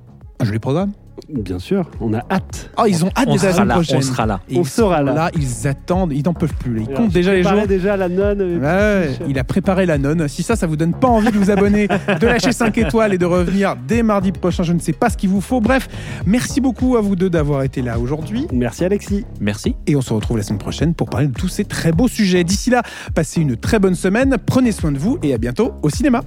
Un 0.41 0.45
joli 0.45 0.59
programme. 0.59 0.93
Bien 1.31 1.59
sûr, 1.59 1.91
on 1.99 2.13
a 2.13 2.19
hâte. 2.31 2.71
Oh, 2.79 2.83
ils 2.87 3.03
ont 3.03 3.09
hâte 3.17 3.25
On 3.29 3.35
de 3.37 3.41
la 3.41 3.41
sera 3.41 3.53
semaine 3.55 3.69
là, 3.69 3.75
prochaine. 3.75 3.97
on 3.97 4.03
sera 4.03 4.27
là. 4.27 4.41
Et 4.51 4.59
On 4.59 4.61
ils 4.61 4.67
sera 4.67 4.99
sont 4.99 5.05
là. 5.05 5.31
Ils 5.35 5.67
attendent, 5.67 6.13
ils 6.13 6.23
n'en 6.23 6.35
peuvent 6.35 6.53
plus. 6.55 6.83
Ils 6.83 6.87
Alors, 6.89 7.01
comptent 7.01 7.13
déjà 7.13 7.33
les 7.33 7.43
jours. 7.43 7.67
déjà 7.67 7.97
la 7.97 8.09
nonne. 8.11 8.63
Ouais, 8.63 9.19
il 9.27 9.39
a 9.39 9.43
préparé 9.45 9.87
la 9.87 9.97
nonne. 9.97 10.29
Si 10.29 10.43
ça, 10.43 10.57
ça 10.57 10.67
vous 10.67 10.77
donne 10.77 10.93
pas 10.93 11.09
envie 11.09 11.33
de 11.33 11.39
vous 11.39 11.51
abonner, 11.51 11.89
de 11.89 12.27
lâcher 12.27 12.53
5 12.53 12.77
étoiles 12.79 13.15
et 13.15 13.19
de 13.19 13.25
revenir 13.25 13.77
dès 13.89 14.03
mardi 14.03 14.31
prochain, 14.31 14.63
je 14.63 14.75
ne 14.75 14.79
sais 14.79 14.93
pas 14.93 15.09
ce 15.09 15.17
qu'il 15.17 15.31
vous 15.31 15.41
faut. 15.41 15.63
Bref, 15.63 15.89
merci 16.27 16.61
beaucoup 16.61 16.99
à 16.99 17.01
vous 17.01 17.17
deux 17.17 17.31
d'avoir 17.31 17.63
été 17.63 17.81
là 17.81 17.99
aujourd'hui. 17.99 18.47
Merci 18.53 18.85
Alexis. 18.85 19.25
Merci. 19.41 19.75
Et 19.87 19.97
on 19.97 20.03
se 20.03 20.13
retrouve 20.13 20.37
la 20.37 20.43
semaine 20.43 20.59
prochaine 20.61 20.93
pour 20.93 21.09
parler 21.09 21.29
de 21.29 21.35
tous 21.35 21.49
ces 21.49 21.65
très 21.65 21.93
beaux 21.93 22.09
sujets. 22.09 22.45
D'ici 22.45 22.69
là, 22.69 22.83
passez 23.15 23.41
une 23.41 23.57
très 23.57 23.79
bonne 23.79 23.95
semaine, 23.95 24.37
prenez 24.45 24.71
soin 24.71 24.93
de 24.93 24.99
vous 24.99 25.19
et 25.23 25.33
à 25.33 25.39
bientôt 25.39 25.73
au 25.83 25.89
cinéma. 25.89 26.21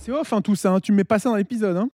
C'est 0.00 0.12
off 0.12 0.32
hein, 0.32 0.40
tout 0.40 0.56
ça, 0.56 0.72
hein. 0.72 0.80
tu 0.80 0.92
me 0.92 0.96
mets 0.96 1.04
pas 1.04 1.18
ça 1.18 1.28
dans 1.28 1.36
l'épisode. 1.36 1.76
Hein. 1.76 1.88